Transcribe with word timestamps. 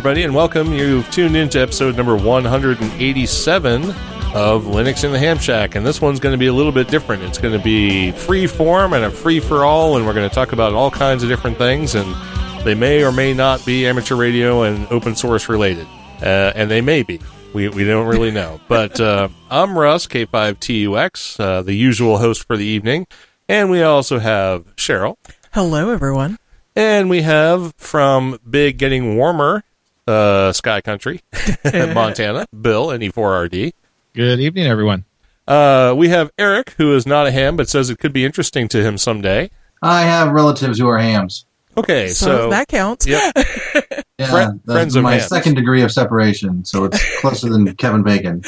Everybody, 0.00 0.22
and 0.22 0.34
welcome. 0.34 0.72
You've 0.72 1.10
tuned 1.10 1.36
into 1.36 1.60
episode 1.60 1.94
number 1.94 2.16
187 2.16 3.84
of 3.84 4.64
Linux 4.64 5.04
in 5.04 5.12
the 5.12 5.18
Ham 5.18 5.36
Shack, 5.36 5.74
and 5.74 5.84
this 5.84 6.00
one's 6.00 6.18
going 6.18 6.32
to 6.32 6.38
be 6.38 6.46
a 6.46 6.54
little 6.54 6.72
bit 6.72 6.88
different. 6.88 7.22
It's 7.22 7.36
going 7.36 7.52
to 7.52 7.62
be 7.62 8.10
free 8.12 8.46
form 8.46 8.94
and 8.94 9.04
a 9.04 9.10
free 9.10 9.40
for 9.40 9.62
all, 9.62 9.98
and 9.98 10.06
we're 10.06 10.14
going 10.14 10.26
to 10.26 10.34
talk 10.34 10.52
about 10.52 10.72
all 10.72 10.90
kinds 10.90 11.22
of 11.22 11.28
different 11.28 11.58
things, 11.58 11.94
and 11.94 12.16
they 12.64 12.74
may 12.74 13.04
or 13.04 13.12
may 13.12 13.34
not 13.34 13.62
be 13.66 13.86
amateur 13.86 14.14
radio 14.14 14.62
and 14.62 14.86
open 14.90 15.14
source 15.14 15.50
related, 15.50 15.86
uh, 16.22 16.52
and 16.54 16.70
they 16.70 16.80
may 16.80 17.02
be. 17.02 17.20
We, 17.52 17.68
we 17.68 17.84
don't 17.84 18.06
really 18.06 18.30
know. 18.30 18.58
But 18.68 18.98
uh, 18.98 19.28
I'm 19.50 19.76
Russ, 19.76 20.06
K5TUX, 20.06 21.38
uh, 21.38 21.60
the 21.60 21.74
usual 21.74 22.16
host 22.16 22.46
for 22.46 22.56
the 22.56 22.64
evening, 22.64 23.06
and 23.50 23.68
we 23.68 23.82
also 23.82 24.18
have 24.18 24.64
Cheryl. 24.76 25.18
Hello, 25.52 25.90
everyone. 25.90 26.38
And 26.74 27.10
we 27.10 27.20
have 27.20 27.74
from 27.76 28.38
Big 28.48 28.78
Getting 28.78 29.18
Warmer, 29.18 29.62
uh, 30.06 30.52
Sky 30.52 30.80
Country, 30.80 31.20
in 31.72 31.94
Montana, 31.94 32.46
Bill 32.58 32.90
and 32.90 33.02
E4RD. 33.02 33.72
Good 34.14 34.40
evening, 34.40 34.66
everyone. 34.66 35.04
Uh, 35.46 35.94
we 35.96 36.08
have 36.10 36.30
Eric, 36.38 36.70
who 36.78 36.94
is 36.94 37.06
not 37.06 37.26
a 37.26 37.30
ham, 37.30 37.56
but 37.56 37.68
says 37.68 37.90
it 37.90 37.98
could 37.98 38.12
be 38.12 38.24
interesting 38.24 38.68
to 38.68 38.82
him 38.82 38.96
someday. 38.98 39.50
I 39.82 40.02
have 40.02 40.30
relatives 40.32 40.78
who 40.78 40.88
are 40.88 40.98
hams. 40.98 41.44
Okay, 41.76 42.08
So, 42.08 42.26
so, 42.26 42.50
that 42.50 42.66
counts. 42.68 43.06
yep, 43.06 43.32
Yeah, 44.18 44.26
Friend- 44.26 44.60
that's 44.64 44.74
friends 44.76 44.96
of 44.96 45.02
my 45.04 45.12
hams. 45.14 45.28
second 45.28 45.54
degree 45.54 45.82
of 45.82 45.90
separation, 45.92 46.64
so 46.64 46.84
it's 46.84 47.20
closer 47.20 47.48
than 47.48 47.74
Kevin 47.76 48.02
Bacon. 48.02 48.42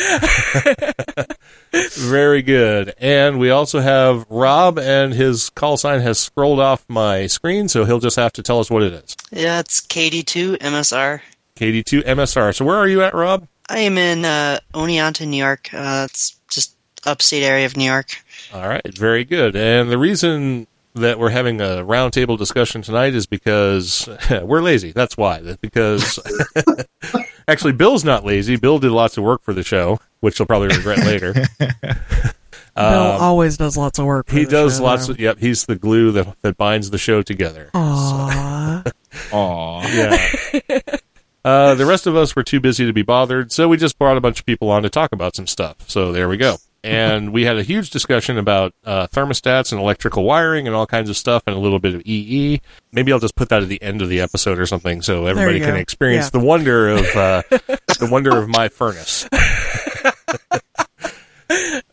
very 1.72 2.42
good. 2.42 2.94
And 2.98 3.38
we 3.38 3.50
also 3.50 3.80
have 3.80 4.26
Rob, 4.28 4.78
and 4.78 5.14
his 5.14 5.50
call 5.50 5.76
sign 5.76 6.00
has 6.00 6.18
scrolled 6.18 6.60
off 6.60 6.84
my 6.88 7.26
screen, 7.26 7.68
so 7.68 7.84
he'll 7.84 8.00
just 8.00 8.16
have 8.16 8.32
to 8.34 8.42
tell 8.42 8.58
us 8.60 8.70
what 8.70 8.82
it 8.82 8.92
is. 8.92 9.16
Yeah, 9.30 9.60
it's 9.60 9.80
KD2 9.80 10.58
MSR. 10.58 11.20
KD2 11.62 12.02
MSR. 12.04 12.52
So 12.56 12.64
where 12.64 12.76
are 12.76 12.88
you 12.88 13.02
at, 13.02 13.14
Rob? 13.14 13.46
I 13.68 13.78
am 13.78 13.96
in 13.96 14.24
uh, 14.24 14.58
Oneonta, 14.74 15.26
New 15.28 15.36
York. 15.36 15.70
Uh, 15.72 16.08
it's 16.10 16.36
just 16.48 16.74
upstate 17.06 17.44
area 17.44 17.66
of 17.66 17.76
New 17.76 17.84
York. 17.84 18.10
All 18.52 18.66
right, 18.68 18.82
very 18.98 19.24
good. 19.24 19.54
And 19.54 19.88
the 19.88 19.96
reason 19.98 20.66
that 20.94 21.20
we're 21.20 21.30
having 21.30 21.60
a 21.60 21.84
roundtable 21.84 22.36
discussion 22.36 22.82
tonight 22.82 23.14
is 23.14 23.26
because 23.26 24.08
we're 24.42 24.60
lazy. 24.60 24.90
That's 24.90 25.16
why. 25.16 25.38
That's 25.40 25.56
because 25.60 26.18
actually, 27.48 27.72
Bill's 27.74 28.04
not 28.04 28.24
lazy. 28.24 28.56
Bill 28.56 28.80
did 28.80 28.90
lots 28.90 29.16
of 29.16 29.22
work 29.22 29.42
for 29.44 29.54
the 29.54 29.62
show, 29.62 30.00
which 30.18 30.38
he'll 30.38 30.46
probably 30.46 30.68
regret 30.76 30.98
later. 31.06 31.32
Bill 32.74 32.84
always 33.20 33.56
does 33.56 33.76
lots 33.76 33.98
of 34.00 34.06
work. 34.06 34.26
For 34.26 34.32
Um, 34.32 34.38
He 34.38 34.44
the 34.46 34.50
does 34.50 34.78
show, 34.78 34.82
lots 34.82 35.06
though. 35.06 35.12
of. 35.12 35.20
Yep, 35.20 35.38
he's 35.38 35.66
the 35.66 35.76
glue 35.76 36.10
that 36.12 36.36
that 36.42 36.56
binds 36.56 36.90
the 36.90 36.98
show 36.98 37.22
together. 37.22 37.70
Aw. 37.74 38.82
Aw. 39.32 39.86
Yeah. 39.88 40.80
Uh, 41.44 41.74
the 41.74 41.86
rest 41.86 42.06
of 42.06 42.14
us 42.16 42.36
were 42.36 42.42
too 42.44 42.60
busy 42.60 42.86
to 42.86 42.92
be 42.92 43.02
bothered, 43.02 43.50
so 43.52 43.68
we 43.68 43.76
just 43.76 43.98
brought 43.98 44.16
a 44.16 44.20
bunch 44.20 44.38
of 44.40 44.46
people 44.46 44.70
on 44.70 44.82
to 44.84 44.88
talk 44.90 45.12
about 45.12 45.34
some 45.34 45.46
stuff. 45.46 45.76
So 45.88 46.12
there 46.12 46.28
we 46.28 46.36
go. 46.36 46.56
And 46.84 47.32
we 47.32 47.44
had 47.44 47.56
a 47.58 47.62
huge 47.62 47.90
discussion 47.90 48.38
about 48.38 48.74
uh, 48.84 49.06
thermostats 49.06 49.70
and 49.70 49.80
electrical 49.80 50.24
wiring 50.24 50.66
and 50.66 50.74
all 50.74 50.84
kinds 50.84 51.08
of 51.10 51.16
stuff 51.16 51.44
and 51.46 51.54
a 51.54 51.58
little 51.60 51.78
bit 51.78 51.94
of 51.94 52.02
EE. 52.04 52.60
Maybe 52.90 53.12
I'll 53.12 53.20
just 53.20 53.36
put 53.36 53.50
that 53.50 53.62
at 53.62 53.68
the 53.68 53.80
end 53.80 54.02
of 54.02 54.08
the 54.08 54.18
episode 54.20 54.58
or 54.58 54.66
something 54.66 55.00
so 55.00 55.26
everybody 55.26 55.60
can 55.60 55.74
go. 55.74 55.76
experience 55.76 56.26
Yeah. 56.34 56.40
the 56.40 56.44
wonder 56.44 56.88
of 56.88 57.06
uh, 57.14 57.42
the 58.00 58.08
wonder 58.10 58.36
of 58.36 58.48
my 58.48 58.68
furnace. 58.68 59.28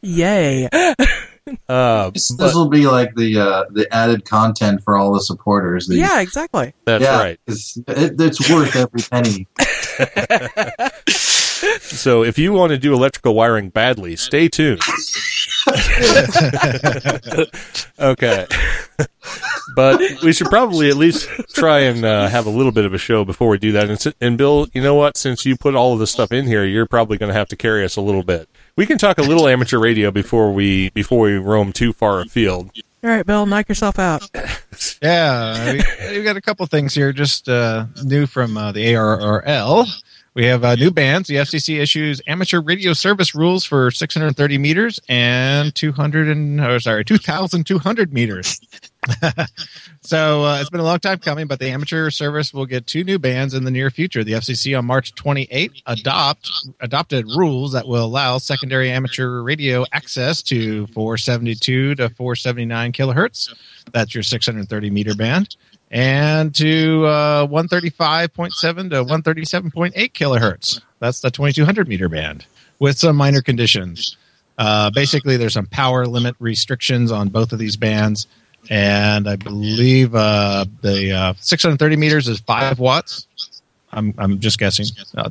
Yay. 0.02 0.70
Uh, 1.70 2.10
This 2.10 2.32
but 2.32 2.54
will 2.56 2.70
be 2.70 2.88
like 2.88 3.16
the 3.16 3.40
uh, 3.40 3.66
the 3.70 3.88
added 3.94 4.26
content 4.26 4.84
for 4.84 4.98
all 4.98 5.14
the 5.14 5.22
supporters. 5.22 5.88
The, 5.88 5.98
Yeah, 5.98 6.20
exactly. 6.20 6.74
that's 6.86 7.04
yeah, 7.04 7.20
right. 7.20 7.40
It's, 7.48 7.78
it, 7.88 8.20
it's 8.20 8.50
worth 8.50 8.76
every 8.76 9.02
penny. 9.02 9.48
So 11.82 12.24
if 12.24 12.38
you 12.38 12.54
want 12.54 12.72
to 12.72 12.78
do 12.78 12.94
electrical 12.94 13.36
wiring 13.36 13.70
badly, 13.70 14.16
stay 14.16 14.48
tuned. 14.48 14.82
okay. 18.00 18.48
but 19.76 20.00
we 20.24 20.32
should 20.34 20.48
probably 20.48 20.90
at 20.90 20.96
least 20.96 21.28
try 21.54 21.80
and 21.80 22.06
uh, 22.06 22.28
have 22.28 22.46
a 22.46 22.50
little 22.50 22.72
bit 22.72 22.86
of 22.86 22.94
a 22.94 22.98
show 22.98 23.26
before 23.26 23.50
we 23.50 23.58
do 23.58 23.74
that. 23.74 23.90
And, 23.90 24.16
and 24.22 24.38
Bill, 24.38 24.68
you 24.74 24.82
know 24.82 24.96
what? 24.96 25.18
Since 25.18 25.46
you 25.46 25.58
put 25.58 25.76
all 25.76 25.94
of 25.94 26.00
this 26.00 26.12
stuff 26.12 26.32
in 26.32 26.48
here, 26.48 26.64
you're 26.64 26.88
probably 26.88 27.18
going 27.18 27.32
to 27.32 27.38
have 27.38 27.50
to 27.50 27.56
carry 27.56 27.84
us 27.84 27.96
a 27.98 28.02
little 28.02 28.24
bit. 28.24 28.49
We 28.80 28.86
can 28.86 28.98
talk 28.98 29.18
a 29.18 29.24
little 29.24 29.46
amateur 29.46 29.78
radio 29.78 30.10
before 30.10 30.54
we 30.54 30.90
before 30.92 31.20
we 31.20 31.34
roam 31.34 31.74
too 31.74 31.92
far 31.92 32.22
afield. 32.22 32.72
All 33.04 33.10
right, 33.10 33.26
Bill, 33.26 33.46
knock 33.46 33.68
yourself 33.68 34.00
out. 34.00 34.24
Yeah, 35.02 35.74
we, 35.74 35.84
we've 36.12 36.24
got 36.24 36.38
a 36.38 36.42
couple 36.42 36.66
things 36.66 36.94
here 36.94 37.12
just 37.12 37.50
uh, 37.50 37.88
new 38.04 38.26
from 38.26 38.56
uh, 38.56 38.72
the 38.72 38.94
ARRL. 38.94 39.86
We 40.34 40.46
have 40.46 40.64
uh, 40.64 40.76
new 40.76 40.92
bands. 40.92 41.28
The 41.28 41.36
FCC 41.36 41.82
issues 41.82 42.22
amateur 42.28 42.62
radio 42.62 42.94
service 42.94 43.36
rules 43.36 43.66
for 43.66 43.92
630 43.92 44.58
meters 44.58 45.02
and 45.10 45.76
200 45.76 46.30
and 46.30 46.62
oh, 46.62 46.78
sorry 46.78 47.04
2,200 47.04 48.14
meters. 48.14 48.62
so 50.02 50.44
uh, 50.44 50.58
it's 50.60 50.70
been 50.70 50.80
a 50.80 50.84
long 50.84 51.00
time 51.00 51.20
coming, 51.20 51.48
but 51.48 51.60
the 51.60 51.70
amateur 51.70 52.10
service 52.10 52.54
will 52.54 52.66
get 52.66 52.86
two 52.86 53.04
new 53.04 53.18
bands 53.18 53.54
in 53.54 53.64
the 53.64 53.72
near 53.72 53.90
future. 53.90 54.24
The 54.24 54.34
FCC 54.34 54.78
on 54.78 54.86
March 54.86 55.16
28 55.16 55.72
adopt 55.86 56.50
adopted 56.80 57.26
rules 57.36 57.72
that 57.74 57.88
will 57.88 58.06
allow 58.06 58.38
secondary 58.38 58.92
amateur 58.92 59.42
radio 59.42 59.86
access 59.94 60.42
to 60.44 60.88
472 60.88 61.96
to 61.96 62.10
479 62.10 62.92
kilohertz. 62.92 63.56
That's 63.92 64.14
your 64.14 64.24
630 64.24 64.90
meter 64.90 65.16
band. 65.16 65.56
And 65.92 66.54
to 66.56 67.06
uh, 67.06 67.48
135.7 67.48 68.90
to 68.92 69.04
137.8 69.04 70.12
kilohertz. 70.12 70.82
That's 71.00 71.22
the 71.22 71.32
2200 71.32 71.88
meter 71.88 72.10
band 72.10 72.46
with 72.80 72.98
some 72.98 73.16
minor 73.16 73.42
conditions. 73.42 74.18
Uh, 74.58 74.92
basically, 74.92 75.38
there's 75.38 75.54
some 75.54 75.66
power 75.66 76.06
limit 76.06 76.36
restrictions 76.40 77.12
on 77.12 77.30
both 77.30 77.54
of 77.54 77.60
these 77.60 77.78
bands. 77.78 78.28
And 78.70 79.28
I 79.28 79.36
believe 79.36 80.14
uh, 80.14 80.66
the 80.82 81.12
uh, 81.12 81.34
630 81.40 81.96
meters 81.96 82.28
is 82.28 82.40
5 82.40 82.80
watts. 82.80 83.28
I'm, 83.92 84.14
I'm 84.18 84.40
just 84.40 84.60
guessing. 84.60 84.86
Uh, 85.18 85.30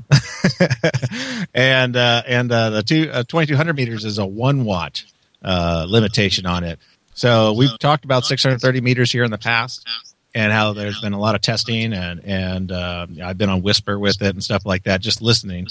and 1.55 1.97
uh, 1.97 2.23
and 2.27 2.51
uh, 2.51 2.71
the 2.71 2.83
two, 2.83 3.11
uh, 3.13 3.23
2200 3.23 3.77
meters 3.77 4.05
is 4.05 4.19
a 4.19 4.27
1 4.27 4.65
watt 4.65 5.05
limitation 5.43 6.47
on 6.47 6.65
it. 6.65 6.79
So 7.15 7.53
we've 7.53 7.79
talked 7.79 8.05
about 8.05 8.25
630 8.25 8.81
meters 8.81 9.13
here 9.13 9.25
in 9.25 9.31
the 9.31 9.39
past 9.39 9.87
and 10.35 10.53
how 10.53 10.73
there's 10.73 11.01
been 11.01 11.13
a 11.13 11.19
lot 11.19 11.35
of 11.35 11.41
testing 11.41 11.93
and 11.93 12.25
and 12.25 12.73
I've 12.73 13.39
been 13.39 13.49
on 13.49 13.63
WSPR 13.63 13.99
with 14.01 14.23
it 14.23 14.35
and 14.35 14.43
stuff 14.43 14.67
like 14.67 14.85
that, 14.85 15.01
just 15.01 15.23
listening. 15.23 15.69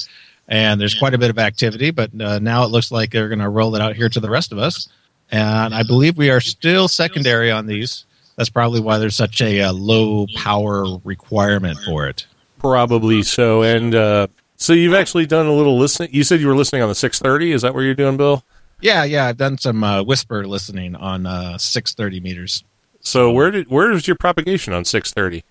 And 0.50 0.79
there's 0.79 0.96
quite 0.96 1.13
a 1.13 1.17
bit 1.17 1.29
of 1.29 1.40
activity, 1.40 1.91
but 1.91 2.13
now 2.13 2.63
it 2.63 2.67
looks 2.67 2.90
like 2.90 3.12
they're 3.12 3.28
going 3.28 3.40
to 3.40 3.50
roll 3.50 3.75
it 3.75 3.81
out 3.81 3.97
here 3.97 4.07
to 4.07 4.19
the 4.22 4.29
rest 4.29 4.53
of 4.53 4.59
us. 4.59 4.88
And 5.32 5.76
I 5.76 5.84
believe 5.84 6.18
we 6.18 6.30
are 6.30 6.40
still 6.40 6.88
secondary 6.88 7.52
on 7.52 7.68
these. 7.68 8.06
That's 8.36 8.50
probably 8.50 8.80
why 8.80 8.98
there's 8.98 9.16
such 9.16 9.42
a, 9.42 9.62
uh 9.62 9.74
low 9.74 10.28
power 10.36 10.86
requirement 11.04 11.80
for 11.86 12.08
it. 12.08 12.26
Probably 12.60 13.24
so. 13.24 13.64
And 13.64 13.94
uh, 13.94 14.28
so 14.58 14.74
you've 14.74 14.94
actually 14.94 15.26
done 15.26 15.46
a 15.46 15.53
little 15.53 15.78
listening. 15.78 16.09
You 16.12 16.24
said 16.24 16.40
you 16.40 16.47
were 16.47 16.56
listening 16.56 16.82
on 16.82 16.90
the 16.90 16.96
630. 16.96 17.52
Is 17.52 17.62
that 17.64 17.74
what 17.74 17.82
you're 17.82 17.94
doing, 17.94 18.18
Bill? 18.18 18.44
Yeah, 18.79 19.03
yeah, 19.03 19.26
I've 19.26 19.38
done 19.38 19.58
some 19.58 19.84
uh, 19.84 20.03
WSPR 20.03 20.46
listening 20.46 20.96
on 20.96 21.26
uh, 21.26 21.58
630 21.58 22.20
meters. 22.20 22.64
So 23.00 23.32
where 23.32 23.52
did 23.52 23.70
where 23.70 23.91
is 23.91 24.08
your 24.08 24.18
propagation 24.18 24.73
on 24.73 24.85
630? 24.85 25.44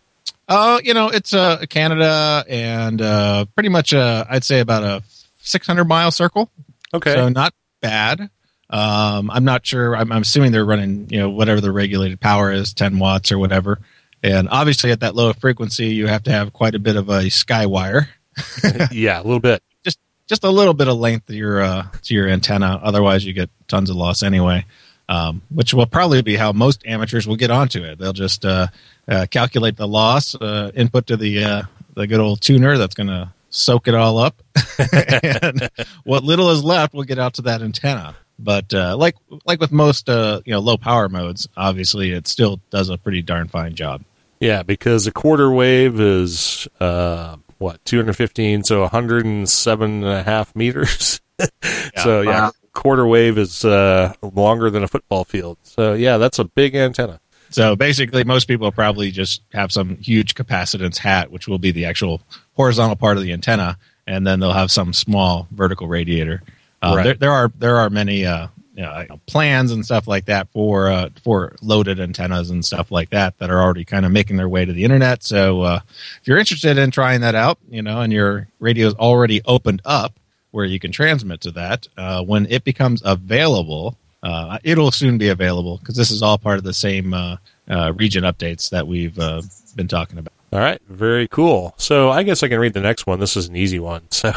Oh, 0.48 0.80
you 0.82 0.94
know, 0.94 1.08
it's 1.08 1.34
uh, 1.34 1.64
Canada 1.68 2.44
and 2.48 3.02
uh, 3.02 3.46
pretty 3.54 3.68
much, 3.68 3.92
uh, 3.92 4.24
I'd 4.28 4.44
say 4.44 4.60
about 4.60 4.84
a 4.84 5.02
600 5.38 5.84
mile 5.84 6.10
circle. 6.12 6.50
Okay. 6.94 7.14
So 7.14 7.28
not 7.28 7.52
bad. 7.80 8.30
Um, 8.68 9.30
I'm 9.30 9.44
not 9.44 9.64
sure. 9.64 9.96
I'm, 9.96 10.10
I'm 10.10 10.22
assuming 10.22 10.52
they're 10.52 10.64
running, 10.64 11.08
you 11.10 11.18
know, 11.18 11.30
whatever 11.30 11.60
the 11.60 11.70
regulated 11.70 12.20
power 12.20 12.50
is, 12.50 12.74
10 12.74 12.98
watts 12.98 13.30
or 13.30 13.38
whatever. 13.38 13.80
And 14.22 14.48
obviously, 14.48 14.90
at 14.90 15.00
that 15.00 15.14
low 15.14 15.32
frequency, 15.32 15.88
you 15.88 16.06
have 16.08 16.24
to 16.24 16.32
have 16.32 16.52
quite 16.52 16.74
a 16.74 16.78
bit 16.78 16.96
of 16.96 17.08
a 17.08 17.30
sky 17.30 17.66
wire, 17.66 18.08
yeah, 18.90 19.20
a 19.20 19.22
little 19.22 19.40
bit. 19.40 19.62
just 19.84 19.98
just 20.26 20.42
a 20.42 20.50
little 20.50 20.74
bit 20.74 20.88
of 20.88 20.96
length 20.96 21.26
to 21.26 21.34
your 21.34 21.60
uh, 21.60 21.86
to 22.02 22.14
your 22.14 22.28
antenna. 22.28 22.80
Otherwise, 22.82 23.24
you 23.24 23.32
get 23.32 23.50
tons 23.68 23.90
of 23.90 23.96
loss 23.96 24.22
anyway. 24.22 24.64
Um, 25.08 25.42
which 25.50 25.72
will 25.72 25.86
probably 25.86 26.20
be 26.22 26.34
how 26.34 26.50
most 26.50 26.84
amateurs 26.84 27.28
will 27.28 27.36
get 27.36 27.52
onto 27.52 27.84
it. 27.84 27.96
They'll 27.96 28.12
just 28.12 28.44
uh, 28.44 28.66
uh, 29.06 29.26
calculate 29.30 29.76
the 29.76 29.86
loss, 29.86 30.34
uh, 30.34 30.72
input 30.74 31.06
to 31.06 31.16
the 31.16 31.44
uh, 31.44 31.62
the 31.94 32.08
good 32.08 32.18
old 32.18 32.40
tuner 32.40 32.76
that's 32.76 32.96
going 32.96 33.06
to 33.06 33.32
soak 33.48 33.86
it 33.86 33.94
all 33.94 34.18
up, 34.18 34.42
and 35.22 35.70
what 36.02 36.24
little 36.24 36.50
is 36.50 36.64
left 36.64 36.92
will 36.92 37.04
get 37.04 37.20
out 37.20 37.34
to 37.34 37.42
that 37.42 37.62
antenna. 37.62 38.16
But 38.38 38.72
uh, 38.74 38.96
like 38.96 39.16
like 39.46 39.60
with 39.60 39.72
most 39.72 40.08
uh, 40.08 40.40
you 40.44 40.52
know 40.52 40.60
low 40.60 40.76
power 40.76 41.08
modes, 41.08 41.48
obviously 41.56 42.12
it 42.12 42.26
still 42.26 42.60
does 42.70 42.90
a 42.90 42.98
pretty 42.98 43.22
darn 43.22 43.48
fine 43.48 43.74
job. 43.74 44.02
Yeah, 44.40 44.62
because 44.62 45.06
a 45.06 45.12
quarter 45.12 45.50
wave 45.50 45.98
is 45.98 46.68
uh, 46.78 47.36
what 47.58 47.82
215, 47.86 48.64
so 48.64 48.80
107 48.82 49.90
and 49.90 50.04
a 50.04 50.22
half 50.22 50.54
meters. 50.54 51.20
so 51.96 52.20
yeah, 52.20 52.40
Wow. 52.46 52.52
quarter 52.74 53.06
wave 53.06 53.38
is 53.38 53.64
uh, 53.64 54.12
longer 54.20 54.68
than 54.70 54.82
a 54.82 54.88
football 54.88 55.24
field. 55.24 55.56
So 55.62 55.94
yeah, 55.94 56.18
that's 56.18 56.38
a 56.38 56.44
big 56.44 56.74
antenna. 56.74 57.20
So 57.48 57.76
basically, 57.76 58.24
most 58.24 58.48
people 58.48 58.70
probably 58.72 59.10
just 59.10 59.40
have 59.52 59.70
some 59.72 59.96
huge 59.98 60.34
capacitance 60.34 60.98
hat, 60.98 61.30
which 61.30 61.46
will 61.48 61.58
be 61.58 61.70
the 61.70 61.84
actual 61.86 62.20
horizontal 62.54 62.96
part 62.96 63.16
of 63.16 63.22
the 63.22 63.32
antenna, 63.32 63.78
and 64.06 64.26
then 64.26 64.40
they'll 64.40 64.52
have 64.52 64.70
some 64.70 64.92
small 64.92 65.46
vertical 65.52 65.86
radiator. 65.88 66.42
Uh, 66.82 66.94
Right. 66.96 67.04
there, 67.04 67.14
there 67.14 67.32
are 67.32 67.52
there 67.58 67.76
are 67.76 67.90
many 67.90 68.26
uh, 68.26 68.48
you 68.74 68.82
know, 68.82 69.20
plans 69.26 69.72
and 69.72 69.84
stuff 69.84 70.06
like 70.06 70.26
that 70.26 70.48
for 70.52 70.90
uh, 70.90 71.08
for 71.24 71.56
loaded 71.62 71.98
antennas 71.98 72.50
and 72.50 72.64
stuff 72.64 72.90
like 72.90 73.10
that 73.10 73.38
that 73.38 73.50
are 73.50 73.60
already 73.60 73.84
kind 73.84 74.04
of 74.04 74.12
making 74.12 74.36
their 74.36 74.48
way 74.48 74.64
to 74.64 74.72
the 74.72 74.84
internet. 74.84 75.22
So 75.24 75.62
uh, 75.62 75.80
if 76.20 76.28
you're 76.28 76.38
interested 76.38 76.76
in 76.76 76.90
trying 76.90 77.22
that 77.22 77.34
out, 77.34 77.58
you 77.70 77.80
know, 77.82 78.02
and 78.02 78.12
your 78.12 78.48
radio 78.60 78.86
is 78.88 78.94
already 78.94 79.40
opened 79.46 79.80
up 79.84 80.18
where 80.50 80.66
you 80.66 80.78
can 80.78 80.92
transmit 80.92 81.40
to 81.42 81.50
that, 81.52 81.86
uh, 81.96 82.22
when 82.22 82.46
it 82.46 82.64
becomes 82.64 83.02
available, 83.04 83.96
uh, 84.22 84.58
it'll 84.62 84.90
soon 84.90 85.16
be 85.18 85.28
available 85.28 85.78
because 85.78 85.96
this 85.96 86.10
is 86.10 86.22
all 86.22 86.36
part 86.38 86.58
of 86.58 86.64
the 86.64 86.74
same 86.74 87.14
uh, 87.14 87.36
uh, 87.68 87.92
region 87.94 88.24
updates 88.24 88.70
that 88.70 88.86
we've 88.86 89.18
uh, 89.18 89.40
been 89.74 89.88
talking 89.88 90.18
about. 90.18 90.32
All 90.56 90.62
right, 90.62 90.80
very 90.88 91.28
cool. 91.28 91.74
So 91.76 92.08
I 92.10 92.22
guess 92.22 92.42
I 92.42 92.48
can 92.48 92.58
read 92.58 92.72
the 92.72 92.80
next 92.80 93.06
one. 93.06 93.20
This 93.20 93.36
is 93.36 93.46
an 93.46 93.56
easy 93.56 93.78
one. 93.78 94.04
So 94.10 94.32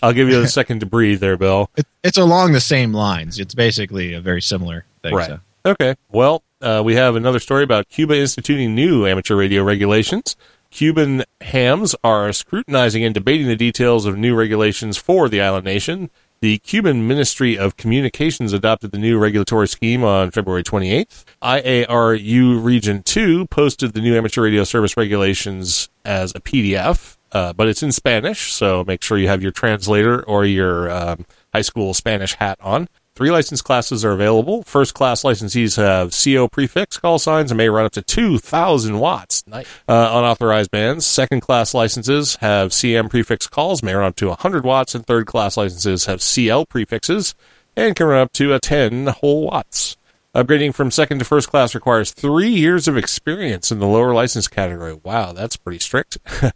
I'll 0.00 0.12
give 0.12 0.28
you 0.28 0.40
a 0.40 0.46
second 0.60 0.78
to 0.80 0.86
breathe 0.86 1.18
there, 1.18 1.36
Bill. 1.36 1.68
It, 1.76 1.84
it's 2.04 2.16
along 2.16 2.52
the 2.52 2.60
same 2.60 2.92
lines. 2.92 3.40
It's 3.40 3.52
basically 3.52 4.14
a 4.14 4.20
very 4.20 4.40
similar 4.40 4.84
thing. 5.02 5.16
Right. 5.16 5.26
so. 5.26 5.40
Okay. 5.66 5.96
Well, 6.12 6.44
uh, 6.60 6.82
we 6.84 6.94
have 6.94 7.16
another 7.16 7.40
story 7.40 7.64
about 7.64 7.88
Cuba 7.88 8.16
instituting 8.16 8.76
new 8.76 9.04
amateur 9.04 9.34
radio 9.34 9.64
regulations. 9.64 10.36
Cuban 10.70 11.24
hams 11.40 11.96
are 12.04 12.32
scrutinizing 12.32 13.02
and 13.02 13.12
debating 13.12 13.48
the 13.48 13.56
details 13.56 14.06
of 14.06 14.16
new 14.16 14.36
regulations 14.36 14.96
for 14.96 15.28
the 15.28 15.40
island 15.40 15.64
nation. 15.64 16.08
The 16.42 16.58
Cuban 16.58 17.06
Ministry 17.06 17.56
of 17.56 17.76
Communications 17.76 18.52
adopted 18.52 18.90
the 18.90 18.98
new 18.98 19.16
regulatory 19.16 19.68
scheme 19.68 20.02
on 20.02 20.32
February 20.32 20.64
28th. 20.64 21.22
IARU 21.40 22.64
Region 22.64 23.04
2 23.04 23.46
posted 23.46 23.92
the 23.92 24.00
new 24.00 24.16
amateur 24.16 24.42
radio 24.42 24.64
service 24.64 24.96
regulations 24.96 25.88
as 26.04 26.34
a 26.34 26.40
PDF, 26.40 27.16
uh, 27.30 27.52
but 27.52 27.68
it's 27.68 27.84
in 27.84 27.92
Spanish, 27.92 28.52
so 28.52 28.82
make 28.82 29.04
sure 29.04 29.18
you 29.18 29.28
have 29.28 29.40
your 29.40 29.52
translator 29.52 30.20
or 30.24 30.44
your 30.44 30.90
um, 30.90 31.26
high 31.54 31.62
school 31.62 31.94
Spanish 31.94 32.34
hat 32.34 32.58
on. 32.60 32.88
Three 33.22 33.30
license 33.30 33.62
classes 33.62 34.04
are 34.04 34.10
available. 34.10 34.64
First 34.64 34.94
class 34.94 35.22
licensees 35.22 35.76
have 35.76 36.10
CO 36.12 36.48
prefix 36.48 36.98
call 36.98 37.20
signs 37.20 37.52
and 37.52 37.56
may 37.56 37.68
run 37.68 37.84
up 37.84 37.92
to 37.92 38.02
2,000 38.02 38.98
watts. 38.98 39.46
Nice. 39.46 39.68
Uh, 39.86 40.10
unauthorized 40.14 40.72
bands. 40.72 41.06
Second 41.06 41.40
class 41.40 41.72
licenses 41.72 42.34
have 42.40 42.72
CM 42.72 43.08
prefix 43.08 43.46
calls, 43.46 43.80
may 43.80 43.94
run 43.94 44.08
up 44.08 44.16
to 44.16 44.26
100 44.26 44.64
watts, 44.64 44.96
and 44.96 45.06
third 45.06 45.28
class 45.28 45.56
licenses 45.56 46.06
have 46.06 46.20
CL 46.20 46.66
prefixes 46.66 47.36
and 47.76 47.94
can 47.94 48.08
run 48.08 48.22
up 48.22 48.32
to 48.32 48.54
a 48.54 48.58
10 48.58 49.06
whole 49.06 49.46
watts. 49.46 49.96
Upgrading 50.34 50.74
from 50.74 50.90
second 50.90 51.20
to 51.20 51.24
first 51.24 51.48
class 51.48 51.76
requires 51.76 52.10
three 52.10 52.50
years 52.50 52.88
of 52.88 52.96
experience 52.96 53.70
in 53.70 53.78
the 53.78 53.86
lower 53.86 54.12
license 54.12 54.48
category. 54.48 54.98
Wow, 55.04 55.32
that's 55.32 55.56
pretty 55.56 55.78
strict. 55.78 56.18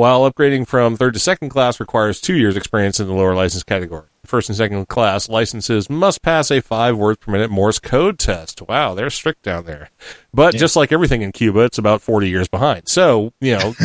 While 0.00 0.22
upgrading 0.32 0.66
from 0.66 0.96
third 0.96 1.12
to 1.12 1.20
second 1.20 1.50
class 1.50 1.78
requires 1.78 2.22
two 2.22 2.34
years 2.34 2.56
experience 2.56 3.00
in 3.00 3.06
the 3.06 3.12
lower 3.12 3.34
license 3.34 3.62
category. 3.62 4.08
First 4.24 4.48
and 4.48 4.56
second 4.56 4.88
class 4.88 5.28
licenses 5.28 5.90
must 5.90 6.22
pass 6.22 6.50
a 6.50 6.62
five 6.62 6.96
words 6.96 7.18
per 7.18 7.30
minute 7.30 7.50
Morse 7.50 7.78
code 7.78 8.18
test. 8.18 8.62
Wow, 8.62 8.94
they're 8.94 9.10
strict 9.10 9.42
down 9.42 9.66
there. 9.66 9.90
But 10.32 10.54
just 10.54 10.74
like 10.74 10.90
everything 10.90 11.20
in 11.20 11.32
Cuba, 11.32 11.60
it's 11.64 11.76
about 11.76 12.00
40 12.00 12.30
years 12.30 12.48
behind. 12.48 12.88
So, 12.88 13.34
you 13.42 13.58
know, 13.58 13.74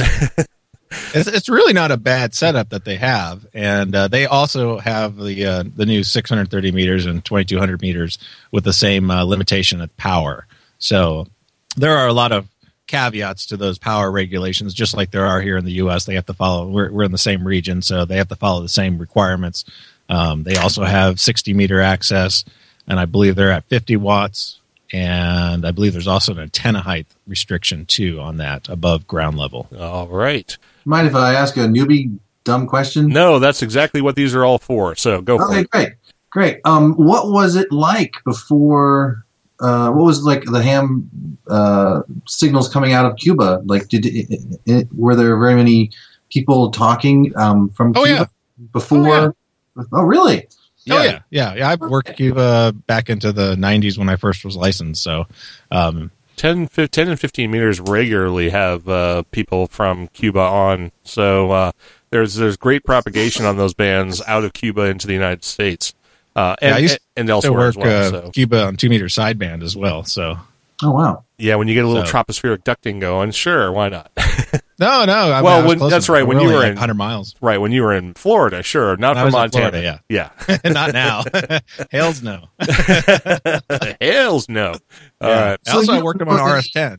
It's, 1.14 1.28
it's 1.28 1.50
really 1.50 1.74
not 1.74 1.92
a 1.92 1.98
bad 1.98 2.34
setup 2.34 2.70
that 2.70 2.86
they 2.86 2.96
have, 2.96 3.46
and 3.54 3.94
uh, 3.94 4.08
they 4.08 4.26
also 4.26 4.78
have 4.78 5.18
the 5.18 5.46
uh, 5.46 5.64
the 5.76 5.86
new 5.86 6.04
630 6.04 6.72
meters 6.72 7.06
and 7.06 7.26
2200 7.26 7.82
meters 7.82 8.18
with 8.52 8.64
the 8.64 8.72
same 8.72 9.12
uh, 9.12 9.26
limitation 9.26 9.82
of 9.82 9.98
power. 9.98 10.48
So 10.78 11.28
there 11.76 11.98
are 11.98 12.08
a 12.08 12.14
lot 12.14 12.32
of 12.32 12.48
caveats 12.88 13.46
to 13.48 13.58
those 13.58 13.78
power 13.78 14.12
regulations, 14.12 14.74
just 14.74 14.96
like 14.96 15.12
there 15.12 15.26
are 15.26 15.42
here 15.42 15.58
in 15.58 15.66
the 15.66 15.74
U.S. 15.74 16.06
They 16.06 16.16
have 16.16 16.26
to 16.28 16.34
follow. 16.34 16.68
We're 16.68 16.92
we're 16.92 17.04
in 17.04 17.12
the 17.12 17.18
same 17.18 17.46
region, 17.46 17.82
so 17.82 18.06
they 18.06 18.18
have 18.18 18.30
to 18.30 18.36
follow 18.36 18.62
the 18.62 18.70
same 18.70 18.98
requirements. 18.98 19.66
Um, 20.10 20.44
they 20.44 20.56
also 20.56 20.84
have 20.84 21.20
60 21.20 21.54
meter 21.54 21.82
access, 21.82 22.46
and 22.88 23.00
I 23.00 23.06
believe 23.06 23.36
they're 23.36 23.52
at 23.52 23.66
50 23.66 23.96
watts. 23.98 24.60
And 24.94 25.66
I 25.66 25.72
believe 25.72 25.94
there's 25.94 26.08
also 26.08 26.32
an 26.34 26.40
antenna 26.40 26.80
height 26.80 27.08
restriction 27.28 27.88
too 27.88 28.22
on 28.22 28.38
that 28.38 28.70
above 28.70 29.08
ground 29.08 29.36
level. 29.36 29.68
all 29.78 30.08
right. 30.08 30.56
Mind 30.86 31.08
if 31.08 31.16
I 31.16 31.34
ask 31.34 31.58
a 31.58 31.62
newbie 31.62 32.20
dumb 32.44 32.68
question? 32.68 33.08
No, 33.08 33.40
that's 33.40 33.64
exactly 33.64 34.00
what 34.02 34.16
these 34.16 34.36
are 34.36 34.46
all 34.46 34.60
for. 34.60 34.96
So 34.96 35.22
go 35.22 35.38
for 35.40 35.46
Okay, 35.50 35.62
it. 35.62 35.70
great, 35.72 35.90
great. 36.30 36.60
Um, 36.66 36.94
what 36.94 37.32
was 37.32 37.56
it 37.56 37.72
like 37.72 38.14
before? 38.26 39.25
Uh, 39.60 39.92
what 39.92 40.04
was 40.04 40.24
like 40.24 40.44
the 40.46 40.62
ham 40.62 41.10
uh, 41.48 42.02
signals 42.28 42.68
coming 42.72 42.94
out 42.94 43.06
of 43.06 43.16
Cuba? 43.18 43.62
Like, 43.66 43.88
did 43.88 44.06
it, 44.06 44.58
it, 44.66 44.88
were 44.94 45.16
there 45.16 45.38
very 45.38 45.56
many 45.56 45.92
people 46.30 46.72
talking 46.72 47.32
um, 47.38 47.70
from 47.70 47.94
Oh, 47.96 48.04
Cuba 48.04 48.20
yeah. 48.20 48.26
before? 48.74 49.36
Oh, 49.92 50.04
really? 50.04 50.48
Oh 50.90 51.04
yeah, 51.04 51.22
yeah, 51.32 51.56
yeah. 51.56 51.70
I've 51.70 51.82
worked 51.82 52.16
Cuba 52.16 52.72
back 52.86 53.10
into 53.10 53.32
the 53.32 53.56
'90s 53.56 53.98
when 53.98 54.08
I 54.08 54.18
first 54.18 54.46
was 54.46 54.56
licensed. 54.56 55.02
So, 55.02 55.26
um, 55.72 56.12
10, 56.36 56.68
10 56.68 57.08
and 57.08 57.20
15 57.20 57.50
meters 57.50 57.80
regularly 57.80 58.50
have 58.50 58.88
uh, 58.88 59.24
people 59.32 59.68
from 59.68 60.08
Cuba 60.10 60.42
on. 60.42 60.92
So 61.04 61.52
uh, 61.52 61.72
there's 62.12 62.36
there's 62.36 62.58
great 62.58 62.84
propagation 62.84 63.46
on 63.46 63.58
those 63.58 63.74
bands 63.74 64.22
out 64.28 64.44
of 64.44 64.54
Cuba 64.54 64.82
into 64.84 65.08
the 65.08 65.14
United 65.14 65.44
States 65.44 65.94
uh, 66.36 66.56
and, 66.62 66.70
Yeah, 66.72 66.76
I 66.76 66.80
used 66.80 67.00
and 67.16 67.28
to 67.28 67.34
elsewhere 67.34 67.54
work 67.54 67.70
as 67.70 67.78
well. 67.78 68.06
uh, 68.08 68.10
so. 68.26 68.32
Cuba 68.32 68.66
on 68.66 68.76
two 68.78 68.90
meter 68.90 69.06
sideband 69.06 69.64
as 69.64 69.76
well. 69.76 70.04
So, 70.04 70.38
Oh, 70.84 70.92
wow. 70.92 71.24
Yeah, 71.38 71.56
when 71.56 71.70
you 71.70 71.74
get 71.74 71.86
a 71.86 71.88
little 71.88 72.06
So- 72.06 72.12
tropospheric 72.12 72.64
ducting 72.64 73.00
going, 73.00 73.32
sure, 73.32 73.72
why 73.72 73.88
not? 73.88 74.12
no, 74.78 75.06
no. 75.06 75.14
I 75.14 75.42
Well, 75.42 75.64
I 75.64 75.66
when- 75.66 75.80
that's 75.90 76.10
right, 76.10 76.24
when 76.28 76.36
We're 76.38 76.44
you 76.44 76.50
were 76.50 76.60
like 76.60 76.68
in- 76.72 76.76
100 76.76 76.96
miles, 76.96 77.34
right, 77.40 77.58
when 77.60 77.72
you 77.72 77.82
were 77.82 77.94
in 77.94 78.14
Florida, 78.14 78.62
sure, 78.62 78.98
not 78.98 79.16
I 79.16 79.24
from 79.24 79.32
Montana. 79.32 79.70
Florida, 79.72 80.02
yeah. 80.10 80.30
Yeah, 80.64 80.70
not 80.72 80.92
now. 80.94 81.24
Hell's 81.92 82.22
no. 82.22 82.44
Hells 84.02 84.50
no. 84.50 84.72
All 85.22 85.30
Yeah. 85.30 85.50
right. 85.52 85.60
Also, 85.70 85.84
So 85.86 85.94
I 85.94 86.02
worked 86.02 86.20
them 86.20 86.30
on 86.30 86.40
RS10. 86.40 86.98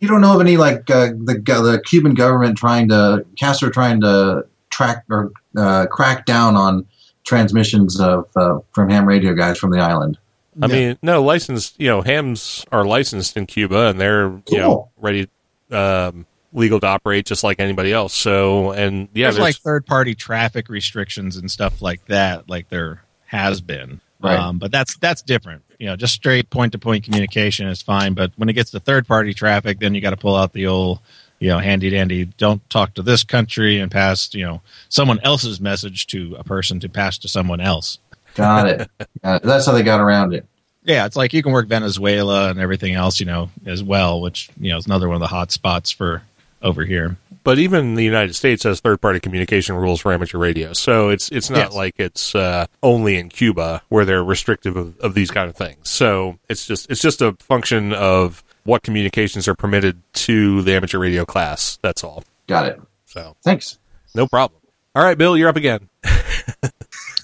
You 0.00 0.08
don't 0.08 0.20
know 0.20 0.34
of 0.34 0.40
any 0.40 0.56
like 0.56 0.90
uh, 0.90 1.08
the 1.24 1.40
the 1.44 1.80
Cuban 1.86 2.14
government 2.14 2.58
trying 2.58 2.88
to 2.88 3.24
Castro 3.38 3.70
trying 3.70 4.00
to 4.00 4.44
track 4.70 5.04
or 5.08 5.30
uh, 5.56 5.86
crack 5.86 6.26
down 6.26 6.56
on 6.56 6.84
transmissions 7.26 8.00
of 8.00 8.28
uh, 8.36 8.60
from 8.72 8.88
ham 8.88 9.04
radio 9.04 9.34
guys 9.34 9.58
from 9.58 9.70
the 9.70 9.78
island. 9.80 10.16
I 10.62 10.68
No. 10.68 10.74
mean, 10.74 10.98
no, 11.02 11.22
licensed, 11.22 11.78
you 11.78 11.88
know, 11.88 12.00
hams 12.00 12.64
are 12.72 12.86
licensed 12.86 13.36
in 13.36 13.44
Cuba 13.44 13.88
and 13.88 14.00
they're, 14.00 14.28
you 14.48 14.56
know, 14.56 14.88
ready, 14.96 15.28
um, 15.70 16.24
legal 16.54 16.80
to 16.80 16.86
operate 16.86 17.26
just 17.26 17.44
like 17.44 17.60
anybody 17.60 17.92
else. 17.92 18.14
So, 18.14 18.70
and 18.70 19.08
yeah, 19.12 19.26
there's 19.26 19.36
there's, 19.36 19.44
like 19.44 19.56
third 19.56 19.84
party 19.84 20.14
traffic 20.14 20.70
restrictions 20.70 21.36
and 21.36 21.50
stuff 21.50 21.82
like 21.82 22.06
that, 22.06 22.48
like 22.48 22.70
there 22.70 23.02
has 23.26 23.60
been. 23.60 24.00
Right. 24.22 24.38
Um, 24.38 24.58
but 24.58 24.72
that's 24.72 24.96
that's 24.96 25.20
different. 25.20 25.64
You 25.78 25.88
know, 25.88 25.96
just 25.96 26.14
straight 26.14 26.48
point 26.48 26.72
to 26.72 26.78
point 26.78 27.04
communication 27.04 27.68
is 27.68 27.82
fine. 27.82 28.14
But 28.14 28.32
when 28.36 28.48
it 28.48 28.54
gets 28.54 28.70
to 28.70 28.80
third 28.80 29.06
party 29.06 29.34
traffic, 29.34 29.78
then 29.78 29.94
you 29.94 30.00
got 30.00 30.10
to 30.10 30.16
pull 30.16 30.34
out 30.34 30.54
the 30.54 30.68
old, 30.68 31.00
you 31.38 31.48
know, 31.48 31.58
handy 31.58 31.90
dandy. 31.90 32.24
Don't 32.24 32.68
talk 32.70 32.94
to 32.94 33.02
this 33.02 33.24
country 33.24 33.78
and 33.78 33.90
pass, 33.90 34.32
you 34.34 34.44
know, 34.44 34.62
someone 34.88 35.20
else's 35.20 35.60
message 35.60 36.06
to 36.08 36.36
a 36.38 36.44
person 36.44 36.80
to 36.80 36.88
pass 36.88 37.18
to 37.18 37.28
someone 37.28 37.60
else. 37.60 37.98
Got 38.34 38.68
it. 38.68 38.90
Uh, 39.24 39.38
that's 39.42 39.66
how 39.66 39.72
they 39.72 39.82
got 39.82 40.00
around 40.00 40.34
it. 40.34 40.46
Yeah, 40.84 41.06
it's 41.06 41.16
like 41.16 41.32
you 41.32 41.42
can 41.42 41.52
work 41.52 41.66
Venezuela 41.66 42.48
and 42.50 42.60
everything 42.60 42.94
else, 42.94 43.18
you 43.18 43.26
know, 43.26 43.50
as 43.64 43.82
well, 43.82 44.20
which 44.20 44.48
you 44.60 44.70
know 44.70 44.76
is 44.78 44.86
another 44.86 45.08
one 45.08 45.16
of 45.16 45.20
the 45.20 45.26
hot 45.26 45.50
spots 45.50 45.90
for 45.90 46.22
over 46.62 46.84
here. 46.84 47.16
but 47.44 47.58
even 47.58 47.94
the 47.94 48.02
United 48.02 48.34
States 48.34 48.64
has 48.64 48.80
third 48.80 49.00
party 49.00 49.20
communication 49.20 49.76
rules 49.76 50.00
for 50.00 50.12
amateur 50.12 50.38
radio. 50.38 50.72
So 50.72 51.10
it's, 51.10 51.28
it's 51.30 51.48
not 51.50 51.58
Yes. 51.58 51.74
like 51.74 51.94
it's, 51.98 52.34
uh, 52.34 52.66
only 52.82 53.16
in 53.18 53.28
Cuba 53.28 53.82
where 53.88 54.04
they're 54.04 54.24
restrictive 54.24 54.76
of, 54.76 54.98
of 54.98 55.14
these 55.14 55.30
kind 55.30 55.48
of 55.48 55.54
things. 55.54 55.88
So 55.88 56.38
it's 56.48 56.66
just, 56.66 56.90
it's 56.90 57.00
just 57.00 57.20
a 57.22 57.34
function 57.34 57.92
of 57.92 58.42
what 58.66 58.82
communications 58.82 59.48
are 59.48 59.54
permitted 59.54 60.00
to 60.12 60.62
the 60.62 60.74
amateur 60.74 60.98
radio 60.98 61.24
class. 61.24 61.78
That's 61.82 62.04
all. 62.04 62.24
Got 62.46 62.66
it. 62.66 62.80
So 63.06 63.36
Thanks. 63.42 63.78
no 64.14 64.26
problem. 64.26 64.60
All 64.94 65.02
right, 65.02 65.16
Bill, 65.16 65.36
you're 65.36 65.48
up 65.48 65.56
again. 65.56 65.88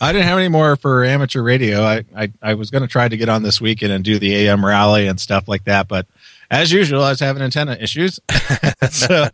I 0.01 0.13
didn't 0.13 0.27
have 0.27 0.39
any 0.39 0.49
more 0.49 0.77
for 0.77 1.05
amateur 1.05 1.43
radio. 1.43 1.83
I 1.83 2.05
I, 2.17 2.33
I 2.43 2.55
was 2.55 2.71
going 2.71 2.83
to 2.83 2.89
try 2.89 3.09
to 3.09 3.17
get 3.17 3.29
on 3.29 3.43
this 3.43 3.61
weekend 3.61 3.93
and 3.93 4.05
do 4.05 4.19
the 4.19 4.35
AM 4.35 4.65
rally 4.65 5.07
and 5.07 5.21
stuff 5.21 5.47
like 5.49 5.65
that, 5.65 5.89
but 5.89 6.07
as 6.53 6.71
usual, 6.71 7.03
I 7.03 7.09
was 7.09 7.21
having 7.21 7.43
antenna 7.43 7.79
issues. 7.81 8.21
so 8.91 9.27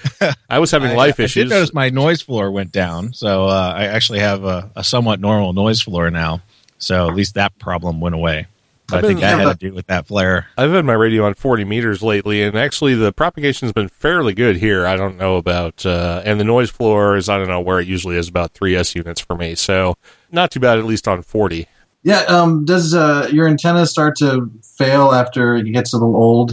I 0.50 0.58
was 0.58 0.72
having 0.72 0.96
life 0.96 1.20
I, 1.20 1.24
issues. 1.24 1.44
did 1.44 1.50
notice 1.50 1.72
my 1.72 1.90
noise 1.90 2.22
floor 2.22 2.50
went 2.50 2.72
down, 2.72 3.12
so 3.12 3.44
uh, 3.46 3.72
I 3.76 3.84
actually 3.84 4.18
have 4.18 4.42
a, 4.42 4.70
a 4.74 4.82
somewhat 4.82 5.20
normal 5.20 5.52
noise 5.52 5.80
floor 5.80 6.10
now. 6.10 6.42
So 6.78 7.08
at 7.08 7.14
least 7.14 7.34
that 7.34 7.56
problem 7.58 8.00
went 8.00 8.16
away. 8.16 8.46
But 8.88 9.04
I 9.04 9.08
think 9.08 9.20
that 9.20 9.38
had 9.38 9.58
to 9.58 9.68
do 9.68 9.74
with 9.74 9.86
that 9.86 10.06
flare. 10.06 10.46
I've 10.56 10.70
had 10.70 10.84
my 10.84 10.92
radio 10.92 11.24
on 11.24 11.34
40 11.34 11.64
meters 11.64 12.02
lately, 12.02 12.42
and 12.42 12.56
actually 12.56 12.94
the 12.94 13.12
propagation's 13.12 13.72
been 13.72 13.88
fairly 13.88 14.32
good 14.32 14.56
here. 14.56 14.86
I 14.86 14.96
don't 14.96 15.16
know 15.16 15.36
about, 15.36 15.84
uh, 15.84 16.22
and 16.24 16.38
the 16.38 16.44
noise 16.44 16.70
floor 16.70 17.16
is, 17.16 17.28
I 17.28 17.36
don't 17.36 17.48
know 17.48 17.60
where 17.60 17.80
it 17.80 17.88
usually 17.88 18.16
is, 18.16 18.28
about 18.28 18.54
3S 18.54 18.94
units 18.94 19.20
for 19.20 19.36
me. 19.36 19.56
So 19.56 19.96
not 20.30 20.50
too 20.52 20.60
bad, 20.60 20.78
at 20.78 20.84
least 20.84 21.08
on 21.08 21.22
40. 21.22 21.66
Yeah. 22.06 22.20
Um. 22.28 22.64
Does 22.64 22.94
uh, 22.94 23.28
your 23.32 23.48
antenna 23.48 23.84
start 23.84 24.14
to 24.18 24.48
fail 24.76 25.10
after 25.10 25.56
it 25.56 25.64
gets 25.72 25.92
a 25.92 25.96
little 25.96 26.14
old? 26.14 26.52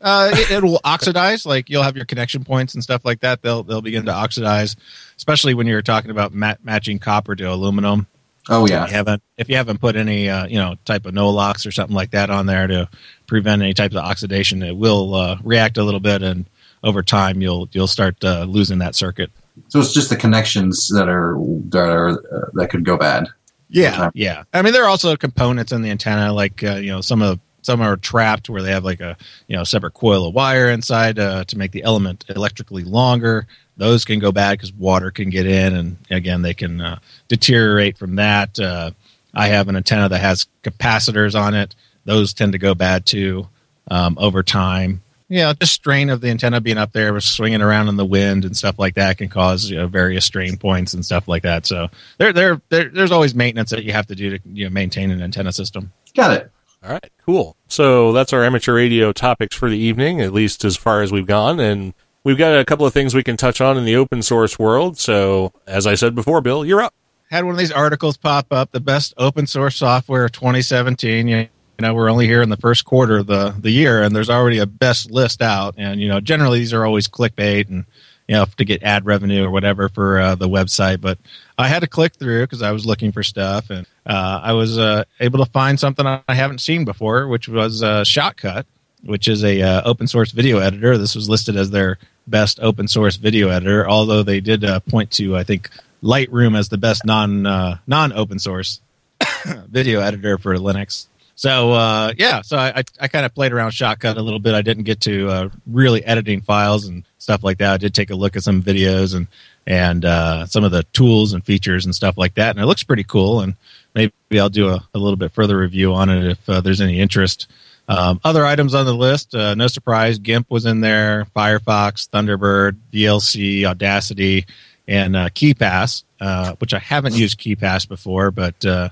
Uh, 0.00 0.30
it, 0.32 0.50
it 0.52 0.62
will 0.62 0.80
oxidize. 0.84 1.44
Like 1.44 1.68
you'll 1.68 1.82
have 1.82 1.96
your 1.96 2.04
connection 2.04 2.44
points 2.44 2.74
and 2.74 2.82
stuff 2.84 3.04
like 3.04 3.18
that. 3.20 3.42
They'll 3.42 3.64
they'll 3.64 3.82
begin 3.82 4.06
to 4.06 4.12
oxidize, 4.12 4.76
especially 5.16 5.54
when 5.54 5.66
you're 5.66 5.82
talking 5.82 6.12
about 6.12 6.32
mat- 6.32 6.62
matching 6.62 7.00
copper 7.00 7.34
to 7.34 7.44
aluminum. 7.50 8.06
Oh 8.48 8.64
If 8.64 8.70
yeah. 8.70 8.86
you 8.86 8.92
haven't 8.92 9.22
if 9.36 9.48
you 9.48 9.56
haven't 9.56 9.80
put 9.80 9.96
any 9.96 10.28
uh, 10.28 10.46
you 10.46 10.56
know 10.56 10.76
type 10.84 11.06
of 11.06 11.14
Noalox 11.14 11.66
or 11.66 11.70
something 11.70 11.94
like 11.94 12.12
that 12.12 12.30
on 12.30 12.46
there 12.46 12.66
to 12.66 12.88
prevent 13.26 13.62
any 13.62 13.74
type 13.74 13.92
of 13.92 13.98
oxidation, 13.98 14.62
it 14.62 14.76
will 14.76 15.14
uh, 15.14 15.38
react 15.42 15.76
a 15.76 15.84
little 15.84 16.00
bit, 16.00 16.22
and 16.22 16.46
over 16.82 17.02
time 17.02 17.42
you'll 17.42 17.68
you'll 17.72 17.86
start 17.86 18.22
uh, 18.24 18.44
losing 18.44 18.78
that 18.78 18.94
circuit. 18.94 19.30
So 19.68 19.80
it's 19.80 19.92
just 19.92 20.08
the 20.08 20.16
connections 20.16 20.88
that 20.94 21.08
are 21.08 21.36
that 21.70 21.88
are 21.88 22.08
uh, 22.10 22.50
that 22.54 22.70
could 22.70 22.84
go 22.84 22.96
bad. 22.96 23.28
Yeah, 23.70 24.10
yeah. 24.14 24.44
I 24.54 24.62
mean, 24.62 24.72
there 24.72 24.84
are 24.84 24.88
also 24.88 25.14
components 25.16 25.72
in 25.72 25.82
the 25.82 25.90
antenna, 25.90 26.32
like 26.32 26.64
uh, 26.64 26.76
you 26.76 26.90
know, 26.90 27.02
some 27.02 27.20
of 27.20 27.38
some 27.68 27.82
are 27.82 27.98
trapped 27.98 28.48
where 28.48 28.62
they 28.62 28.70
have 28.70 28.82
like 28.82 29.02
a 29.02 29.14
you 29.46 29.54
know 29.54 29.62
separate 29.62 29.92
coil 29.92 30.26
of 30.26 30.34
wire 30.34 30.70
inside 30.70 31.18
uh, 31.18 31.44
to 31.44 31.58
make 31.58 31.70
the 31.70 31.82
element 31.82 32.24
electrically 32.30 32.82
longer. 32.82 33.46
Those 33.76 34.06
can 34.06 34.20
go 34.20 34.32
bad 34.32 34.52
because 34.52 34.72
water 34.72 35.10
can 35.10 35.28
get 35.28 35.44
in, 35.44 35.76
and 35.76 35.96
again, 36.10 36.40
they 36.40 36.54
can 36.54 36.80
uh, 36.80 36.98
deteriorate 37.28 37.98
from 37.98 38.16
that. 38.16 38.58
Uh, 38.58 38.92
I 39.34 39.48
have 39.48 39.68
an 39.68 39.76
antenna 39.76 40.08
that 40.08 40.18
has 40.18 40.46
capacitors 40.62 41.38
on 41.38 41.52
it; 41.52 41.74
those 42.06 42.32
tend 42.32 42.52
to 42.52 42.58
go 42.58 42.74
bad 42.74 43.04
too 43.04 43.48
um, 43.90 44.16
over 44.18 44.42
time. 44.42 45.02
Yeah, 45.28 45.52
just 45.52 45.74
strain 45.74 46.08
of 46.08 46.22
the 46.22 46.30
antenna 46.30 46.62
being 46.62 46.78
up 46.78 46.92
there, 46.92 47.20
swinging 47.20 47.60
around 47.60 47.88
in 47.88 47.96
the 47.96 48.06
wind 48.06 48.46
and 48.46 48.56
stuff 48.56 48.78
like 48.78 48.94
that 48.94 49.18
can 49.18 49.28
cause 49.28 49.68
you 49.68 49.76
know, 49.76 49.86
various 49.86 50.24
strain 50.24 50.56
points 50.56 50.94
and 50.94 51.04
stuff 51.04 51.28
like 51.28 51.42
that. 51.42 51.66
So 51.66 51.88
there, 52.16 52.32
there, 52.32 52.62
there, 52.70 52.88
there's 52.88 53.12
always 53.12 53.34
maintenance 53.34 53.68
that 53.70 53.84
you 53.84 53.92
have 53.92 54.06
to 54.06 54.14
do 54.14 54.38
to 54.38 54.48
you 54.50 54.64
know, 54.64 54.70
maintain 54.70 55.10
an 55.10 55.20
antenna 55.20 55.52
system. 55.52 55.92
Got 56.16 56.32
it. 56.32 56.50
All 56.82 56.90
right, 56.90 57.10
cool. 57.26 57.56
So 57.66 58.12
that's 58.12 58.32
our 58.32 58.44
amateur 58.44 58.74
radio 58.74 59.12
topics 59.12 59.56
for 59.56 59.68
the 59.68 59.76
evening, 59.76 60.20
at 60.20 60.32
least 60.32 60.64
as 60.64 60.76
far 60.76 61.02
as 61.02 61.10
we've 61.10 61.26
gone. 61.26 61.58
And 61.58 61.92
we've 62.22 62.38
got 62.38 62.58
a 62.58 62.64
couple 62.64 62.86
of 62.86 62.92
things 62.92 63.14
we 63.14 63.24
can 63.24 63.36
touch 63.36 63.60
on 63.60 63.76
in 63.76 63.84
the 63.84 63.96
open 63.96 64.22
source 64.22 64.58
world. 64.58 64.96
So, 64.98 65.52
as 65.66 65.86
I 65.86 65.96
said 65.96 66.14
before, 66.14 66.40
Bill, 66.40 66.64
you're 66.64 66.80
up. 66.80 66.94
Had 67.30 67.44
one 67.44 67.54
of 67.54 67.58
these 67.58 67.72
articles 67.72 68.16
pop 68.16 68.52
up: 68.52 68.70
the 68.70 68.80
best 68.80 69.12
open 69.18 69.46
source 69.46 69.76
software 69.76 70.26
of 70.26 70.32
2017. 70.32 71.28
You 71.28 71.48
know, 71.80 71.94
we're 71.94 72.10
only 72.10 72.26
here 72.26 72.42
in 72.42 72.48
the 72.48 72.56
first 72.56 72.84
quarter 72.84 73.18
of 73.18 73.26
the 73.26 73.54
the 73.58 73.70
year, 73.70 74.02
and 74.02 74.14
there's 74.14 74.30
already 74.30 74.58
a 74.58 74.66
best 74.66 75.10
list 75.10 75.42
out. 75.42 75.74
And 75.76 76.00
you 76.00 76.08
know, 76.08 76.20
generally 76.20 76.60
these 76.60 76.72
are 76.72 76.86
always 76.86 77.08
clickbait 77.08 77.68
and 77.68 77.84
you 78.28 78.36
know 78.36 78.46
to 78.56 78.64
get 78.64 78.82
ad 78.82 79.04
revenue 79.04 79.44
or 79.44 79.50
whatever 79.50 79.88
for 79.88 80.18
uh, 80.18 80.34
the 80.36 80.48
website. 80.48 81.00
But 81.00 81.18
I 81.58 81.68
had 81.68 81.80
to 81.80 81.86
click 81.86 82.14
through 82.14 82.44
because 82.44 82.62
I 82.62 82.72
was 82.72 82.86
looking 82.86 83.12
for 83.12 83.22
stuff, 83.22 83.68
and 83.68 83.86
uh, 84.08 84.40
I 84.42 84.54
was 84.54 84.78
uh, 84.78 85.04
able 85.20 85.44
to 85.44 85.50
find 85.50 85.78
something 85.78 86.06
I 86.06 86.22
haven't 86.34 86.60
seen 86.60 86.86
before, 86.86 87.28
which 87.28 87.46
was 87.46 87.82
uh, 87.82 88.02
Shotcut, 88.04 88.64
which 89.04 89.28
is 89.28 89.44
a 89.44 89.60
uh, 89.60 89.82
open 89.84 90.06
source 90.06 90.30
video 90.30 90.58
editor. 90.58 90.96
This 90.96 91.14
was 91.14 91.28
listed 91.28 91.56
as 91.56 91.70
their 91.70 91.98
best 92.26 92.58
open 92.60 92.88
source 92.88 93.16
video 93.16 93.50
editor, 93.50 93.88
although 93.88 94.22
they 94.22 94.40
did 94.40 94.64
uh, 94.64 94.80
point 94.80 95.10
to 95.12 95.36
I 95.36 95.44
think 95.44 95.70
Lightroom 96.02 96.56
as 96.56 96.70
the 96.70 96.78
best 96.78 97.04
non 97.04 97.44
uh, 97.44 97.78
non 97.86 98.14
open 98.14 98.38
source 98.38 98.80
video 99.68 100.00
editor 100.00 100.38
for 100.38 100.54
Linux. 100.56 101.06
So 101.34 101.72
uh, 101.72 102.14
yeah, 102.16 102.40
so 102.40 102.56
I, 102.56 102.82
I, 102.98 103.06
kind 103.06 103.24
of 103.24 103.32
played 103.32 103.52
around 103.52 103.70
Shotcut 103.70 104.16
a 104.16 104.22
little 104.22 104.40
bit. 104.40 104.54
I 104.54 104.62
didn't 104.62 104.84
get 104.84 105.02
to 105.02 105.52
really 105.68 106.04
editing 106.04 106.40
files 106.40 106.86
and 106.86 107.04
stuff 107.18 107.44
like 107.44 107.58
that. 107.58 107.74
I 107.74 107.76
did 107.76 107.94
take 107.94 108.10
a 108.10 108.16
look 108.16 108.36
at 108.36 108.42
some 108.42 108.62
videos 108.62 109.14
and 109.14 109.26
and 109.66 110.50
some 110.50 110.64
of 110.64 110.72
the 110.72 110.84
tools 110.94 111.34
and 111.34 111.44
features 111.44 111.84
and 111.84 111.94
stuff 111.94 112.16
like 112.16 112.34
that, 112.36 112.56
and 112.56 112.58
it 112.58 112.66
looks 112.66 112.82
pretty 112.82 113.04
cool. 113.04 113.40
And 113.40 113.54
maybe 113.98 114.40
I'll 114.40 114.48
do 114.48 114.68
a, 114.68 114.88
a 114.94 114.98
little 114.98 115.16
bit 115.16 115.32
further 115.32 115.58
review 115.58 115.92
on 115.92 116.08
it 116.08 116.30
if 116.30 116.48
uh, 116.48 116.60
there's 116.60 116.80
any 116.80 117.00
interest. 117.00 117.48
Um, 117.88 118.20
other 118.22 118.44
items 118.44 118.74
on 118.74 118.86
the 118.86 118.94
list, 118.94 119.34
uh, 119.34 119.54
no 119.54 119.66
surprise, 119.66 120.18
GIMP 120.18 120.50
was 120.50 120.66
in 120.66 120.82
there, 120.82 121.26
Firefox, 121.34 122.08
Thunderbird, 122.08 122.76
VLC, 122.92 123.64
Audacity, 123.64 124.46
and 124.86 125.16
uh, 125.16 125.30
KeePass, 125.30 126.04
uh, 126.20 126.54
which 126.58 126.74
I 126.74 126.78
haven't 126.78 127.14
used 127.14 127.40
KeePass 127.40 127.88
before, 127.88 128.30
but 128.30 128.64
uh, 128.64 128.90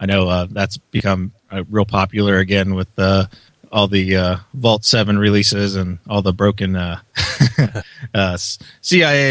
I 0.00 0.06
know 0.06 0.28
uh, 0.28 0.46
that's 0.50 0.78
become 0.78 1.32
uh, 1.50 1.64
real 1.70 1.84
popular 1.84 2.38
again 2.38 2.74
with 2.74 2.88
all 3.70 3.86
the 3.86 4.40
Vault 4.54 4.84
7 4.84 5.18
releases 5.18 5.76
and 5.76 5.98
all 6.08 6.22
the 6.22 6.32
broken 6.32 6.72
CIA 6.74 6.96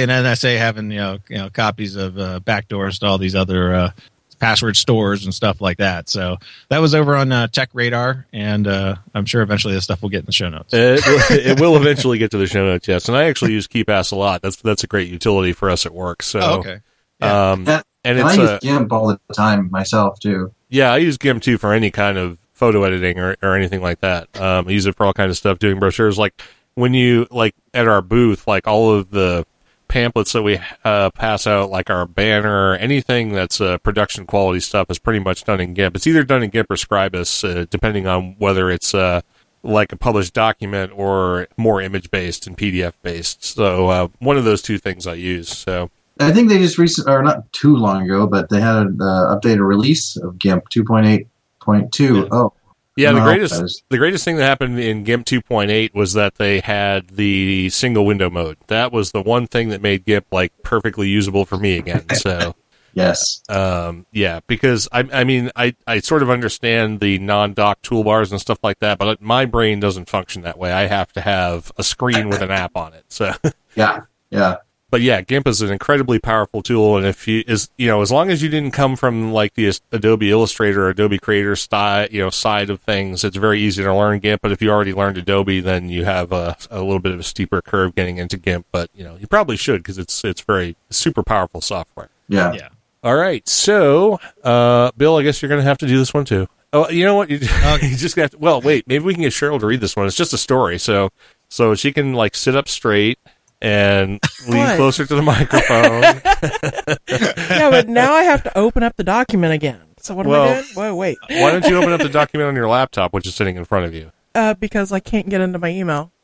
and 0.03 0.11
NSA 0.11 0.57
having 0.57 0.91
you 0.91 0.97
know, 0.97 1.17
you 1.27 1.37
know 1.37 1.49
copies 1.49 1.95
of 1.95 2.13
backdoors 2.45 2.99
to 2.99 3.07
all 3.07 3.17
these 3.17 3.35
other 3.35 3.91
password 4.39 4.75
stores 4.77 5.25
and 5.25 5.33
stuff 5.33 5.61
like 5.61 5.77
that. 5.77 6.09
So 6.09 6.37
that 6.69 6.79
was 6.79 6.95
over 6.95 7.15
on 7.15 7.31
uh, 7.31 7.47
TechRadar, 7.47 8.25
and 8.33 8.67
uh, 8.67 8.95
I'm 9.13 9.25
sure 9.25 9.41
eventually 9.41 9.73
this 9.73 9.83
stuff 9.83 10.01
will 10.01 10.09
get 10.09 10.19
in 10.19 10.25
the 10.25 10.31
show 10.31 10.49
notes. 10.49 10.73
It, 10.73 11.05
will- 11.05 11.37
it 11.37 11.59
will 11.59 11.75
eventually 11.77 12.17
get 12.17 12.31
to 12.31 12.37
the 12.37 12.47
show 12.47 12.65
notes, 12.65 12.87
yes. 12.87 13.07
And 13.09 13.17
I 13.17 13.25
actually 13.25 13.51
use 13.53 13.67
KeePass 13.67 14.11
a 14.11 14.15
lot. 14.15 14.41
That's 14.41 14.55
that's 14.57 14.83
a 14.83 14.87
great 14.87 15.09
utility 15.09 15.53
for 15.53 15.69
us 15.69 15.85
at 15.85 15.93
work. 15.93 16.23
So, 16.23 16.39
Oh, 16.41 16.59
okay. 16.59 16.79
Yeah. 17.19 17.51
um, 17.51 17.65
Yeah. 17.67 17.81
and 18.05 18.17
And 18.19 18.27
I 18.27 18.33
use 18.33 18.49
a, 18.49 18.59
GIMP 18.61 18.91
all 18.93 19.07
the 19.07 19.19
time 19.33 19.69
myself 19.71 20.19
too. 20.19 20.53
Yeah, 20.69 20.91
I 20.93 20.97
use 20.97 21.17
GIMP 21.17 21.43
too 21.43 21.57
for 21.57 21.73
any 21.73 21.91
kind 21.91 22.17
of 22.17 22.37
photo 22.53 22.83
editing 22.83 23.19
or, 23.19 23.35
or 23.41 23.55
anything 23.55 23.81
like 23.81 23.99
that. 24.01 24.27
Um, 24.39 24.67
I 24.67 24.71
use 24.71 24.85
it 24.85 24.95
for 24.95 25.05
all 25.05 25.13
kinds 25.13 25.31
of 25.31 25.37
stuff, 25.37 25.59
doing 25.59 25.79
brochures. 25.79 26.17
Like 26.17 26.41
when 26.75 26.93
you 26.93 27.27
like 27.31 27.55
at 27.73 27.87
our 27.87 28.01
booth, 28.01 28.47
like 28.47 28.67
all 28.67 28.93
of 28.93 29.09
the 29.11 29.45
pamphlets 29.89 30.31
that 30.31 30.43
we 30.43 30.59
uh, 30.85 31.09
pass 31.09 31.45
out, 31.45 31.69
like 31.69 31.89
our 31.89 32.05
banner, 32.05 32.75
anything 32.75 33.33
that's 33.33 33.59
uh, 33.59 33.77
production 33.79 34.25
quality 34.25 34.61
stuff, 34.61 34.89
is 34.89 34.99
pretty 34.99 35.19
much 35.19 35.43
done 35.43 35.59
in 35.59 35.73
GIMP. 35.73 35.97
It's 35.97 36.07
either 36.07 36.23
done 36.23 36.43
in 36.43 36.49
GIMP 36.49 36.71
or 36.71 36.75
Scribus, 36.75 37.43
uh, 37.43 37.65
depending 37.69 38.07
on 38.07 38.35
whether 38.37 38.69
it's 38.69 38.93
uh, 38.93 39.21
like 39.63 39.91
a 39.91 39.97
published 39.97 40.33
document 40.33 40.93
or 40.95 41.47
more 41.57 41.81
image 41.81 42.09
based 42.11 42.47
and 42.47 42.57
PDF 42.57 42.93
based. 43.01 43.43
So 43.43 43.89
uh, 43.89 44.07
one 44.19 44.37
of 44.37 44.45
those 44.45 44.61
two 44.61 44.77
things 44.77 45.05
I 45.05 45.15
use. 45.15 45.49
So 45.49 45.89
I 46.19 46.31
think 46.31 46.49
they 46.49 46.57
just 46.57 46.77
recent 46.77 47.09
or 47.09 47.21
not 47.23 47.51
too 47.51 47.75
long 47.75 48.03
ago, 48.03 48.27
but 48.27 48.49
they 48.49 48.61
had 48.61 48.77
an 48.77 48.99
uh, 49.01 49.35
updated 49.35 49.65
release 49.67 50.15
of 50.17 50.37
GIMP 50.37 50.69
2.8.2. 50.69 52.27
Oh, 52.31 52.53
Yeah, 52.99 53.13
the 53.13 53.21
greatest 53.21 53.83
the 53.89 53.97
greatest 53.97 54.25
thing 54.25 54.35
that 54.37 54.43
happened 54.43 54.79
in 54.79 55.03
GIMP 55.03 55.25
2.8 55.25 55.93
was 55.93 56.13
that 56.13 56.35
they 56.35 56.59
had 56.59 57.07
the 57.09 57.69
single 57.69 58.05
window 58.05 58.29
mode. 58.29 58.57
That 58.67 58.91
was 58.91 59.11
the 59.11 59.21
one 59.21 59.47
thing 59.47 59.69
that 59.69 59.81
made 59.81 60.05
GIMP 60.05 60.27
like 60.31 60.51
perfectly 60.63 61.07
usable 61.07 61.45
for 61.45 61.57
me 61.57 61.77
again. 61.77 62.05
So, 62.19 62.55
yes. 62.93 63.41
um, 63.47 64.05
yeah, 64.11 64.41
because 64.45 64.89
I, 64.91 65.07
I 65.13 65.23
mean, 65.23 65.51
I, 65.55 65.75
I 65.87 65.99
sort 65.99 66.21
of 66.21 66.29
understand 66.29 66.99
the 66.99 67.17
non-dock 67.19 67.81
toolbars 67.81 68.31
and 68.31 68.41
stuff 68.41 68.59
like 68.61 68.79
that, 68.79 68.97
but 68.97 69.21
my 69.21 69.45
brain 69.45 69.79
doesn't 69.79 70.09
function 70.09 70.41
that 70.41 70.57
way. 70.57 70.73
I 70.73 70.87
have 70.87 71.13
to 71.13 71.21
have 71.21 71.71
a 71.77 71.83
screen 71.83 72.27
with 72.27 72.41
an 72.41 72.51
app 72.51 72.75
on 72.75 72.93
it. 72.93 73.05
So, 73.07 73.31
Yeah. 73.75 74.01
Yeah. 74.29 74.57
But 74.89 75.01
yeah, 75.01 75.21
GIMP 75.21 75.47
is 75.47 75.61
an 75.61 75.71
incredibly 75.71 76.19
powerful 76.19 76.61
tool, 76.61 76.97
and 76.97 77.05
if 77.05 77.27
you 77.27 77.43
is 77.47 77.69
you 77.77 77.87
know 77.87 78.01
as 78.01 78.11
long 78.11 78.29
as 78.29 78.41
you 78.41 78.49
didn't 78.49 78.71
come 78.71 78.95
from 78.95 79.31
like 79.31 79.53
the 79.53 79.71
Adobe 79.91 80.31
Illustrator 80.31 80.85
or 80.85 80.89
Adobe 80.89 81.19
Creator 81.19 81.55
style 81.55 82.07
you 82.09 82.21
know 82.21 82.29
side 82.29 82.69
of 82.69 82.81
things, 82.81 83.23
it's 83.23 83.37
very 83.37 83.59
easy 83.59 83.83
to 83.83 83.95
learn 83.95 84.19
GIMP. 84.19 84.41
But 84.41 84.51
if 84.51 84.61
you 84.61 84.69
already 84.69 84.93
learned 84.93 85.17
Adobe, 85.17 85.59
then 85.59 85.89
you 85.89 86.05
have 86.05 86.31
a, 86.31 86.57
a 86.71 86.81
little 86.81 86.99
bit 86.99 87.11
of 87.11 87.19
a 87.19 87.23
steeper 87.23 87.61
curve 87.61 87.95
getting 87.95 88.17
into 88.17 88.37
GIMP. 88.37 88.65
But 88.71 88.89
you 88.93 89.03
know 89.03 89.15
you 89.15 89.27
probably 89.27 89.57
should 89.57 89.83
because 89.83 89.97
it's 89.97 90.23
it's 90.23 90.41
very 90.41 90.75
super 90.89 91.23
powerful 91.23 91.61
software. 91.61 92.09
Yeah. 92.27 92.53
Yeah. 92.53 92.69
All 93.01 93.15
right, 93.15 93.47
so 93.47 94.19
uh, 94.43 94.91
Bill, 94.97 95.15
I 95.15 95.23
guess 95.23 95.41
you're 95.41 95.47
going 95.47 95.61
to 95.61 95.67
have 95.67 95.77
to 95.77 95.87
do 95.87 95.97
this 95.97 96.13
one 96.13 96.25
too. 96.25 96.47
Oh, 96.73 96.89
you 96.89 97.05
know 97.05 97.15
what? 97.15 97.29
You, 97.29 97.37
you 97.81 97.95
just 97.95 98.15
got. 98.15 98.31
To, 98.31 98.37
well, 98.37 98.59
wait. 98.59 98.87
Maybe 98.87 99.03
we 99.05 99.13
can 99.13 99.23
get 99.23 99.31
Cheryl 99.31 99.59
to 99.59 99.65
read 99.65 99.79
this 99.79 99.95
one. 99.95 100.05
It's 100.05 100.17
just 100.17 100.33
a 100.33 100.37
story, 100.37 100.77
so 100.77 101.09
so 101.47 101.75
she 101.75 101.93
can 101.93 102.13
like 102.13 102.35
sit 102.35 102.55
up 102.55 102.67
straight 102.67 103.17
and 103.61 104.19
lean 104.47 104.75
closer 104.75 105.05
to 105.05 105.15
the 105.15 105.21
microphone. 105.21 106.01
yeah, 107.49 107.69
but 107.69 107.87
now 107.89 108.13
I 108.13 108.23
have 108.23 108.43
to 108.43 108.57
open 108.57 108.83
up 108.83 108.95
the 108.95 109.03
document 109.03 109.53
again. 109.53 109.81
So 109.99 110.15
what 110.15 110.25
am 110.25 110.31
Well- 110.31 110.49
I 110.49 110.61
doing? 110.61 110.95
Wait, 110.97 111.17
wait. 111.27 111.41
Why 111.41 111.51
don't 111.51 111.65
you 111.65 111.75
open 111.77 111.91
up 111.91 112.01
the 112.01 112.09
document 112.09 112.47
on 112.47 112.55
your 112.55 112.69
laptop, 112.69 113.13
which 113.13 113.27
is 113.27 113.35
sitting 113.35 113.55
in 113.57 113.65
front 113.65 113.85
of 113.85 113.93
you? 113.93 114.11
Uh, 114.35 114.53
because 114.53 114.91
I 114.91 114.99
can't 114.99 115.27
get 115.27 115.41
into 115.41 115.59
my 115.59 115.69
email. 115.69 116.11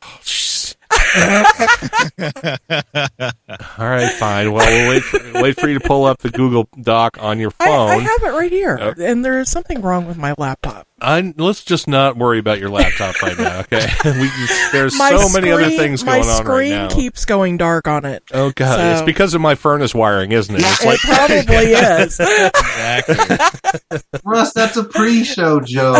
All 3.78 3.86
right, 3.86 4.10
fine. 4.12 4.52
Well, 4.52 4.66
we'll 4.66 4.88
wait 4.90 5.02
for, 5.02 5.42
wait 5.42 5.56
for 5.60 5.68
you 5.68 5.78
to 5.78 5.86
pull 5.86 6.04
up 6.04 6.18
the 6.18 6.30
Google 6.30 6.68
Doc 6.80 7.18
on 7.20 7.38
your 7.38 7.52
I, 7.60 7.68
I 7.70 7.96
have 7.98 8.22
it 8.22 8.36
right 8.36 8.50
here, 8.52 8.78
Oh. 8.80 8.94
and 8.98 9.24
there 9.24 9.38
is 9.40 9.50
something 9.50 9.80
wrong 9.82 10.06
with 10.06 10.16
my 10.16 10.34
laptop. 10.38 10.86
I, 10.98 11.34
let's 11.36 11.62
just 11.62 11.86
not 11.88 12.16
worry 12.16 12.38
about 12.38 12.58
your 12.58 12.70
laptop 12.70 13.20
right 13.22 13.36
now, 13.38 13.60
okay? 13.60 13.86
we, 14.04 14.30
there's 14.72 14.96
My 14.96 15.10
so 15.14 15.28
many 15.28 15.50
other 15.52 15.68
things 15.68 16.02
my 16.02 16.20
going 16.20 16.28
on 16.30 16.46
right 16.46 16.68
now. 16.70 16.82
My 16.84 16.88
screen 16.88 17.02
keeps 17.02 17.26
going 17.26 17.58
dark 17.58 17.86
on 17.86 18.06
it. 18.06 18.22
oh 18.32 18.50
god, 18.56 18.92
it's 18.96 19.02
because 19.04 19.34
of 19.34 19.42
my 19.42 19.56
furnace 19.56 19.94
wiring, 19.94 20.32
isn't 20.32 20.54
it? 20.54 20.62
It's 20.64 20.82
It 20.82 20.86
like 20.86 20.98
probably 21.00 21.72
is. 21.74 22.18
Exactly. 22.18 23.98
Russ, 24.24 24.54
that's 24.54 24.78
a 24.78 24.84
pre-show 24.84 25.60
joke. 25.60 25.96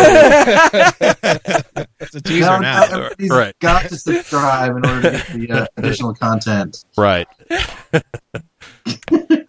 it's 2.00 2.14
a 2.14 2.20
teaser 2.22 2.58
now. 2.60 2.84
everybody's 2.84 3.30
Right. 3.30 3.58
got 3.60 3.82
to 3.90 3.96
subscribe 3.98 4.76
in 4.78 4.86
order 4.86 5.02
to 5.02 5.10
get 5.10 5.26
the 5.28 5.50
uh, 5.50 5.66
additional 5.76 6.14
content. 6.14 6.84
right. 6.96 7.26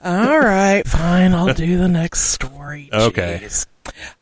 All 0.03 0.39
right, 0.39 0.83
fine. 0.87 1.33
I'll 1.33 1.53
do 1.53 1.77
the 1.77 1.87
next 1.87 2.19
story. 2.31 2.89
Okay. 2.91 3.47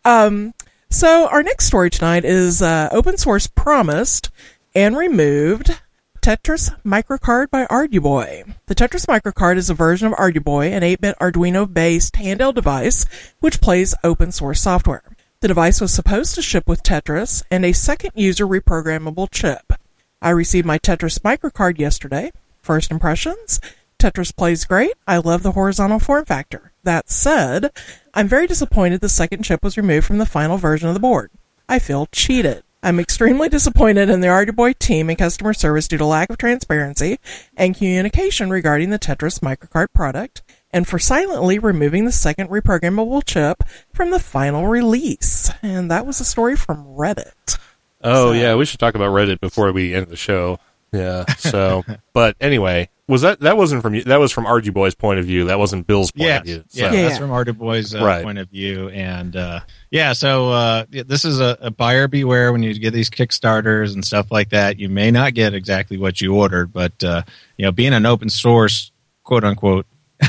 Um. 0.03 0.53
So 0.95 1.27
our 1.27 1.43
next 1.43 1.65
story 1.65 1.89
tonight 1.89 2.23
is 2.23 2.61
uh, 2.61 2.87
open 2.89 3.17
source 3.17 3.47
promised 3.47 4.29
and 4.73 4.95
removed. 4.95 5.77
Tetris 6.21 6.73
Microcard 6.85 7.49
by 7.49 7.65
Arduboy. 7.65 8.55
The 8.67 8.75
Tetris 8.75 9.05
Microcard 9.05 9.57
is 9.57 9.69
a 9.69 9.73
version 9.73 10.07
of 10.07 10.13
Arduboy, 10.13 10.71
an 10.71 10.83
8-bit 10.83 11.19
Arduino-based 11.19 12.13
handheld 12.13 12.55
device 12.55 13.05
which 13.41 13.59
plays 13.59 13.93
open 14.05 14.31
source 14.31 14.61
software. 14.61 15.03
The 15.41 15.49
device 15.49 15.81
was 15.81 15.93
supposed 15.93 16.33
to 16.35 16.41
ship 16.41 16.65
with 16.65 16.81
Tetris 16.81 17.43
and 17.51 17.65
a 17.65 17.73
second 17.73 18.11
user 18.15 18.47
reprogrammable 18.47 19.27
chip. 19.29 19.73
I 20.21 20.29
received 20.29 20.65
my 20.65 20.79
Tetris 20.79 21.19
Microcard 21.19 21.77
yesterday. 21.77 22.31
First 22.61 22.89
impressions? 22.89 23.59
Tetris 23.99 24.33
plays 24.33 24.63
great. 24.63 24.93
I 25.05 25.17
love 25.17 25.43
the 25.43 25.51
horizontal 25.51 25.99
form 25.99 26.23
factor. 26.23 26.71
That 26.83 27.09
said, 27.09 27.71
I'm 28.17 28.29
very 28.29 28.47
disappointed 28.47 29.01
the 29.01 29.09
second 29.09 29.43
chip 29.43 29.61
was 29.61 29.75
removed 29.75 30.07
from 30.07 30.19
the 30.19 30.25
final 30.25 30.57
version 30.57 30.87
of 30.87 30.93
the 30.93 31.01
board. 31.01 31.31
I 31.67 31.79
feel 31.79 32.07
cheated. 32.13 32.63
I'm 32.81 32.97
extremely 32.97 33.49
disappointed 33.49 34.09
in 34.09 34.21
the 34.21 34.27
Arduboy 34.27 34.79
team 34.79 35.09
and 35.09 35.17
customer 35.17 35.53
service 35.53 35.89
due 35.89 35.97
to 35.97 36.05
lack 36.05 36.29
of 36.29 36.37
transparency 36.37 37.19
and 37.57 37.75
communication 37.75 38.49
regarding 38.49 38.89
the 38.89 38.99
Tetris 38.99 39.41
Microcard 39.41 39.87
product, 39.93 40.43
and 40.71 40.87
for 40.87 40.97
silently 40.97 41.59
removing 41.59 42.05
the 42.05 42.11
second 42.13 42.49
reprogrammable 42.49 43.21
chip 43.25 43.63
from 43.91 44.11
the 44.11 44.19
final 44.19 44.67
release. 44.67 45.51
And 45.61 45.91
that 45.91 46.05
was 46.05 46.21
a 46.21 46.25
story 46.25 46.55
from 46.55 46.85
Reddit. 46.85 47.59
Oh 48.01 48.31
yeah, 48.31 48.55
we 48.55 48.63
should 48.63 48.79
talk 48.79 48.95
about 48.95 49.11
Reddit 49.11 49.41
before 49.41 49.73
we 49.73 49.93
end 49.93 50.07
the 50.07 50.15
show. 50.15 50.59
Yeah. 50.91 51.25
So, 51.37 51.83
but 52.13 52.35
anyway, 52.39 52.89
was 53.07 53.21
that 53.21 53.39
that 53.41 53.57
wasn't 53.57 53.81
from 53.81 53.93
you? 53.95 54.03
That 54.03 54.19
was 54.19 54.31
from 54.31 54.45
Arduboy's 54.45 54.95
point 54.95 55.19
of 55.19 55.25
view. 55.25 55.45
That 55.45 55.59
wasn't 55.59 55.85
Bill's 55.87 56.11
point 56.11 56.27
Yeah, 56.27 56.37
of 56.37 56.43
view. 56.45 56.63
So. 56.69 56.79
yeah, 56.85 56.91
Yeah, 56.93 57.01
that's 57.03 57.13
yeah. 57.15 57.19
from 57.19 57.31
Arduboy's 57.31 57.93
uh, 57.93 58.03
Right. 58.03 58.23
point 58.23 58.37
of 58.39 58.49
view, 58.49 58.89
and 58.89 59.35
uh, 59.35 59.59
yeah, 59.91 60.13
so 60.13 60.49
uh, 60.51 60.85
this 60.89 61.23
is 61.25 61.39
a, 61.39 61.57
a 61.61 61.69
buyer 61.71 62.07
beware 62.07 62.51
when 62.51 62.63
you 62.63 62.73
get 62.79 62.93
these 62.93 63.09
Kickstarters 63.09 63.93
and 63.93 64.03
stuff 64.03 64.31
like 64.31 64.49
that. 64.49 64.79
You 64.79 64.89
may 64.89 65.11
not 65.11 65.33
get 65.33 65.53
exactly 65.53 65.97
what 65.97 66.19
you 66.21 66.35
ordered, 66.35 66.73
but 66.73 67.03
uh, 67.03 67.21
you 67.57 67.65
know, 67.65 67.71
being 67.71 67.93
an 67.93 68.05
open 68.05 68.29
source 68.29 68.91
quote 69.23 69.43
unquote 69.43 69.85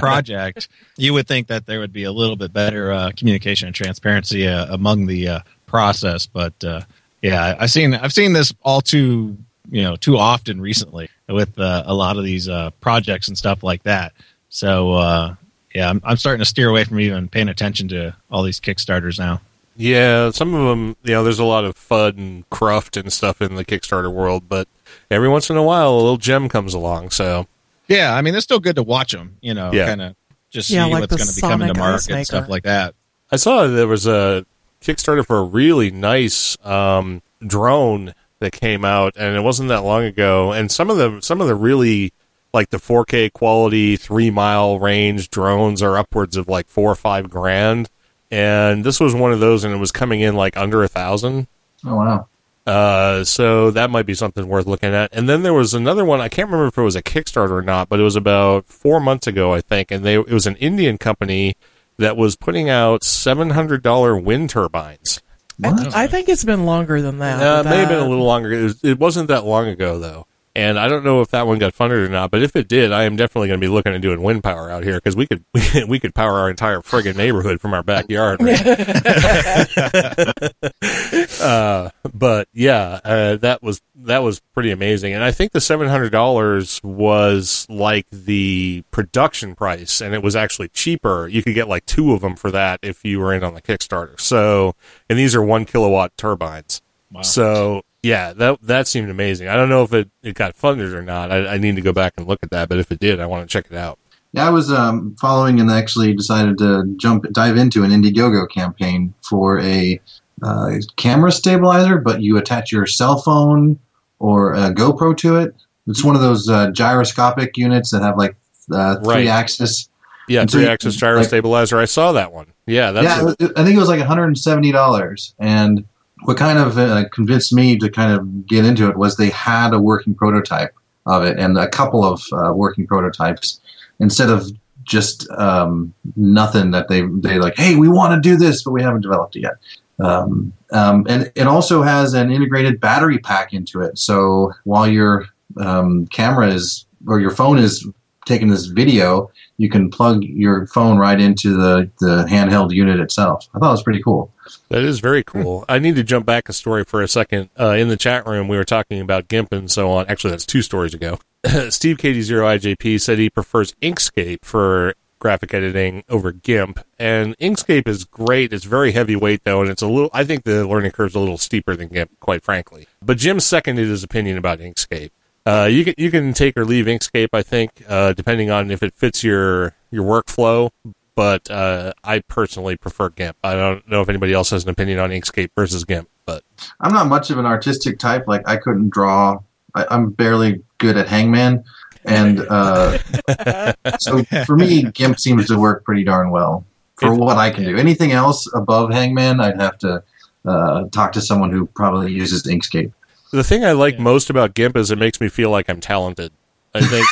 project, 0.00 0.68
you 0.96 1.12
would 1.14 1.26
think 1.26 1.46
that 1.48 1.66
there 1.66 1.80
would 1.80 1.92
be 1.92 2.04
a 2.04 2.12
little 2.12 2.36
bit 2.36 2.52
better 2.52 2.92
uh, 2.92 3.10
communication 3.16 3.66
and 3.68 3.74
transparency 3.74 4.46
uh, 4.46 4.66
among 4.74 5.06
the 5.06 5.28
uh, 5.28 5.40
process. 5.66 6.26
But 6.26 6.62
uh, 6.64 6.82
yeah, 7.22 7.56
I've 7.58 7.70
seen 7.70 7.94
I've 7.94 8.12
seen 8.12 8.32
this 8.32 8.52
all 8.62 8.80
too 8.80 9.38
you 9.70 9.82
know 9.82 9.96
too 9.96 10.16
often 10.16 10.60
recently 10.60 11.08
with 11.28 11.58
uh, 11.58 11.82
a 11.86 11.94
lot 11.94 12.16
of 12.16 12.24
these 12.24 12.48
uh, 12.48 12.70
projects 12.80 13.28
and 13.28 13.36
stuff 13.36 13.62
like 13.62 13.82
that. 13.84 14.12
So 14.48 14.92
uh, 14.92 15.34
yeah, 15.74 15.90
I'm, 15.90 16.00
I'm 16.04 16.16
starting 16.16 16.40
to 16.40 16.44
steer 16.44 16.68
away 16.68 16.84
from 16.84 17.00
even 17.00 17.28
paying 17.28 17.48
attention 17.48 17.88
to 17.88 18.16
all 18.30 18.42
these 18.42 18.60
Kickstarters 18.60 19.18
now. 19.18 19.40
Yeah, 19.76 20.30
some 20.30 20.54
of 20.54 20.66
them, 20.68 20.96
you 21.04 21.12
know, 21.12 21.22
there's 21.22 21.38
a 21.38 21.44
lot 21.44 21.64
of 21.64 21.76
FUD 21.76 22.16
and 22.18 22.50
cruft 22.50 22.96
and 22.96 23.12
stuff 23.12 23.40
in 23.40 23.54
the 23.54 23.64
Kickstarter 23.64 24.12
world, 24.12 24.48
but 24.48 24.66
every 25.08 25.28
once 25.28 25.50
in 25.50 25.56
a 25.56 25.62
while, 25.62 25.92
a 25.94 25.96
little 25.96 26.16
gem 26.16 26.48
comes 26.48 26.74
along. 26.74 27.10
So, 27.10 27.46
Yeah, 27.86 28.14
I 28.14 28.22
mean 28.22 28.34
it's 28.34 28.44
still 28.44 28.58
good 28.58 28.76
to 28.76 28.82
watch 28.82 29.12
them. 29.12 29.36
You 29.40 29.54
know, 29.54 29.72
Yeah. 29.72 29.86
kind 29.86 30.02
of 30.02 30.16
just 30.50 30.70
Yeah, 30.70 30.86
see 30.86 30.92
like 30.94 31.00
what's 31.02 31.16
going 31.16 31.28
to 31.28 31.34
be 31.34 31.40
coming 31.40 31.68
to 31.68 31.74
market 31.78 32.10
and 32.10 32.26
stuff 32.26 32.48
like 32.48 32.64
that. 32.64 32.94
I 33.30 33.36
saw 33.36 33.66
there 33.66 33.86
was 33.86 34.06
a 34.06 34.44
Kickstarter 34.80 35.24
for 35.24 35.38
a 35.38 35.42
really 35.44 35.90
nice 35.90 36.56
um, 36.64 37.22
drone 37.46 38.14
that 38.40 38.52
came 38.52 38.84
out, 38.84 39.14
and 39.16 39.36
it 39.36 39.40
wasn't 39.40 39.68
that 39.68 39.84
long 39.84 40.04
ago. 40.04 40.52
And 40.52 40.70
some 40.70 40.90
of 40.90 40.96
the 40.96 41.20
some 41.20 41.40
of 41.40 41.48
the 41.48 41.54
really 41.54 42.12
like 42.52 42.70
the 42.70 42.78
4K 42.78 43.32
quality, 43.32 43.96
three 43.96 44.30
mile 44.30 44.78
range 44.78 45.30
drones 45.30 45.82
are 45.82 45.98
upwards 45.98 46.36
of 46.36 46.48
like 46.48 46.68
four 46.68 46.90
or 46.90 46.96
five 46.96 47.30
grand. 47.30 47.90
And 48.30 48.84
this 48.84 49.00
was 49.00 49.14
one 49.14 49.32
of 49.32 49.40
those, 49.40 49.64
and 49.64 49.74
it 49.74 49.78
was 49.78 49.92
coming 49.92 50.20
in 50.20 50.34
like 50.34 50.56
under 50.56 50.82
a 50.82 50.88
thousand. 50.88 51.46
Oh 51.84 51.96
wow! 51.96 52.28
Uh, 52.66 53.24
so 53.24 53.70
that 53.70 53.88
might 53.88 54.04
be 54.04 54.12
something 54.12 54.46
worth 54.46 54.66
looking 54.66 54.92
at. 54.92 55.08
And 55.14 55.26
then 55.26 55.42
there 55.42 55.54
was 55.54 55.72
another 55.72 56.04
one. 56.04 56.20
I 56.20 56.28
can't 56.28 56.48
remember 56.48 56.66
if 56.66 56.76
it 56.76 56.82
was 56.82 56.96
a 56.96 57.02
Kickstarter 57.02 57.52
or 57.52 57.62
not, 57.62 57.88
but 57.88 57.98
it 57.98 58.02
was 58.02 58.16
about 58.16 58.66
four 58.66 59.00
months 59.00 59.26
ago, 59.26 59.54
I 59.54 59.62
think. 59.62 59.90
And 59.90 60.04
they 60.04 60.16
it 60.16 60.30
was 60.30 60.46
an 60.46 60.56
Indian 60.56 60.98
company 60.98 61.56
that 61.96 62.16
was 62.16 62.36
putting 62.36 62.68
out 62.68 63.02
seven 63.02 63.50
hundred 63.50 63.82
dollar 63.82 64.16
wind 64.16 64.50
turbines. 64.50 65.22
What? 65.58 65.94
I 65.94 66.06
think 66.06 66.28
it's 66.28 66.44
been 66.44 66.64
longer 66.64 67.02
than 67.02 67.18
that. 67.18 67.42
Uh, 67.42 67.60
it 67.60 67.64
may 67.70 67.78
have 67.78 67.88
been 67.88 67.98
a 67.98 68.08
little 68.08 68.24
longer. 68.24 68.52
It, 68.52 68.62
was, 68.62 68.84
it 68.84 68.98
wasn't 68.98 69.28
that 69.28 69.44
long 69.44 69.66
ago 69.66 69.98
though. 69.98 70.26
And 70.58 70.76
I 70.76 70.88
don't 70.88 71.04
know 71.04 71.20
if 71.20 71.28
that 71.28 71.46
one 71.46 71.60
got 71.60 71.72
funded 71.72 72.00
or 72.00 72.08
not, 72.08 72.32
but 72.32 72.42
if 72.42 72.56
it 72.56 72.66
did, 72.66 72.90
I 72.90 73.04
am 73.04 73.14
definitely 73.14 73.46
going 73.46 73.60
to 73.60 73.64
be 73.64 73.72
looking 73.72 73.94
at 73.94 74.00
doing 74.00 74.24
wind 74.24 74.42
power 74.42 74.68
out 74.68 74.82
here 74.82 74.96
because 74.96 75.14
we 75.16 75.28
could 75.28 75.44
we 75.86 76.00
could 76.00 76.16
power 76.16 76.32
our 76.32 76.50
entire 76.50 76.80
friggin' 76.80 77.14
neighborhood 77.14 77.60
from 77.60 77.74
our 77.74 77.84
backyard. 77.84 78.42
right? 78.42 78.60
uh, 81.40 81.90
but 82.12 82.48
yeah, 82.52 82.98
uh, 83.04 83.36
that 83.36 83.62
was 83.62 83.80
that 83.94 84.24
was 84.24 84.40
pretty 84.52 84.72
amazing, 84.72 85.14
and 85.14 85.22
I 85.22 85.30
think 85.30 85.52
the 85.52 85.60
seven 85.60 85.86
hundred 85.86 86.10
dollars 86.10 86.80
was 86.82 87.64
like 87.70 88.06
the 88.10 88.82
production 88.90 89.54
price, 89.54 90.00
and 90.00 90.12
it 90.12 90.24
was 90.24 90.34
actually 90.34 90.70
cheaper. 90.70 91.28
You 91.28 91.44
could 91.44 91.54
get 91.54 91.68
like 91.68 91.86
two 91.86 92.14
of 92.14 92.20
them 92.20 92.34
for 92.34 92.50
that 92.50 92.80
if 92.82 93.04
you 93.04 93.20
were 93.20 93.32
in 93.32 93.44
on 93.44 93.54
the 93.54 93.62
Kickstarter. 93.62 94.20
So, 94.20 94.74
and 95.08 95.16
these 95.16 95.36
are 95.36 95.42
one 95.42 95.66
kilowatt 95.66 96.16
turbines. 96.16 96.82
Wow. 97.12 97.22
So 97.22 97.84
yeah, 98.02 98.32
that 98.34 98.60
that 98.62 98.86
seemed 98.88 99.10
amazing. 99.10 99.48
I 99.48 99.56
don't 99.56 99.68
know 99.68 99.82
if 99.82 99.92
it, 99.92 100.10
it 100.22 100.34
got 100.34 100.54
funded 100.56 100.92
or 100.92 101.02
not. 101.02 101.30
I, 101.32 101.46
I 101.54 101.58
need 101.58 101.76
to 101.76 101.82
go 101.82 101.92
back 101.92 102.14
and 102.16 102.26
look 102.26 102.40
at 102.42 102.50
that, 102.50 102.68
but 102.68 102.78
if 102.78 102.90
it 102.92 103.00
did, 103.00 103.20
I 103.20 103.26
want 103.26 103.48
to 103.48 103.52
check 103.52 103.66
it 103.70 103.76
out. 103.76 103.98
Yeah, 104.32 104.46
I 104.46 104.50
was 104.50 104.70
um, 104.70 105.16
following 105.20 105.58
and 105.60 105.70
actually 105.70 106.12
decided 106.14 106.58
to 106.58 106.84
jump 106.98 107.24
dive 107.32 107.56
into 107.56 107.82
an 107.82 107.90
Indiegogo 107.90 108.48
campaign 108.50 109.14
for 109.28 109.58
a 109.60 109.98
uh, 110.42 110.70
camera 110.96 111.32
stabilizer, 111.32 111.98
but 111.98 112.20
you 112.22 112.36
attach 112.36 112.70
your 112.70 112.86
cell 112.86 113.20
phone 113.22 113.78
or 114.18 114.52
a 114.54 114.72
GoPro 114.74 115.16
to 115.18 115.36
it. 115.36 115.54
It's 115.86 116.04
one 116.04 116.14
of 116.14 116.20
those 116.20 116.48
uh, 116.48 116.70
gyroscopic 116.72 117.56
units 117.56 117.90
that 117.90 118.02
have 118.02 118.18
like 118.18 118.36
uh, 118.72 118.96
three 119.00 119.08
Right. 119.14 119.26
axis. 119.28 119.88
Yeah, 120.28 120.42
And 120.42 120.50
so 120.50 120.58
three 120.58 120.66
you- 120.66 120.70
axis 120.70 120.96
gyro 120.96 121.18
like- 121.20 121.26
stabilizer. 121.28 121.78
I 121.78 121.86
saw 121.86 122.12
that 122.12 122.30
one. 122.32 122.48
Yeah, 122.66 122.92
that's 122.92 123.04
yeah, 123.40 123.46
a- 123.48 123.58
I 123.58 123.64
think 123.64 123.76
it 123.76 123.80
was 123.80 123.88
like 123.88 123.98
$170. 124.00 125.32
And 125.38 125.84
what 126.22 126.36
kind 126.36 126.58
of 126.58 126.78
uh, 126.78 127.08
convinced 127.10 127.52
me 127.52 127.78
to 127.78 127.88
kind 127.88 128.12
of 128.12 128.46
get 128.46 128.64
into 128.64 128.88
it 128.88 128.96
was 128.96 129.16
they 129.16 129.30
had 129.30 129.72
a 129.72 129.80
working 129.80 130.14
prototype 130.14 130.74
of 131.06 131.24
it 131.24 131.38
and 131.38 131.56
a 131.56 131.68
couple 131.68 132.04
of 132.04 132.22
uh, 132.32 132.52
working 132.52 132.86
prototypes 132.86 133.60
instead 134.00 134.28
of 134.28 134.50
just 134.84 135.30
um, 135.32 135.92
nothing 136.16 136.70
that 136.70 136.88
they 136.88 137.02
they 137.02 137.38
like. 137.38 137.56
Hey, 137.56 137.76
we 137.76 137.88
want 137.88 138.14
to 138.14 138.28
do 138.28 138.36
this, 138.36 138.62
but 138.62 138.72
we 138.72 138.82
haven't 138.82 139.02
developed 139.02 139.36
it 139.36 139.42
yet. 139.42 139.54
Um, 140.00 140.52
um, 140.72 141.06
and 141.08 141.30
it 141.34 141.46
also 141.46 141.82
has 141.82 142.14
an 142.14 142.30
integrated 142.30 142.80
battery 142.80 143.18
pack 143.18 143.52
into 143.52 143.80
it. 143.80 143.98
So 143.98 144.52
while 144.64 144.86
your 144.86 145.26
um, 145.56 146.06
camera 146.06 146.48
is 146.48 146.86
or 147.06 147.20
your 147.20 147.30
phone 147.30 147.58
is 147.58 147.86
taking 148.28 148.48
this 148.48 148.66
video, 148.66 149.30
you 149.56 149.68
can 149.68 149.90
plug 149.90 150.22
your 150.22 150.66
phone 150.68 150.98
right 150.98 151.20
into 151.20 151.56
the, 151.56 151.90
the 151.98 152.24
handheld 152.28 152.72
unit 152.72 153.00
itself. 153.00 153.48
I 153.54 153.58
thought 153.58 153.68
it 153.68 153.72
was 153.72 153.82
pretty 153.82 154.02
cool. 154.02 154.32
That 154.68 154.82
is 154.82 155.00
very 155.00 155.24
cool. 155.24 155.64
I 155.68 155.78
need 155.78 155.96
to 155.96 156.04
jump 156.04 156.26
back 156.26 156.48
a 156.48 156.52
story 156.52 156.84
for 156.84 157.02
a 157.02 157.08
second. 157.08 157.50
Uh, 157.58 157.70
in 157.70 157.88
the 157.88 157.96
chat 157.96 158.26
room, 158.26 158.46
we 158.48 158.56
were 158.56 158.64
talking 158.64 159.00
about 159.00 159.28
GIMP 159.28 159.52
and 159.52 159.70
so 159.70 159.90
on. 159.90 160.06
Actually, 160.06 160.30
that's 160.30 160.46
two 160.46 160.62
stories 160.62 160.94
ago. 160.94 161.18
Steve 161.70 161.96
KD0IJP 161.96 163.00
said 163.00 163.18
he 163.18 163.30
prefers 163.30 163.74
Inkscape 163.82 164.44
for 164.44 164.94
graphic 165.18 165.52
editing 165.52 166.04
over 166.08 166.32
GIMP. 166.32 166.80
And 166.98 167.36
Inkscape 167.38 167.88
is 167.88 168.04
great. 168.04 168.52
It's 168.52 168.64
very 168.64 168.92
heavyweight, 168.92 169.44
though, 169.44 169.60
and 169.60 169.70
it's 169.70 169.82
a 169.82 169.88
little, 169.88 170.10
I 170.12 170.24
think 170.24 170.44
the 170.44 170.66
learning 170.66 170.92
curve's 170.92 171.14
a 171.14 171.20
little 171.20 171.38
steeper 171.38 171.74
than 171.76 171.88
GIMP, 171.88 172.20
quite 172.20 172.42
frankly. 172.42 172.86
But 173.02 173.18
Jim 173.18 173.40
seconded 173.40 173.88
his 173.88 174.04
opinion 174.04 174.38
about 174.38 174.60
Inkscape. 174.60 175.10
Uh, 175.48 175.64
you 175.64 175.82
can 175.82 175.94
you 175.96 176.10
can 176.10 176.34
take 176.34 176.58
or 176.58 176.64
leave 176.66 176.84
Inkscape, 176.84 177.28
I 177.32 177.42
think, 177.42 177.82
uh, 177.88 178.12
depending 178.12 178.50
on 178.50 178.70
if 178.70 178.82
it 178.82 178.92
fits 178.94 179.24
your 179.24 179.74
your 179.90 180.04
workflow. 180.04 180.70
But 181.14 181.50
uh, 181.50 181.94
I 182.04 182.20
personally 182.20 182.76
prefer 182.76 183.08
GIMP. 183.08 183.36
I 183.42 183.54
don't 183.54 183.88
know 183.88 184.02
if 184.02 184.08
anybody 184.10 184.34
else 184.34 184.50
has 184.50 184.64
an 184.64 184.70
opinion 184.70 184.98
on 184.98 185.10
Inkscape 185.10 185.48
versus 185.56 185.84
GIMP, 185.84 186.06
but 186.26 186.42
I'm 186.80 186.92
not 186.92 187.06
much 187.06 187.30
of 187.30 187.38
an 187.38 187.46
artistic 187.46 187.98
type. 187.98 188.28
Like 188.28 188.46
I 188.46 188.56
couldn't 188.56 188.90
draw. 188.90 189.38
I, 189.74 189.86
I'm 189.90 190.10
barely 190.10 190.62
good 190.76 190.98
at 190.98 191.08
Hangman, 191.08 191.64
and 192.04 192.40
uh, 192.50 192.98
so 194.00 194.22
for 194.44 194.54
me, 194.54 194.82
GIMP 194.82 195.18
seems 195.18 195.46
to 195.46 195.58
work 195.58 195.82
pretty 195.82 196.04
darn 196.04 196.30
well. 196.30 196.66
for 196.96 197.14
It- 197.14 197.18
what 197.18 197.38
I 197.38 197.50
can 197.50 197.64
do. 197.64 197.76
Anything 197.78 198.12
else 198.12 198.46
above 198.54 198.92
Hangman, 198.92 199.40
I'd 199.40 199.60
have 199.60 199.78
to 199.78 200.02
uh, 200.44 200.84
talk 200.92 201.12
to 201.12 201.22
someone 201.22 201.50
who 201.50 201.66
probably 201.66 202.12
uses 202.12 202.42
Inkscape. 202.44 202.92
The 203.32 203.44
thing 203.44 203.64
I 203.64 203.72
like 203.72 203.98
most 203.98 204.30
about 204.30 204.54
GIMP 204.54 204.76
is 204.76 204.90
it 204.90 204.98
makes 204.98 205.20
me 205.20 205.28
feel 205.28 205.50
like 205.50 205.68
I'm 205.68 205.80
talented. 205.80 206.32
I 206.74 206.80
think 206.80 207.06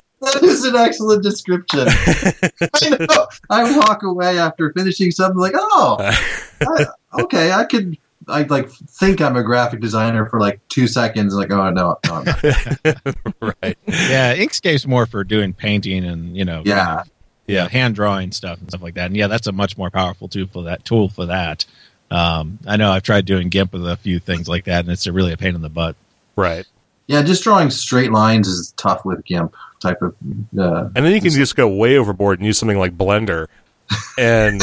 That 0.20 0.42
is 0.42 0.64
an 0.64 0.76
excellent 0.76 1.22
description. 1.22 1.80
I 1.88 3.06
know. 3.06 3.26
I 3.50 3.78
walk 3.78 4.02
away 4.02 4.38
after 4.38 4.72
finishing 4.72 5.10
something 5.10 5.38
like, 5.38 5.54
oh, 5.54 5.96
I, 6.60 6.86
okay, 7.20 7.52
I 7.52 7.64
could. 7.64 7.96
I 8.28 8.42
like 8.42 8.68
think 8.70 9.20
I'm 9.20 9.36
a 9.36 9.44
graphic 9.44 9.80
designer 9.80 10.26
for 10.26 10.40
like 10.40 10.60
two 10.68 10.88
seconds. 10.88 11.34
Like, 11.34 11.52
oh 11.52 11.70
no, 11.70 11.98
no, 12.04 12.12
I'm 12.12 12.24
not. 12.24 13.16
right. 13.62 13.78
Yeah, 13.86 14.34
Inkscape's 14.34 14.86
more 14.86 15.06
for 15.06 15.22
doing 15.22 15.52
painting 15.52 16.04
and 16.04 16.36
you 16.36 16.44
know, 16.44 16.62
Yeah, 16.64 17.04
yeah, 17.46 17.68
hand 17.68 17.94
drawing 17.94 18.32
stuff 18.32 18.58
and 18.58 18.68
stuff 18.68 18.82
like 18.82 18.94
that. 18.94 19.06
And 19.06 19.16
yeah, 19.16 19.28
that's 19.28 19.46
a 19.46 19.52
much 19.52 19.78
more 19.78 19.90
powerful 19.90 20.28
tool 20.28 20.48
for 20.48 20.64
that. 20.64 20.84
Tool 20.84 21.08
for 21.08 21.26
that. 21.26 21.66
Um, 22.10 22.58
I 22.66 22.76
know 22.76 22.90
I've 22.92 23.02
tried 23.02 23.26
doing 23.26 23.48
GIMP 23.48 23.72
with 23.72 23.86
a 23.88 23.96
few 23.96 24.18
things 24.18 24.48
like 24.48 24.64
that, 24.64 24.80
and 24.84 24.92
it's 24.92 25.06
a 25.06 25.12
really 25.12 25.32
a 25.32 25.36
pain 25.36 25.54
in 25.54 25.62
the 25.62 25.68
butt. 25.68 25.96
Right. 26.36 26.66
yeah. 27.06 27.22
Just 27.22 27.42
drawing 27.42 27.70
straight 27.70 28.12
lines 28.12 28.46
is 28.48 28.72
tough 28.76 29.04
with 29.04 29.24
GIMP 29.24 29.54
type 29.80 30.00
of. 30.02 30.14
Uh, 30.58 30.88
And 30.94 31.04
then 31.04 31.12
you 31.12 31.20
can 31.20 31.30
just 31.30 31.56
go 31.56 31.68
way 31.68 31.96
overboard 31.96 32.38
and 32.38 32.46
use 32.46 32.58
something 32.58 32.78
like 32.78 32.96
Blender 32.96 33.46
and 34.18 34.62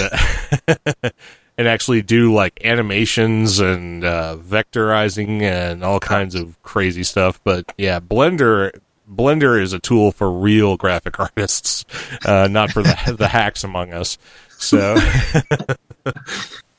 and 1.58 1.68
actually 1.68 2.02
do 2.02 2.34
like 2.34 2.64
animations 2.66 3.60
and 3.60 4.04
uh, 4.04 4.38
vectorizing 4.40 5.42
and 5.42 5.84
all 5.84 6.00
kinds 6.00 6.36
of 6.36 6.62
crazy 6.64 7.04
stuff. 7.04 7.40
But 7.44 7.72
yeah, 7.78 8.00
Blender 8.00 8.72
Blender 9.12 9.62
is 9.62 9.74
a 9.74 9.80
tool 9.80 10.12
for 10.12 10.32
real 10.32 10.78
graphic 10.78 11.20
artists, 11.20 11.86
uh, 12.26 12.48
not 12.50 12.72
for 12.72 12.82
the 12.84 13.16
the 13.18 13.28
hacks 13.28 13.64
among 13.64 13.94
us. 13.94 14.18
So 14.58 14.96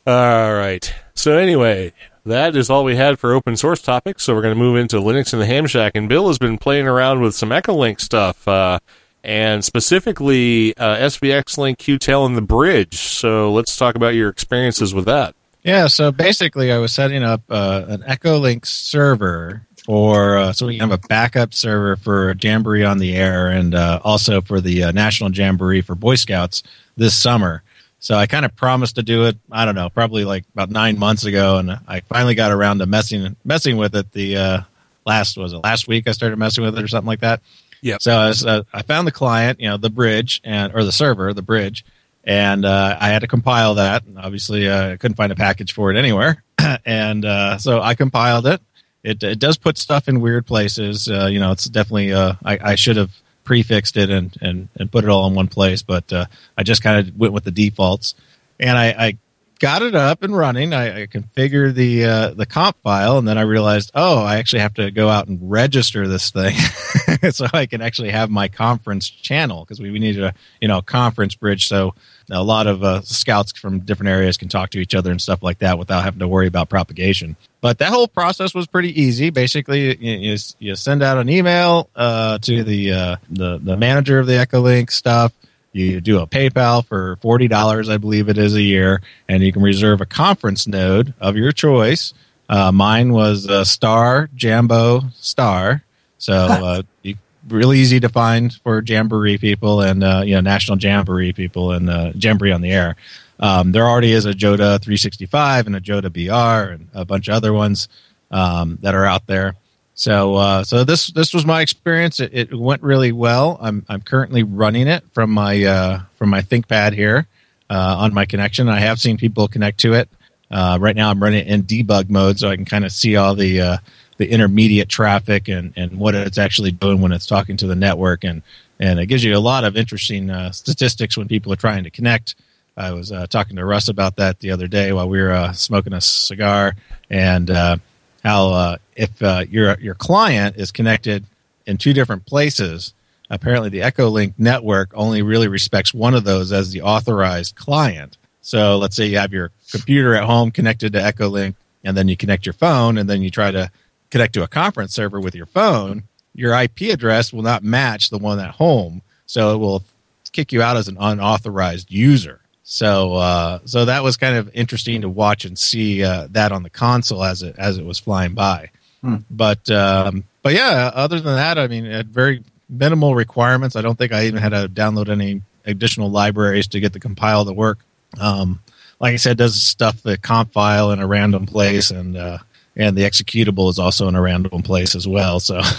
all 0.06 0.54
right. 0.54 0.94
So 1.14 1.38
anyway, 1.38 1.92
that 2.26 2.56
is 2.56 2.70
all 2.70 2.84
we 2.84 2.96
had 2.96 3.18
for 3.18 3.32
open 3.32 3.56
source 3.56 3.82
topics. 3.82 4.22
So 4.22 4.34
we're 4.34 4.42
going 4.42 4.54
to 4.54 4.60
move 4.60 4.76
into 4.76 4.96
Linux 4.96 5.32
and 5.32 5.40
the 5.40 5.46
Ham 5.46 5.66
Shack. 5.66 5.92
And 5.94 6.08
Bill 6.08 6.28
has 6.28 6.38
been 6.38 6.58
playing 6.58 6.86
around 6.86 7.20
with 7.20 7.34
some 7.34 7.50
Echolink 7.50 8.00
stuff, 8.00 8.46
uh, 8.48 8.78
and 9.22 9.64
specifically 9.64 10.76
uh, 10.76 10.96
SvxLink, 10.96 11.76
Qtel, 11.78 12.26
and 12.26 12.36
the 12.36 12.42
bridge. 12.42 12.98
So 12.98 13.52
let's 13.52 13.76
talk 13.76 13.94
about 13.94 14.14
your 14.14 14.28
experiences 14.28 14.94
with 14.94 15.06
that. 15.06 15.34
Yeah, 15.62 15.86
so 15.86 16.12
basically, 16.12 16.70
I 16.70 16.76
was 16.76 16.92
setting 16.92 17.22
up 17.22 17.40
uh, 17.48 17.86
an 17.88 18.02
Echolink 18.02 18.66
server 18.66 19.66
for 19.84 20.36
uh, 20.36 20.52
so 20.52 20.66
we 20.66 20.78
have 20.78 20.92
a 20.92 20.98
backup 20.98 21.54
server 21.54 21.96
for 21.96 22.34
Jamboree 22.38 22.84
on 22.84 22.98
the 22.98 23.16
air, 23.16 23.48
and 23.48 23.74
uh, 23.74 24.00
also 24.04 24.42
for 24.42 24.60
the 24.60 24.84
uh, 24.84 24.92
National 24.92 25.30
Jamboree 25.30 25.80
for 25.80 25.94
Boy 25.94 26.16
Scouts 26.16 26.62
this 26.96 27.14
summer. 27.14 27.62
So 28.04 28.16
I 28.16 28.26
kind 28.26 28.44
of 28.44 28.54
promised 28.54 28.96
to 28.96 29.02
do 29.02 29.24
it. 29.24 29.38
I 29.50 29.64
don't 29.64 29.74
know, 29.74 29.88
probably 29.88 30.26
like 30.26 30.44
about 30.52 30.68
nine 30.68 30.98
months 30.98 31.24
ago, 31.24 31.56
and 31.56 31.70
I 31.88 32.00
finally 32.00 32.34
got 32.34 32.52
around 32.52 32.80
to 32.80 32.86
messing 32.86 33.34
messing 33.46 33.78
with 33.78 33.96
it. 33.96 34.12
The 34.12 34.36
uh, 34.36 34.60
last 35.06 35.38
was 35.38 35.54
it 35.54 35.64
last 35.64 35.88
week 35.88 36.06
I 36.06 36.12
started 36.12 36.38
messing 36.38 36.64
with 36.64 36.76
it 36.76 36.84
or 36.84 36.86
something 36.86 37.06
like 37.06 37.20
that. 37.20 37.40
Yeah. 37.80 37.96
So 38.00 38.14
I, 38.14 38.28
was, 38.28 38.44
uh, 38.44 38.64
I 38.74 38.82
found 38.82 39.06
the 39.06 39.12
client, 39.12 39.58
you 39.58 39.68
know, 39.68 39.78
the 39.78 39.88
bridge 39.88 40.42
and 40.44 40.74
or 40.74 40.84
the 40.84 40.92
server, 40.92 41.32
the 41.32 41.40
bridge, 41.40 41.82
and 42.24 42.66
uh, 42.66 42.98
I 43.00 43.08
had 43.08 43.20
to 43.20 43.26
compile 43.26 43.76
that. 43.76 44.02
Obviously, 44.18 44.68
uh, 44.68 44.92
I 44.92 44.96
couldn't 44.98 45.16
find 45.16 45.32
a 45.32 45.36
package 45.36 45.72
for 45.72 45.90
it 45.90 45.96
anywhere, 45.96 46.42
and 46.84 47.24
uh, 47.24 47.56
so 47.56 47.80
I 47.80 47.94
compiled 47.94 48.46
it. 48.46 48.60
It, 49.02 49.22
it 49.22 49.38
does 49.38 49.56
put 49.56 49.78
stuff 49.78 50.08
in 50.08 50.20
weird 50.20 50.44
places. 50.44 51.08
Uh, 51.08 51.28
you 51.32 51.40
know, 51.40 51.52
it's 51.52 51.64
definitely. 51.70 52.12
Uh, 52.12 52.34
I, 52.44 52.58
I 52.62 52.74
should 52.74 52.98
have 52.98 53.18
prefixed 53.44 53.96
it 53.96 54.10
and, 54.10 54.36
and, 54.40 54.68
and 54.76 54.90
put 54.90 55.04
it 55.04 55.10
all 55.10 55.26
in 55.26 55.34
one 55.34 55.48
place, 55.48 55.82
but 55.82 56.12
uh, 56.12 56.26
I 56.56 56.62
just 56.62 56.82
kind 56.82 57.06
of 57.06 57.16
went 57.16 57.32
with 57.32 57.44
the 57.44 57.50
defaults, 57.50 58.14
and 58.58 58.76
I, 58.76 58.86
I 58.86 59.18
got 59.58 59.82
it 59.82 59.94
up 59.94 60.22
and 60.22 60.36
running. 60.36 60.72
I, 60.72 61.02
I 61.02 61.06
configured 61.06 61.74
the 61.74 62.04
uh, 62.04 62.30
the 62.30 62.46
conf 62.46 62.76
file, 62.82 63.18
and 63.18 63.26
then 63.26 63.38
I 63.38 63.42
realized, 63.42 63.92
oh, 63.94 64.22
I 64.22 64.36
actually 64.36 64.60
have 64.60 64.74
to 64.74 64.90
go 64.90 65.08
out 65.08 65.28
and 65.28 65.50
register 65.50 66.08
this 66.08 66.30
thing, 66.30 66.56
so 67.30 67.46
I 67.52 67.66
can 67.66 67.80
actually 67.80 68.10
have 68.10 68.30
my 68.30 68.48
conference 68.48 69.08
channel 69.08 69.64
because 69.64 69.80
we, 69.80 69.90
we 69.90 69.98
needed 69.98 70.24
a 70.24 70.34
you 70.60 70.68
know 70.68 70.82
conference 70.82 71.34
bridge, 71.34 71.68
so 71.68 71.94
a 72.30 72.42
lot 72.42 72.66
of 72.66 72.82
uh, 72.82 73.02
scouts 73.02 73.58
from 73.58 73.80
different 73.80 74.08
areas 74.10 74.36
can 74.36 74.48
talk 74.48 74.70
to 74.70 74.78
each 74.78 74.94
other 74.94 75.10
and 75.10 75.20
stuff 75.20 75.42
like 75.42 75.58
that 75.58 75.78
without 75.78 76.02
having 76.02 76.20
to 76.20 76.28
worry 76.28 76.46
about 76.46 76.68
propagation. 76.68 77.36
But 77.64 77.78
that 77.78 77.88
whole 77.88 78.08
process 78.08 78.52
was 78.52 78.66
pretty 78.66 79.00
easy. 79.00 79.30
Basically, 79.30 79.96
you, 79.96 80.36
you, 80.58 80.76
send 80.76 81.02
out 81.02 81.16
an 81.16 81.30
email 81.30 81.88
uh, 81.96 82.36
to 82.40 82.62
the, 82.62 82.92
uh, 82.92 83.16
the 83.30 83.56
the 83.56 83.74
manager 83.78 84.18
of 84.18 84.26
the 84.26 84.34
Echolink 84.34 84.90
stuff. 84.90 85.32
You 85.72 86.02
do 86.02 86.18
a 86.18 86.26
PayPal 86.26 86.84
for 86.84 87.16
forty 87.22 87.48
dollars, 87.48 87.88
I 87.88 87.96
believe 87.96 88.28
it 88.28 88.36
is 88.36 88.54
a 88.54 88.60
year, 88.60 89.00
and 89.30 89.42
you 89.42 89.50
can 89.50 89.62
reserve 89.62 90.02
a 90.02 90.04
conference 90.04 90.66
node 90.66 91.14
of 91.22 91.36
your 91.36 91.52
choice. 91.52 92.12
Uh, 92.50 92.70
mine 92.70 93.14
was 93.14 93.48
Star 93.66 94.28
Jambo 94.36 95.00
Star, 95.14 95.82
so 96.18 96.34
uh, 96.34 96.82
you, 97.00 97.16
really 97.48 97.78
easy 97.78 97.98
to 98.00 98.10
find 98.10 98.52
for 98.52 98.82
Jamboree 98.86 99.38
people 99.38 99.80
and 99.80 100.04
uh, 100.04 100.22
you 100.22 100.34
know 100.34 100.42
National 100.42 100.76
Jamboree 100.76 101.32
people 101.32 101.72
and 101.72 101.88
uh, 101.88 102.12
Jamboree 102.14 102.52
on 102.52 102.60
the 102.60 102.72
air. 102.72 102.96
Um, 103.40 103.72
there 103.72 103.86
already 103.86 104.12
is 104.12 104.26
a 104.26 104.32
JOTA 104.32 104.80
365 104.80 105.66
and 105.66 105.76
a 105.76 105.80
JOTA 105.80 106.12
BR 106.12 106.72
and 106.72 106.88
a 106.94 107.04
bunch 107.04 107.28
of 107.28 107.34
other 107.34 107.52
ones 107.52 107.88
um, 108.30 108.78
that 108.82 108.94
are 108.94 109.04
out 109.04 109.26
there. 109.26 109.56
So, 109.94 110.34
uh, 110.34 110.64
so 110.64 110.82
this 110.82 111.08
this 111.08 111.32
was 111.32 111.46
my 111.46 111.60
experience. 111.60 112.18
It, 112.18 112.30
it 112.32 112.54
went 112.54 112.82
really 112.82 113.12
well. 113.12 113.58
I'm 113.60 113.86
I'm 113.88 114.00
currently 114.00 114.42
running 114.42 114.88
it 114.88 115.04
from 115.12 115.30
my 115.30 115.62
uh, 115.62 116.00
from 116.16 116.30
my 116.30 116.42
ThinkPad 116.42 116.94
here 116.94 117.28
uh, 117.70 117.96
on 117.98 118.12
my 118.12 118.24
connection. 118.24 118.68
I 118.68 118.80
have 118.80 118.98
seen 119.00 119.16
people 119.16 119.46
connect 119.46 119.78
to 119.80 119.94
it. 119.94 120.08
Uh, 120.50 120.78
right 120.80 120.96
now, 120.96 121.10
I'm 121.10 121.22
running 121.22 121.40
it 121.40 121.46
in 121.46 121.62
debug 121.62 122.10
mode, 122.10 122.38
so 122.38 122.50
I 122.50 122.56
can 122.56 122.64
kind 122.64 122.84
of 122.84 122.90
see 122.90 123.16
all 123.16 123.36
the 123.36 123.60
uh, 123.60 123.76
the 124.18 124.28
intermediate 124.28 124.88
traffic 124.88 125.48
and 125.48 125.72
and 125.76 125.98
what 125.98 126.16
it's 126.16 126.38
actually 126.38 126.72
doing 126.72 127.00
when 127.00 127.12
it's 127.12 127.26
talking 127.26 127.56
to 127.58 127.66
the 127.68 127.76
network, 127.76 128.24
and 128.24 128.42
and 128.80 128.98
it 128.98 129.06
gives 129.06 129.22
you 129.22 129.36
a 129.36 129.38
lot 129.38 129.62
of 129.62 129.76
interesting 129.76 130.28
uh, 130.28 130.50
statistics 130.50 131.16
when 131.16 131.28
people 131.28 131.52
are 131.52 131.56
trying 131.56 131.84
to 131.84 131.90
connect. 131.90 132.34
I 132.76 132.92
was 132.92 133.12
uh, 133.12 133.26
talking 133.26 133.56
to 133.56 133.64
Russ 133.64 133.88
about 133.88 134.16
that 134.16 134.40
the 134.40 134.50
other 134.50 134.66
day 134.66 134.92
while 134.92 135.08
we 135.08 135.20
were 135.20 135.32
uh, 135.32 135.52
smoking 135.52 135.92
a 135.92 136.00
cigar, 136.00 136.74
and 137.08 137.50
uh, 137.50 137.76
how 138.24 138.48
uh, 138.50 138.76
if 138.96 139.22
uh, 139.22 139.44
your 139.48 139.78
your 139.80 139.94
client 139.94 140.56
is 140.56 140.72
connected 140.72 141.24
in 141.66 141.78
two 141.78 141.92
different 141.92 142.26
places, 142.26 142.92
apparently 143.30 143.68
the 143.68 143.80
Echolink 143.80 144.34
network 144.38 144.90
only 144.94 145.22
really 145.22 145.46
respects 145.46 145.94
one 145.94 146.14
of 146.14 146.24
those 146.24 146.50
as 146.50 146.72
the 146.72 146.82
authorized 146.82 147.54
client. 147.54 148.16
So 148.42 148.76
let's 148.76 148.96
say 148.96 149.06
you 149.06 149.18
have 149.18 149.32
your 149.32 149.52
computer 149.70 150.14
at 150.14 150.24
home 150.24 150.50
connected 150.50 150.92
to 150.94 150.98
Echolink, 150.98 151.54
and 151.84 151.96
then 151.96 152.08
you 152.08 152.16
connect 152.16 152.44
your 152.44 152.54
phone, 152.54 152.98
and 152.98 153.08
then 153.08 153.22
you 153.22 153.30
try 153.30 153.52
to 153.52 153.70
connect 154.10 154.34
to 154.34 154.42
a 154.42 154.48
conference 154.48 154.92
server 154.92 155.20
with 155.20 155.34
your 155.34 155.46
phone. 155.46 156.02
Your 156.34 156.60
IP 156.60 156.82
address 156.92 157.32
will 157.32 157.42
not 157.42 157.62
match 157.62 158.10
the 158.10 158.18
one 158.18 158.40
at 158.40 158.56
home, 158.56 159.02
so 159.26 159.54
it 159.54 159.58
will 159.58 159.84
kick 160.32 160.52
you 160.52 160.60
out 160.60 160.76
as 160.76 160.88
an 160.88 160.96
unauthorized 160.98 161.92
user. 161.92 162.40
So, 162.64 163.12
uh, 163.14 163.58
so 163.66 163.84
that 163.84 164.02
was 164.02 164.16
kind 164.16 164.36
of 164.36 164.50
interesting 164.54 165.02
to 165.02 165.08
watch 165.08 165.44
and 165.44 165.58
see 165.58 166.02
uh, 166.02 166.28
that 166.30 166.50
on 166.50 166.62
the 166.62 166.70
console 166.70 167.22
as 167.22 167.42
it 167.42 167.54
as 167.58 167.76
it 167.76 167.84
was 167.84 167.98
flying 167.98 168.32
by. 168.32 168.70
Hmm. 169.02 169.16
But, 169.30 169.70
um, 169.70 170.24
but 170.42 170.54
yeah, 170.54 170.90
other 170.94 171.20
than 171.20 171.36
that, 171.36 171.58
I 171.58 171.68
mean, 171.68 171.84
had 171.84 172.08
very 172.08 172.42
minimal 172.70 173.14
requirements. 173.14 173.76
I 173.76 173.82
don't 173.82 173.96
think 173.96 174.12
I 174.12 174.24
even 174.24 174.40
had 174.40 174.50
to 174.50 174.66
download 174.68 175.10
any 175.10 175.42
additional 175.66 176.10
libraries 176.10 176.66
to 176.68 176.80
get 176.80 176.94
the 176.94 177.00
compile 177.00 177.44
to 177.44 177.52
work. 177.52 177.80
Um, 178.18 178.60
like 178.98 179.12
I 179.12 179.16
said, 179.16 179.36
does 179.36 179.62
stuff 179.62 180.02
the 180.02 180.16
conf 180.16 180.52
file 180.52 180.90
in 180.90 181.00
a 181.00 181.06
random 181.06 181.44
place, 181.44 181.90
and 181.90 182.16
uh, 182.16 182.38
and 182.74 182.96
the 182.96 183.02
executable 183.02 183.68
is 183.68 183.78
also 183.78 184.08
in 184.08 184.14
a 184.14 184.22
random 184.22 184.62
place 184.62 184.94
as 184.94 185.06
well. 185.06 185.38
So. 185.38 185.60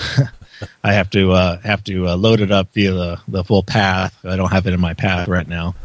I 0.86 0.94
have 0.94 1.10
to 1.10 1.34
uh, 1.34 1.60
have 1.60 1.84
to 1.84 2.08
uh, 2.08 2.16
load 2.16 2.40
it 2.40 2.50
up 2.50 2.74
via 2.74 2.94
the, 2.94 3.20
the 3.28 3.44
full 3.44 3.62
path. 3.62 4.18
I 4.24 4.38
don't 4.38 4.54
have 4.54 4.68
it 4.68 4.74
in 4.74 4.80
my 4.80 4.94
path 4.94 5.28
right 5.28 5.46
now. 5.46 5.76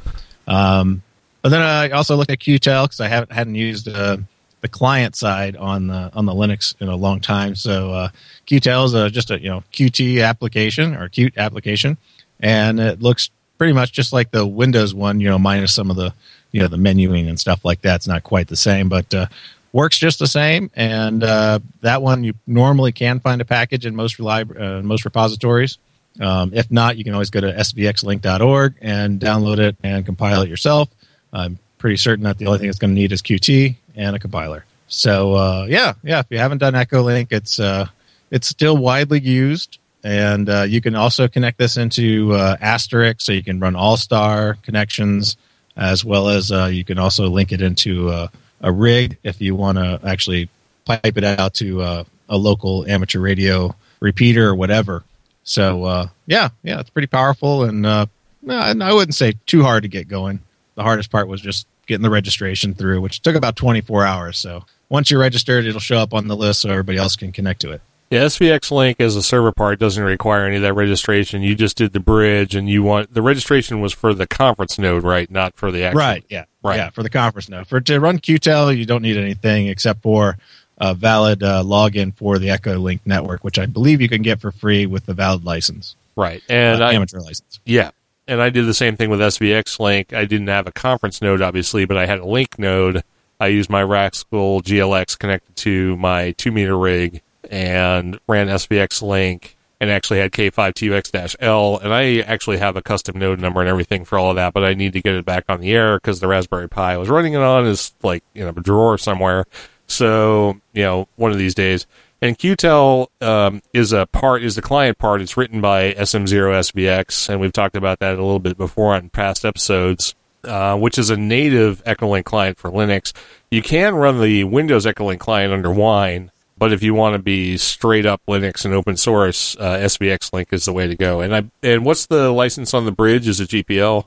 Um, 0.51 1.03
but 1.43 1.51
then 1.51 1.63
I 1.63 1.91
also 1.91 2.17
looked 2.17 2.31
at 2.31 2.41
Qtel 2.41 2.85
because 2.85 3.01
I 3.01 3.09
haven't 3.09 3.33
hadn't 3.33 3.55
used 3.55 3.89
uh, 3.89 4.19
the 4.61 4.69
client 4.69 5.17
side 5.17 5.57
on 5.57 5.87
the 5.87 6.11
on 6.13 6.27
the 6.27 6.35
Linux 6.35 6.75
in 6.81 6.89
a 6.89 6.97
long 6.97 7.21
time. 7.21 7.55
So 7.55 7.93
uh, 7.93 8.09
Qtel 8.47 8.85
is 8.85 8.95
a, 8.95 9.09
just 9.09 9.31
a 9.31 9.41
you 9.41 9.49
know 9.49 9.63
Qt 9.73 10.23
application 10.23 10.95
or 10.95 11.09
Qt 11.09 11.37
application, 11.39 11.97
and 12.41 12.79
it 12.79 13.01
looks 13.01 13.31
pretty 13.57 13.73
much 13.73 13.93
just 13.93 14.13
like 14.13 14.33
the 14.33 14.47
Windows 14.47 14.93
one. 14.93 15.21
You 15.21 15.29
know, 15.29 15.39
minus 15.39 15.73
some 15.73 15.91
of 15.91 15.97
the 15.97 16.13
you 16.53 16.61
know 16.61 16.69
the 16.69 16.77
menuing 16.77 17.29
and 17.29 17.39
stuff 17.41 17.65
like 17.65 17.83
that. 17.83 17.97
It's 17.97 18.09
not 18.09 18.23
quite 18.23 18.49
the 18.49 18.57
same, 18.57 18.89
but 18.89 19.15
uh, 19.15 19.27
works 19.73 19.99
just 19.99 20.19
the 20.19 20.27
same. 20.27 20.71
And 20.75 21.23
uh, 21.23 21.61
that 21.81 22.03
one 22.03 22.25
you 22.25 22.35
normally 22.47 22.93
can 22.93 23.21
find 23.21 23.41
a 23.41 23.45
package 23.45 23.87
in 23.87 23.97
most 23.97 24.19
relib- 24.19 24.61
uh, 24.61 24.83
most 24.83 25.05
repositories. 25.05 25.79
Um, 26.19 26.53
if 26.55 26.71
not, 26.71 26.97
you 26.97 27.05
can 27.05 27.13
always 27.13 27.31
go 27.31 27.41
to 27.41 27.53
svxlink.org 27.53 28.75
and 28.81 29.21
download 29.21 29.59
it 29.59 29.77
and 29.83 30.05
compile 30.05 30.43
it 30.43 30.49
yourself. 30.49 30.89
I'm 31.33 31.59
pretty 31.79 31.97
certain 31.97 32.25
that 32.25 32.39
the 32.39 32.47
only 32.47 32.59
thing 32.59 32.69
it's 32.69 32.79
going 32.79 32.95
to 32.95 33.01
need 33.01 33.13
is 33.13 33.23
Qt 33.23 33.77
and 33.95 34.17
a 34.17 34.19
compiler. 34.19 34.65
So 34.89 35.35
uh, 35.35 35.67
yeah, 35.69 35.95
yeah. 36.03 36.21
If 36.21 36.27
you 36.31 36.39
haven't 36.39 36.59
done 36.59 36.75
Echolink, 36.75 37.29
it's 37.31 37.61
uh, 37.61 37.87
it's 38.31 38.49
still 38.49 38.77
widely 38.77 39.21
used, 39.21 39.79
and 40.03 40.49
uh, 40.49 40.63
you 40.63 40.81
can 40.81 40.97
also 40.97 41.29
connect 41.29 41.59
this 41.59 41.77
into 41.77 42.33
uh, 42.33 42.57
Asterisk, 42.61 43.21
so 43.21 43.33
you 43.33 43.45
can 43.45 43.61
run 43.61 43.75
AllStar 43.75 44.61
connections. 44.63 45.37
as 45.77 46.05
well 46.05 46.29
as 46.29 46.51
uh, 46.51 46.67
you 46.67 46.85
can 46.85 46.99
also 46.99 47.29
link 47.29 47.53
it 47.53 47.63
into 47.63 48.09
uh, 48.11 48.29
a 48.61 48.73
rig 48.73 49.17
if 49.23 49.41
you 49.41 49.55
want 49.55 49.79
to 49.79 50.01
actually 50.05 50.49
pipe 50.85 51.17
it 51.17 51.25
out 51.25 51.55
to 51.55 51.81
a 51.83 52.37
local 52.37 52.85
amateur 52.87 53.21
radio 53.21 53.75
repeater 54.01 54.49
or 54.49 54.55
whatever. 54.55 55.05
So 55.43 55.85
uh, 55.85 56.09
yeah, 56.27 56.51
yeah, 56.63 56.81
it's 56.81 56.91
pretty 56.91 57.09
powerful, 57.09 57.65
and 57.65 57.85
uh, 57.87 58.07
no, 58.43 58.59
and 58.59 58.83
I 58.83 58.93
wouldn't 58.93 59.15
say 59.15 59.35
too 59.47 59.63
hard 59.63 59.83
to 59.83 59.89
get 59.89 60.09
going. 60.09 60.41
The 60.75 60.83
hardest 60.83 61.11
part 61.11 61.29
was 61.29 61.41
just 61.41 61.67
getting 61.87 62.03
the 62.03 62.11
registration 62.11 62.75
through, 62.75 63.01
which 63.01 63.21
took 63.21 63.35
about 63.35 63.57
24 63.57 64.05
hours. 64.05 64.39
So 64.39 64.65
once 64.89 65.11
you're 65.11 65.21
registered, 65.21 65.67
it'll 65.67 65.81
show 65.81 65.99
up 65.99 66.15
on 66.15 66.29
the 66.29 66.37
list 66.37 66.61
so 66.61 66.71
everybody 66.71 66.99
else 66.99 67.17
can 67.17 67.33
connect 67.33 67.61
to 67.63 67.73
it. 67.73 67.83
Yeah, 68.11 68.25
SvxLink 68.25 68.97
as 68.99 69.15
a 69.15 69.23
server 69.23 69.53
part 69.53 69.79
doesn't 69.79 70.03
require 70.03 70.45
any 70.45 70.57
of 70.57 70.63
that 70.63 70.75
registration. 70.75 71.43
You 71.43 71.55
just 71.55 71.77
did 71.77 71.93
the 71.93 72.01
bridge, 72.01 72.57
and 72.57 72.69
you 72.69 72.83
want 72.83 73.15
the 73.15 73.23
registration 73.23 73.81
was 73.81 73.93
for 73.93 74.15
the 74.15 74.27
conference 74.27 74.81
node, 74.81 75.05
right? 75.05 75.31
Not 75.31 75.55
for 75.55 75.71
the 75.71 75.85
actual. 75.85 76.01
Right. 76.01 76.25
Yeah. 76.29 76.47
Right. 76.61 76.77
Yeah. 76.77 76.91
For 76.91 77.05
the 77.05 77.11
conference 77.11 77.49
node. 77.49 77.69
For 77.69 77.81
to 77.81 78.01
run 78.01 78.19
QTEL, 78.19 78.77
you 78.77 78.85
don't 78.85 79.03
need 79.03 79.17
anything 79.17 79.69
except 79.69 80.03
for 80.03 80.39
a 80.81 80.95
valid 80.95 81.43
uh, 81.43 81.63
login 81.63 82.15
for 82.15 82.39
the 82.39 82.49
Echolink 82.49 83.01
network, 83.05 83.45
which 83.45 83.59
I 83.59 83.67
believe 83.67 84.01
you 84.01 84.09
can 84.09 84.23
get 84.23 84.41
for 84.41 84.51
free 84.51 84.87
with 84.87 85.07
the 85.07 85.15
valid 85.15 85.45
license, 85.45 85.95
Right, 86.17 86.43
and 86.49 86.83
uh, 86.83 86.87
I, 86.87 86.93
amateur 86.95 87.21
license. 87.21 87.61
Yeah. 87.65 87.91
And 88.27 88.41
I 88.41 88.49
did 88.51 88.67
the 88.67 88.75
same 88.75 88.97
thing 88.97 89.11
with 89.11 89.21
SvxLink. 89.21 90.13
I 90.13 90.25
didn't 90.25 90.49
have 90.49 90.67
a 90.67 90.73
conference 90.73 91.21
node, 91.21 91.43
obviously, 91.43 91.85
but 91.85 91.97
I 91.97 92.07
had 92.07 92.21
a 92.21 92.27
link 92.27 92.59
node. 92.59 93.03
I 93.41 93.49
used 93.49 93.71
my 93.71 93.83
Rascal 93.83 94.63
GLX 94.63 95.19
connected 95.19 95.57
to 95.57 95.97
my 95.97 96.33
two 96.33 96.53
meter 96.53 96.79
rig 96.79 97.23
and 97.51 98.19
ran 98.29 98.49
SVX 98.49 99.03
Link 99.03 99.57
and 99.81 99.91
actually 99.91 100.19
had 100.19 100.31
K5TUX 100.31 101.37
L. 101.41 101.79
And 101.79 101.93
I 101.93 102.19
actually 102.21 102.59
have 102.59 102.77
a 102.77 102.83
custom 102.83 103.19
node 103.19 103.41
number 103.41 103.61
and 103.61 103.69
everything 103.69 104.05
for 104.05 104.19
all 104.19 104.31
of 104.31 104.37
that, 104.37 104.53
but 104.53 104.63
I 104.63 104.75
need 104.75 104.93
to 104.93 105.01
get 105.01 105.15
it 105.15 105.25
back 105.25 105.45
on 105.49 105.61
the 105.61 105.73
air 105.73 105.97
because 105.97 106.21
the 106.21 106.29
Raspberry 106.29 106.69
Pi 106.69 106.93
I 106.93 106.97
was 106.99 107.09
running 107.09 107.33
it 107.33 107.41
on 107.41 107.67
is 107.67 107.93
like 108.03 108.23
in 108.35 108.47
a 108.47 108.53
drawer 108.53 108.99
somewhere. 108.99 109.47
So, 109.91 110.61
you 110.73 110.83
know, 110.83 111.09
one 111.17 111.33
of 111.33 111.39
these 111.39 111.55
days. 111.55 111.87
And 112.23 112.39
QTEL 112.39 113.09
um, 113.23 113.63
is 113.73 113.93
a 113.93 114.07
part, 114.07 114.45
is 114.45 114.55
the 114.55 114.63
client 114.63 114.99
part. 114.99 115.21
It's 115.21 115.37
written 115.37 115.61
by 115.61 115.95
SM0SVX, 115.95 117.29
and 117.29 117.41
we've 117.41 117.53
talked 117.53 117.77
about 117.77 117.99
that 118.01 118.15
a 118.15 118.23
little 118.23 118.39
bit 118.39 118.57
before 118.57 118.95
on 118.95 119.09
past 119.09 119.45
episodes, 119.45 120.15
uh, 120.45 120.77
which 120.77 120.99
is 120.99 121.11
a 121.11 121.17
native 121.17 121.83
Echolink 121.85 122.25
client 122.25 122.59
for 122.59 122.71
Linux. 122.71 123.13
You 123.51 123.63
can 123.63 123.95
run 123.95 124.21
the 124.21 124.45
Windows 124.45 124.85
Echolink 124.85 125.19
client 125.19 125.53
under 125.53 125.71
Wine, 125.73 126.31
but 126.59 126.75
if 126.75 126.83
you 126.83 126.93
want 126.93 127.15
to 127.15 127.23
be 127.23 127.57
straight 127.57 128.05
up 128.05 128.21
Linux 128.29 128.67
and 128.67 128.75
open 128.75 128.99
source, 128.99 129.57
uh, 129.59 129.79
SvxLink 129.79 130.53
is 130.53 130.67
the 130.67 130.75
way 130.75 130.87
to 130.87 130.95
go. 130.95 131.23
And 131.23 131.35
I 131.35 131.45
and 131.63 131.87
what's 131.87 132.07
the 132.07 132.31
license 132.31 132.75
on 132.75 132.85
the 132.85 132.93
bridge? 132.93 133.27
Is 133.27 133.41
it 133.41 133.49
GPL? 133.49 134.07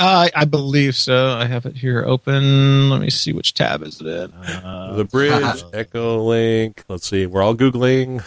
Uh, 0.00 0.28
I, 0.34 0.40
I 0.40 0.44
believe 0.46 0.96
so. 0.96 1.32
I 1.32 1.44
have 1.44 1.66
it 1.66 1.76
here 1.76 2.02
open. 2.06 2.88
Let 2.88 3.02
me 3.02 3.10
see 3.10 3.34
which 3.34 3.52
tab 3.52 3.82
is 3.82 4.00
it 4.00 4.06
in. 4.06 4.32
Uh, 4.32 4.94
the 4.96 5.04
bridge, 5.04 5.32
Echolink. 5.72 6.78
Let's 6.88 7.06
see. 7.06 7.26
We're 7.26 7.42
all 7.42 7.54
googling. 7.54 8.22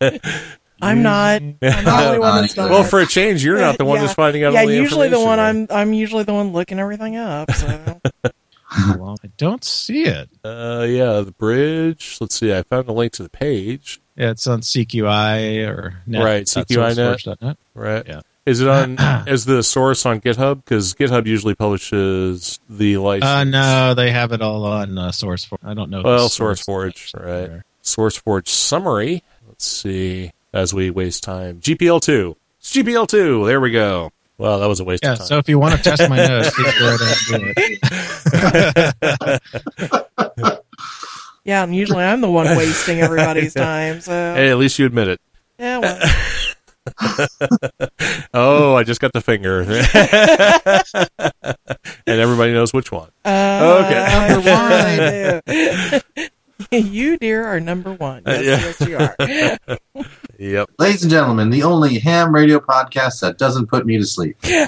I'm 0.82 1.02
not. 1.02 1.40
I'm 1.42 1.56
the 1.60 2.04
only 2.06 2.18
one 2.18 2.40
that's 2.42 2.56
not. 2.56 2.70
Well, 2.70 2.82
for 2.82 2.98
a 3.00 3.06
change, 3.06 3.44
you're 3.44 3.58
not 3.58 3.78
the 3.78 3.84
one 3.84 3.98
Yeah. 3.98 4.02
that's 4.02 4.14
finding 4.14 4.42
out. 4.42 4.52
yeah, 4.52 4.62
all 4.62 4.66
the 4.66 4.74
usually 4.74 5.08
the 5.08 5.20
one 5.20 5.38
information, 5.38 5.68
I'm. 5.70 5.88
I'm 5.88 5.92
usually 5.94 6.24
the 6.24 6.34
one 6.34 6.52
looking 6.52 6.80
everything 6.80 7.14
up. 7.16 7.52
So 7.52 8.00
well, 8.98 9.16
I 9.22 9.28
don't 9.36 9.62
see 9.62 10.04
it. 10.06 10.28
Uh, 10.42 10.84
yeah, 10.88 11.20
the 11.20 11.34
bridge. 11.38 12.18
Let's 12.20 12.34
see. 12.34 12.52
I 12.52 12.62
found 12.64 12.88
a 12.88 12.92
link 12.92 13.12
to 13.12 13.22
the 13.22 13.28
page. 13.28 14.00
Yeah, 14.16 14.30
it's 14.30 14.46
on 14.48 14.60
CQI 14.62 15.68
or 15.68 16.02
net. 16.04 16.24
Right, 16.24 16.44
CQI 16.46 16.96
net. 16.96 17.18
CQI.net. 17.18 17.56
Right. 17.74 18.06
Yeah. 18.08 18.20
Is 18.44 18.60
it 18.60 18.68
on? 18.68 18.96
is 19.28 19.44
the 19.44 19.62
source 19.62 20.04
on 20.04 20.20
GitHub? 20.20 20.56
Because 20.64 20.94
GitHub 20.94 21.26
usually 21.26 21.54
publishes 21.54 22.58
the 22.68 22.96
license. 22.98 23.24
Uh, 23.24 23.44
no, 23.44 23.94
they 23.94 24.10
have 24.10 24.32
it 24.32 24.42
all 24.42 24.64
on 24.64 24.98
uh, 24.98 25.08
SourceForge. 25.10 25.58
I 25.64 25.74
don't 25.74 25.90
know. 25.90 26.00
if 26.00 26.04
Well, 26.04 26.26
it's 26.26 26.38
SourceForge, 26.38 27.14
right? 27.14 27.24
there. 27.48 27.64
SourceForge 27.84 28.48
summary. 28.48 29.22
Let's 29.46 29.66
see. 29.66 30.32
As 30.52 30.74
we 30.74 30.90
waste 30.90 31.22
time, 31.22 31.60
GPL 31.60 32.00
two. 32.02 32.36
It's 32.58 32.72
GPL 32.74 33.06
two. 33.08 33.46
There 33.46 33.60
we 33.60 33.70
go. 33.70 34.10
Well, 34.38 34.58
that 34.60 34.66
was 34.66 34.80
a 34.80 34.84
waste 34.84 35.04
Yeah, 35.04 35.12
of 35.12 35.18
time. 35.18 35.26
so 35.28 35.38
if 35.38 35.48
you 35.48 35.58
want 35.58 35.76
to 35.76 35.82
test 35.82 36.08
my 36.10 36.16
nose, 36.16 36.50
please 36.50 36.74
go 36.78 36.94
ahead 36.94 37.00
and 37.32 37.54
do 37.54 37.54
it. 37.56 39.42
yeah, 41.44 41.62
and 41.62 41.74
usually 41.74 42.02
I'm 42.04 42.20
the 42.20 42.30
one 42.30 42.46
wasting 42.56 43.00
everybody's 43.00 43.54
time. 43.54 44.00
So 44.00 44.12
hey, 44.12 44.50
at 44.50 44.58
least 44.58 44.78
you 44.78 44.86
admit 44.86 45.08
it. 45.08 45.20
yeah, 45.58 45.78
well, 45.78 45.98
Oh, 48.34 48.74
I 48.74 48.82
just 48.82 49.00
got 49.00 49.12
the 49.12 49.20
finger, 49.20 49.60
and 52.06 52.20
everybody 52.20 52.52
knows 52.52 52.72
which 52.72 52.90
one. 52.90 53.10
uh, 53.24 53.84
Okay. 53.84 55.42
number 55.52 56.10
one. 56.72 56.82
you, 56.92 57.16
dear, 57.18 57.44
are 57.46 57.60
number 57.60 57.92
one. 57.92 58.22
Yes, 58.26 58.80
Uh, 58.80 58.84
yes, 58.88 58.88
you 58.88 58.96
are. 58.98 59.16
Yep. 60.42 60.70
Ladies 60.80 61.02
and 61.04 61.10
gentlemen, 61.10 61.50
the 61.50 61.62
only 61.62 62.00
ham 62.00 62.34
radio 62.34 62.58
podcast 62.58 63.20
that 63.20 63.38
doesn't 63.38 63.68
put 63.68 63.86
me 63.86 63.96
to 63.98 64.04
sleep. 64.04 64.36
hey, 64.42 64.58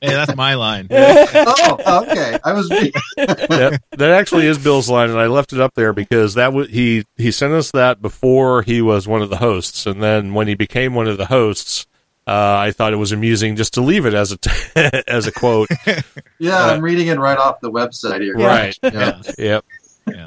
that's 0.00 0.36
my 0.36 0.54
line. 0.54 0.86
oh, 0.92 2.04
okay. 2.08 2.38
I 2.44 2.52
was. 2.52 2.68
that, 2.68 3.82
that 3.90 4.10
actually 4.12 4.46
is 4.46 4.58
Bill's 4.58 4.88
line, 4.88 5.10
and 5.10 5.18
I 5.18 5.26
left 5.26 5.52
it 5.52 5.60
up 5.60 5.74
there 5.74 5.92
because 5.92 6.34
that 6.34 6.50
w- 6.50 6.68
he 6.68 7.04
he 7.16 7.32
sent 7.32 7.52
us 7.52 7.72
that 7.72 8.00
before 8.00 8.62
he 8.62 8.80
was 8.80 9.08
one 9.08 9.22
of 9.22 9.28
the 9.28 9.38
hosts, 9.38 9.86
and 9.86 10.00
then 10.00 10.34
when 10.34 10.46
he 10.46 10.54
became 10.54 10.94
one 10.94 11.08
of 11.08 11.18
the 11.18 11.26
hosts, 11.26 11.88
uh, 12.28 12.58
I 12.58 12.70
thought 12.70 12.92
it 12.92 12.96
was 12.96 13.10
amusing 13.10 13.56
just 13.56 13.74
to 13.74 13.80
leave 13.80 14.06
it 14.06 14.14
as 14.14 14.30
a 14.30 14.36
t- 14.36 14.50
as 15.08 15.26
a 15.26 15.32
quote. 15.32 15.68
Yeah, 16.38 16.64
I'm 16.64 16.80
reading 16.80 17.08
it 17.08 17.18
right 17.18 17.36
off 17.36 17.60
the 17.60 17.72
website 17.72 18.20
here. 18.20 18.36
Right. 18.36 18.78
Yeah. 18.84 19.20
Yep. 19.36 19.64
Yeah. 20.06 20.26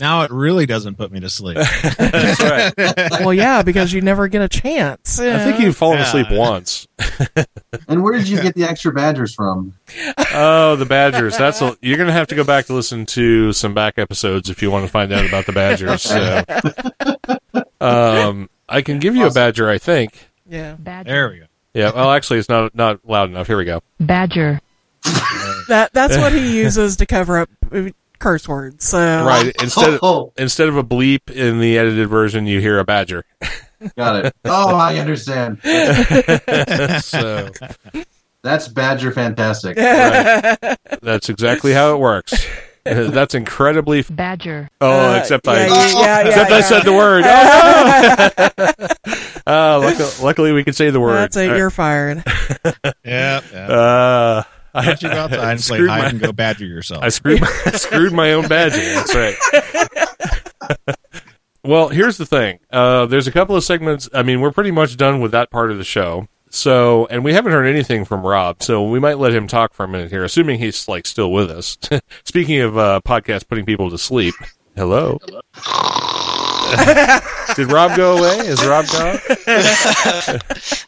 Now 0.00 0.22
it 0.22 0.30
really 0.30 0.66
doesn't 0.66 0.96
put 0.96 1.10
me 1.10 1.20
to 1.20 1.30
sleep. 1.30 1.56
That's 1.98 2.40
right. 2.40 3.10
well, 3.20 3.32
yeah, 3.32 3.62
because 3.62 3.92
you 3.92 4.00
never 4.00 4.28
get 4.28 4.42
a 4.42 4.48
chance. 4.48 5.18
I 5.18 5.44
think 5.44 5.60
you've 5.60 5.76
fallen 5.76 5.98
asleep 5.98 6.28
once. 6.30 6.86
And 7.88 8.02
where 8.02 8.14
did 8.14 8.26
you 8.26 8.40
get 8.40 8.54
the 8.54 8.64
extra 8.64 8.92
badgers 8.92 9.34
from? 9.34 9.74
Oh, 10.32 10.76
the 10.76 10.86
Badgers. 10.86 11.36
That's 11.36 11.60
a, 11.60 11.76
you're 11.82 11.98
going 11.98 12.08
to 12.08 12.12
have 12.12 12.28
to 12.28 12.34
go 12.34 12.42
back 12.42 12.66
to 12.66 12.74
listen 12.74 13.06
to 13.06 13.52
some 13.52 13.74
back 13.74 13.98
episodes 13.98 14.48
if 14.50 14.62
you 14.62 14.70
want 14.70 14.86
to 14.86 14.90
find 14.90 15.12
out 15.12 15.26
about 15.26 15.46
the 15.46 15.52
Badgers. 15.52 16.02
So, 16.02 16.42
um, 17.80 18.48
I 18.68 18.82
can 18.82 18.98
give 18.98 19.14
you 19.14 19.26
a 19.26 19.30
Badger, 19.30 19.68
I 19.68 19.78
think. 19.78 20.30
Yeah, 20.48 20.74
Badger. 20.78 21.10
There 21.10 21.28
we 21.30 21.38
go. 21.40 21.44
Yeah. 21.74 21.92
Well, 21.92 22.10
actually, 22.10 22.38
it's 22.38 22.48
not 22.48 22.74
not 22.74 23.06
loud 23.06 23.28
enough. 23.28 23.46
Here 23.46 23.58
we 23.58 23.66
go. 23.66 23.82
Badger. 24.00 24.60
that 25.68 25.90
that's 25.92 26.16
what 26.16 26.32
he 26.32 26.58
uses 26.58 26.96
to 26.96 27.06
cover 27.06 27.38
up 27.38 27.50
curse 28.18 28.48
words. 28.48 28.84
So 28.88 28.98
Right. 29.24 29.54
Instead 29.62 29.94
of, 29.94 30.00
Oh, 30.02 30.32
instead 30.36 30.68
of 30.68 30.76
a 30.76 30.84
bleep 30.84 31.30
in 31.30 31.60
the 31.60 31.78
edited 31.78 32.08
version, 32.08 32.46
you 32.46 32.60
hear 32.60 32.78
a 32.78 32.84
badger. 32.84 33.24
got 33.96 34.24
it. 34.26 34.34
Oh, 34.44 34.74
I 34.74 34.96
understand. 34.98 35.60
so 37.04 37.50
That's 38.42 38.68
badger 38.68 39.10
fantastic. 39.12 39.76
that's 39.76 41.28
exactly 41.28 41.72
how 41.72 41.94
it 41.94 41.98
works. 41.98 42.46
That's 42.84 43.34
incredibly. 43.34 43.98
F- 43.98 44.08
Badger. 44.14 44.70
oh, 44.80 45.14
Uh, 45.14 45.18
except 45.18 45.46
yeah, 45.48 45.52
I. 45.52 45.56
yeah, 45.66 45.90
yeah, 46.20 46.28
Except 46.28 46.50
I 46.52 46.56
yeah. 46.58 46.62
said 46.62 46.82
the 46.84 46.92
word. 46.92 47.24
Oh, 49.48 49.52
uh, 49.52 49.78
luckily, 49.80 50.08
luckily, 50.22 50.52
we 50.52 50.62
could 50.64 50.76
say 50.76 50.90
the 50.90 51.00
word. 51.00 51.16
That's 51.16 51.36
it. 51.36 51.56
You're 51.56 51.70
fired. 51.70 52.22
Yeah. 53.04 53.40
yeah. 53.52 53.66
Uh, 53.68 54.42
Why 54.76 54.84
don't 54.84 55.02
you 55.02 55.08
go 55.08 55.16
outside 55.16 55.52
and 55.52 55.60
play 55.60 55.78
hide 55.78 56.02
my- 56.02 56.08
and 56.10 56.20
go 56.20 56.32
badger 56.32 56.66
yourself? 56.66 57.02
I 57.02 57.08
screwed 57.08 57.40
my, 57.40 57.46
screwed 57.74 58.12
my 58.12 58.32
own 58.34 58.44
badging. 58.44 58.94
That's 58.94 59.14
right. 60.86 60.96
well, 61.64 61.88
here's 61.88 62.18
the 62.18 62.26
thing. 62.26 62.58
Uh, 62.70 63.06
there's 63.06 63.26
a 63.26 63.32
couple 63.32 63.56
of 63.56 63.64
segments. 63.64 64.08
I 64.12 64.22
mean, 64.22 64.42
we're 64.42 64.52
pretty 64.52 64.70
much 64.70 64.96
done 64.98 65.20
with 65.20 65.32
that 65.32 65.50
part 65.50 65.70
of 65.70 65.78
the 65.78 65.84
show. 65.84 66.28
So, 66.50 67.06
and 67.06 67.24
we 67.24 67.32
haven't 67.32 67.52
heard 67.52 67.66
anything 67.66 68.04
from 68.04 68.20
Rob, 68.22 68.62
so 68.62 68.88
we 68.88 69.00
might 69.00 69.18
let 69.18 69.34
him 69.34 69.46
talk 69.48 69.74
for 69.74 69.84
a 69.84 69.88
minute 69.88 70.10
here, 70.10 70.24
assuming 70.24 70.58
he's 70.58 70.88
like 70.88 71.06
still 71.06 71.32
with 71.32 71.50
us. 71.50 71.76
Speaking 72.24 72.60
of 72.60 72.76
uh, 72.78 73.00
podcast 73.04 73.48
putting 73.48 73.64
people 73.64 73.90
to 73.90 73.98
sleep, 73.98 74.34
hello. 74.76 75.18
Did 77.56 77.72
Rob 77.72 77.96
go 77.96 78.18
away? 78.18 78.36
Is 78.46 78.64
Rob 78.66 78.86
gone? 78.86 79.18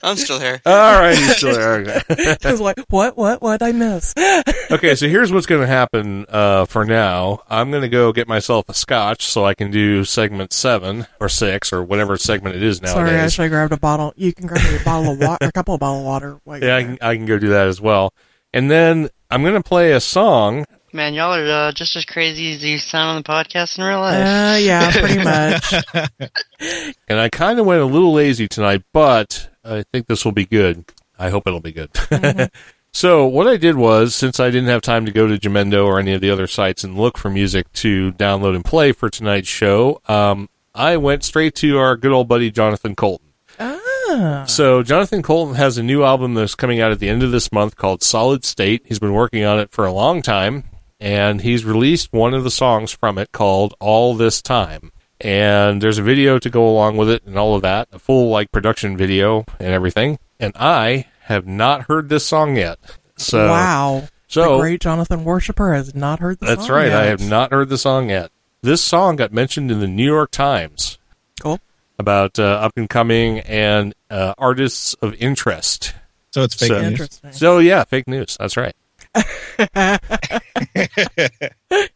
I'm 0.03 0.17
still 0.17 0.39
here. 0.39 0.61
All 0.67 1.01
right, 1.01 1.17
he's 1.17 1.37
still 1.37 1.55
there. 1.55 1.81
Okay. 1.81 2.03
It's 2.45 2.61
like 2.61 2.79
what, 2.89 3.17
what, 3.17 3.41
what 3.41 3.63
I 3.63 3.73
miss? 3.73 4.15
Okay, 4.71 4.95
so 4.97 5.09
here's 5.09 5.33
what's 5.33 5.47
going 5.47 5.63
to 5.63 5.67
happen 5.67 6.27
uh, 6.29 6.67
for 6.67 6.85
now. 6.85 7.41
I'm 7.49 7.71
going 7.71 7.81
to 7.81 7.89
go 7.89 8.13
get 8.13 8.29
myself 8.29 8.69
a 8.69 8.75
scotch 8.75 9.25
so 9.25 9.47
I 9.47 9.55
can 9.55 9.71
do 9.71 10.05
segment 10.05 10.53
seven 10.53 11.07
or 11.21 11.31
six 11.31 11.73
or 11.73 11.83
whatever 11.83 12.19
segment 12.19 12.55
it 12.57 12.63
is 12.63 12.83
now. 12.83 12.93
Sorry, 12.93 13.09
I 13.09 13.13
nowadays. 13.15 13.33
should 13.33 13.43
have 13.45 13.51
grabbed 13.51 13.73
a 13.73 13.79
bottle. 13.79 14.13
You 14.15 14.35
can 14.35 14.47
grab 14.47 14.61
a 14.79 14.85
bottle 14.85 15.13
of 15.13 15.21
water, 15.21 15.39
a 15.47 15.53
couple 15.53 15.73
of 15.73 15.81
bottle 15.81 16.01
of 16.01 16.05
water. 16.05 16.39
Yeah, 16.63 16.77
I 16.77 16.83
can, 16.85 16.99
I 17.01 17.17
can 17.17 17.25
go 17.25 17.39
do 17.39 17.49
that 17.49 17.67
as 17.67 17.81
well. 17.81 18.13
And 18.53 18.71
then 18.71 19.09
I'm 19.31 19.41
going 19.43 19.55
to 19.55 19.63
play 19.63 19.93
a 19.93 20.01
song. 20.01 20.67
Man, 20.93 21.13
y'all 21.15 21.35
are 21.35 21.69
uh, 21.69 21.73
just 21.73 21.97
as 21.97 22.05
crazy 22.05 22.55
as 22.55 22.65
you 22.65 22.79
sound 22.79 23.11
on 23.11 23.23
the 23.23 23.29
podcast 23.29 23.79
in 23.79 23.85
real 23.85 24.01
life. 24.01 24.17
Uh, 24.17 24.59
yeah, 24.59 24.91
pretty 24.91 25.23
much. 25.23 26.31
And 27.09 27.19
I 27.21 27.29
kind 27.29 27.59
of 27.59 27.67
went 27.67 27.81
a 27.81 27.87
little 27.87 28.13
lazy 28.13 28.49
tonight, 28.49 28.83
but 28.93 29.49
I 29.65 29.85
think 29.93 30.07
this 30.07 30.25
will 30.25 30.33
be 30.33 30.45
good. 30.45 30.85
I 31.19 31.31
hope 31.31 31.47
it'll 31.47 31.61
be 31.61 31.73
good. 31.73 31.91
So 32.91 33.27
what 33.27 33.47
I 33.47 33.57
did 33.59 33.77
was, 33.77 34.15
since 34.15 34.41
I 34.41 34.51
didn't 34.51 34.71
have 34.71 34.81
time 34.81 35.07
to 35.07 35.13
go 35.13 35.27
to 35.29 35.39
Jamendo 35.39 35.87
or 35.87 36.01
any 36.01 36.15
of 36.15 36.21
the 36.21 36.31
other 36.31 36.47
sites 36.47 36.85
and 36.85 36.97
look 36.97 37.19
for 37.19 37.31
music 37.31 37.71
to 37.75 38.13
download 38.13 38.57
and 38.57 38.65
play 38.65 38.93
for 38.93 39.11
tonight's 39.11 39.47
show, 39.47 40.01
um, 40.09 40.49
I 40.75 40.97
went 40.97 41.23
straight 41.23 41.55
to 41.57 41.79
our 41.79 41.97
good 41.97 42.13
old 42.13 42.29
buddy 42.29 42.51
Jonathan 42.51 42.97
Coulton. 42.97 43.29
Ah. 43.61 44.45
So 44.49 44.83
Jonathan 44.83 45.23
Coulton 45.23 45.55
has 45.57 45.79
a 45.79 45.83
new 45.83 46.03
album 46.03 46.35
that's 46.35 46.55
coming 46.55 46.81
out 46.81 46.91
at 46.91 46.99
the 46.99 47.09
end 47.09 47.23
of 47.23 47.31
this 47.31 47.53
month 47.53 47.77
called 47.77 48.03
Solid 48.03 48.45
State. 48.45 48.83
He's 48.87 48.99
been 48.99 49.13
working 49.13 49.45
on 49.45 49.61
it 49.61 49.71
for 49.71 49.85
a 49.85 49.93
long 49.93 50.23
time, 50.23 50.65
and 51.01 51.41
he's 51.41 51.65
released 51.65 52.13
one 52.13 52.35
of 52.35 52.45
the 52.45 52.51
songs 52.51 52.93
from 52.93 53.19
it 53.19 53.33
called 53.33 53.75
All 53.81 54.15
This 54.15 54.43
Time. 54.43 54.93
And 55.21 55.81
there's 55.83 55.99
a 55.99 56.03
video 56.03 56.39
to 56.39 56.49
go 56.51 56.69
along 56.69 56.97
with 56.97 57.11
it 57.11 57.25
and 57.25 57.37
all 57.37 57.55
of 57.57 57.63
that, 57.63 57.89
a 57.93 57.99
full 57.99 58.29
like 58.31 58.53
production 58.53 58.97
video 58.97 59.45
and 59.59 59.69
everything. 59.69 60.19
And 60.39 60.53
I 60.57 61.07
have 61.23 61.47
not 61.47 61.83
heard 61.83 62.09
this 62.09 62.25
song 62.25 62.57
yet. 62.57 62.79
So 63.17 63.49
wow. 63.49 64.09
so 64.29 64.53
the 64.57 64.63
great 64.63 64.81
Jonathan 64.81 65.25
Worshipper 65.25 65.75
has 65.75 65.95
not 65.95 66.21
heard 66.21 66.39
the 66.39 66.47
song. 66.47 66.57
that's 66.57 66.71
right. 66.71 66.87
yet. 66.89 67.03
I 67.03 67.07
have 67.07 67.29
not 67.29 67.51
heard 67.53 67.69
the 67.69 67.79
song 67.79 68.11
yet. 68.11 68.31
This 68.63 68.81
song 68.83 69.17
got 69.17 69.33
mentioned 69.33 69.71
in 69.73 69.81
the 69.81 69.89
New 69.89 70.05
York 70.07 70.31
Times 70.31 70.99
Cool. 71.41 71.59
about 71.99 72.39
uh, 72.39 72.45
up 72.45 72.73
and 72.77 72.89
coming 72.89 73.41
and 73.41 73.95
uh, 74.11 74.35
artists 74.39 74.95
of 75.03 75.15
interest. 75.15 75.95
So 76.33 76.43
it's 76.45 76.55
fake 76.55 76.69
So- 76.69 76.91
news. 76.91 77.21
So 77.33 77.59
yeah, 77.59 77.83
fake 77.85 78.07
news. 78.07 78.37
That's 78.39 78.57
right. 78.57 78.75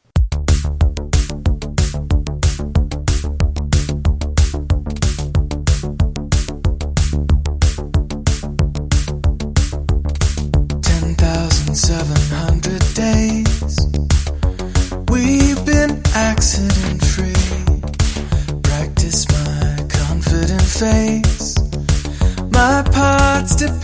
Parts 23.44 23.57
depending 23.57 23.84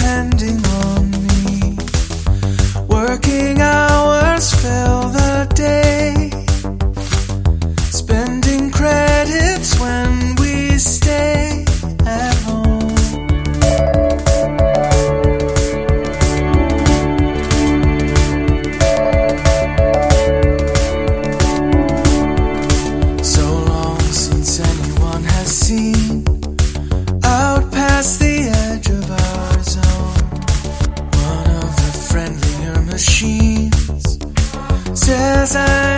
says 35.46 35.89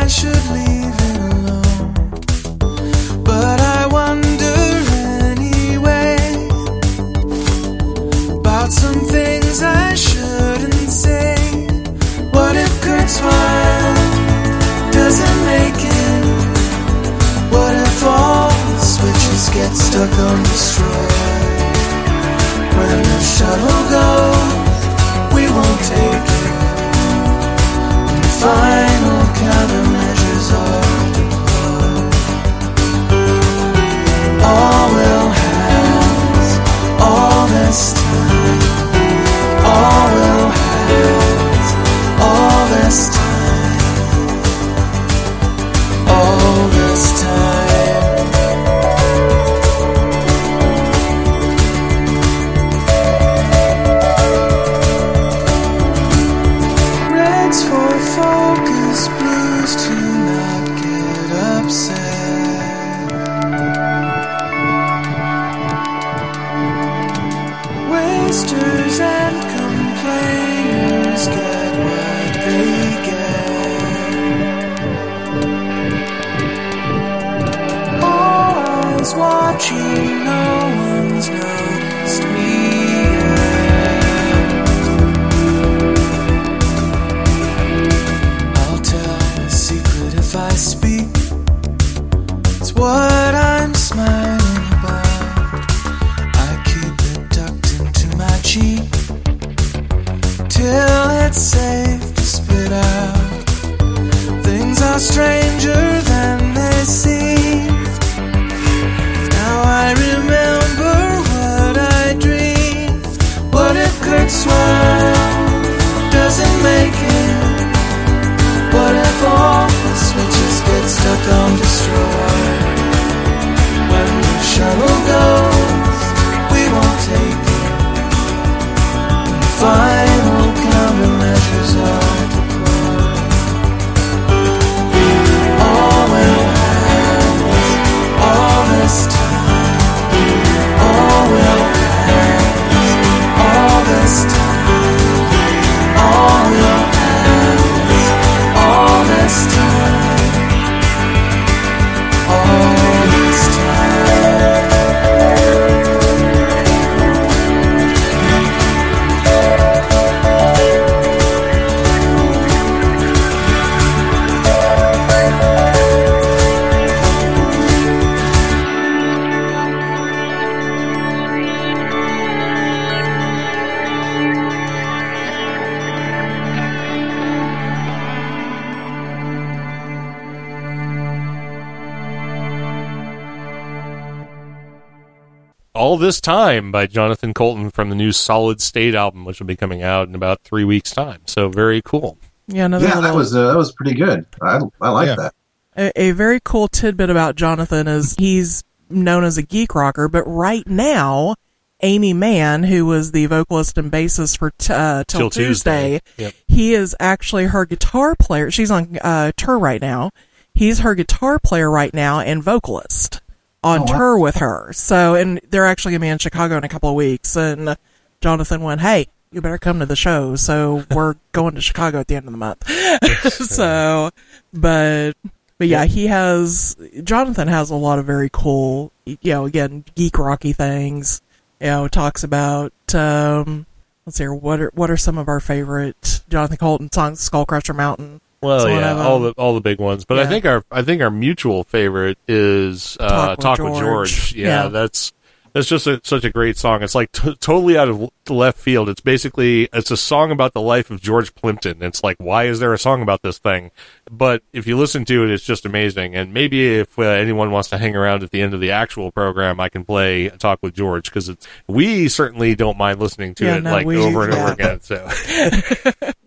This 186.02 186.20
Time 186.20 186.72
by 186.72 186.86
Jonathan 186.86 187.32
Coulton 187.32 187.70
from 187.70 187.88
the 187.88 187.94
new 187.94 188.10
Solid 188.12 188.60
State 188.60 188.94
album, 188.94 189.24
which 189.24 189.38
will 189.38 189.46
be 189.46 189.56
coming 189.56 189.82
out 189.82 190.08
in 190.08 190.14
about 190.16 190.40
three 190.42 190.64
weeks' 190.64 190.90
time. 190.90 191.20
So 191.26 191.48
very 191.48 191.80
cool. 191.82 192.18
Yeah, 192.48 192.64
another 192.66 192.86
Yeah, 192.88 193.00
that 193.00 193.14
was 193.14 193.34
uh, 193.34 193.46
that 193.52 193.56
was 193.56 193.72
pretty 193.72 193.94
good. 193.94 194.26
I 194.42 194.58
I 194.80 194.90
like 194.90 195.06
Yeah. 195.06 195.14
that. 195.16 195.34
a, 195.76 196.00
a 196.08 196.10
very 196.10 196.40
cool 196.44 196.66
tidbit 196.68 197.08
about 197.08 197.36
Jonathan 197.36 197.86
is 197.88 198.16
he's 198.18 198.64
known 198.90 199.22
as 199.24 199.38
a 199.38 199.42
geek 199.42 199.74
rocker, 199.76 200.08
but 200.08 200.24
right 200.24 200.66
now, 200.66 201.36
Aimee 201.82 202.12
Mann, 202.14 202.64
who 202.64 202.84
was 202.84 203.12
the 203.12 203.26
vocalist 203.26 203.78
and 203.78 203.90
bassist 203.90 204.38
for 204.38 204.50
t- 204.58 204.72
uh, 204.72 205.04
Till, 205.06 205.20
'Til 205.20 205.30
Tuesday. 205.30 206.00
Tuesday, 206.00 206.24
Yep. 206.24 206.34
he 206.48 206.74
is 206.74 206.94
actually 207.00 207.44
her 207.44 207.64
guitar 207.64 208.14
player. 208.16 208.50
She's 208.50 208.70
on 208.70 208.98
uh, 209.02 209.32
tour 209.36 209.58
right 209.58 209.80
now. 209.80 210.10
He's 210.54 210.80
her 210.80 210.94
guitar 210.94 211.38
player 211.38 211.70
right 211.70 211.94
now 211.94 212.20
and 212.20 212.42
vocalist 212.42 213.21
on 213.62 213.82
Oh, 213.82 213.86
tour 213.86 214.18
with 214.18 214.36
her. 214.36 214.72
So, 214.72 215.14
and 215.14 215.40
they're 215.50 215.66
actually 215.66 215.92
gonna 215.92 216.00
be 216.00 216.08
in 216.08 216.18
Chicago 216.18 216.56
in 216.58 216.64
a 216.64 216.68
couple 216.68 216.88
of 216.88 216.96
weeks. 216.96 217.36
And 217.36 217.76
Jonathan 218.20 218.60
went, 218.62 218.80
"Hey, 218.80 219.06
you 219.30 219.40
better 219.40 219.58
come 219.58 219.78
to 219.80 219.86
the 219.86 219.96
show." 219.96 220.36
So 220.36 220.84
we're 220.90 221.14
going 221.32 221.54
to 221.54 221.60
Chicago 221.60 222.00
at 222.00 222.08
the 222.08 222.16
end 222.16 222.26
of 222.26 222.32
the 222.32 222.38
month. 222.38 222.68
so, 223.32 224.10
but 224.52 225.12
but 225.58 225.68
yeah, 225.68 225.84
he 225.84 226.08
has 226.08 226.76
Jonathan 227.04 227.48
has 227.48 227.70
a 227.70 227.76
lot 227.76 227.98
of 227.98 228.06
very 228.06 228.28
cool, 228.32 228.92
you 229.06 229.16
know, 229.24 229.46
again 229.46 229.84
geek 229.94 230.18
rocky 230.18 230.52
things. 230.52 231.22
You 231.60 231.68
know, 231.68 231.88
talks 231.88 232.24
about 232.24 232.72
um, 232.94 233.66
let's 234.04 234.16
see 234.18 234.24
here, 234.24 234.34
what 234.34 234.60
are 234.60 234.70
what 234.74 234.90
are 234.90 234.96
some 234.96 235.18
of 235.18 235.28
our 235.28 235.38
favorite 235.40 236.22
Jonathan 236.28 236.56
Coulton 236.56 236.90
songs? 236.92 237.28
Skullcrusher 237.30 237.76
Mountain. 237.76 238.20
Well, 238.42 238.68
yeah, 238.68 239.00
all 239.02 239.20
the 239.20 239.30
all 239.38 239.54
the 239.54 239.60
big 239.60 239.78
ones, 239.78 240.04
but 240.04 240.18
I 240.18 240.26
think 240.26 240.44
our 240.44 240.64
I 240.70 240.82
think 240.82 241.00
our 241.00 241.10
mutual 241.10 241.64
favorite 241.64 242.18
is 242.26 242.96
uh, 242.98 243.08
Talk 243.08 243.30
with 243.36 243.40
"Talk 243.40 243.58
with 243.60 243.72
George." 243.74 243.82
George." 244.10 244.34
Yeah, 244.34 244.64
Yeah. 244.64 244.68
that's 244.68 245.12
that's 245.54 245.68
just 245.68 245.86
a, 245.86 246.00
such 246.02 246.24
a 246.24 246.30
great 246.30 246.56
song. 246.56 246.82
It's 246.82 246.94
like 246.94 247.12
t- 247.12 247.34
totally 247.34 247.76
out 247.76 247.86
of 247.88 248.10
left 248.30 248.58
field. 248.58 248.88
It's 248.88 249.02
basically 249.02 249.68
it's 249.72 249.90
a 249.90 249.98
song 249.98 250.30
about 250.30 250.54
the 250.54 250.62
life 250.62 250.90
of 250.90 251.00
George 251.02 251.34
Plimpton. 251.34 251.82
It's 251.82 252.02
like 252.02 252.16
why 252.18 252.44
is 252.46 252.58
there 252.58 252.72
a 252.72 252.78
song 252.78 253.02
about 253.02 253.20
this 253.22 253.36
thing? 253.38 253.70
But 254.10 254.42
if 254.54 254.66
you 254.66 254.78
listen 254.78 255.04
to 255.04 255.24
it, 255.24 255.30
it's 255.30 255.44
just 255.44 255.66
amazing. 255.66 256.14
And 256.16 256.32
maybe 256.32 256.76
if 256.78 256.98
uh, 256.98 257.02
anyone 257.02 257.50
wants 257.50 257.68
to 257.68 257.76
hang 257.78 257.94
around 257.94 258.22
at 258.22 258.30
the 258.30 258.40
end 258.40 258.54
of 258.54 258.60
the 258.60 258.70
actual 258.70 259.12
program, 259.12 259.60
I 259.60 259.68
can 259.68 259.84
play 259.84 260.30
"Talk 260.30 260.58
with 260.62 260.74
George" 260.74 261.04
because 261.10 261.28
it's 261.28 261.46
we 261.68 262.08
certainly 262.08 262.54
don't 262.54 262.78
mind 262.78 262.98
listening 262.98 263.34
to 263.36 263.44
Yeah, 263.44 263.56
it 263.58 263.62
no, 263.62 263.72
like 263.72 263.86
we- 263.86 263.98
over 263.98 264.24
and 264.24 264.32
over 264.34 264.52
again. 264.52 264.80
So. 264.80 265.06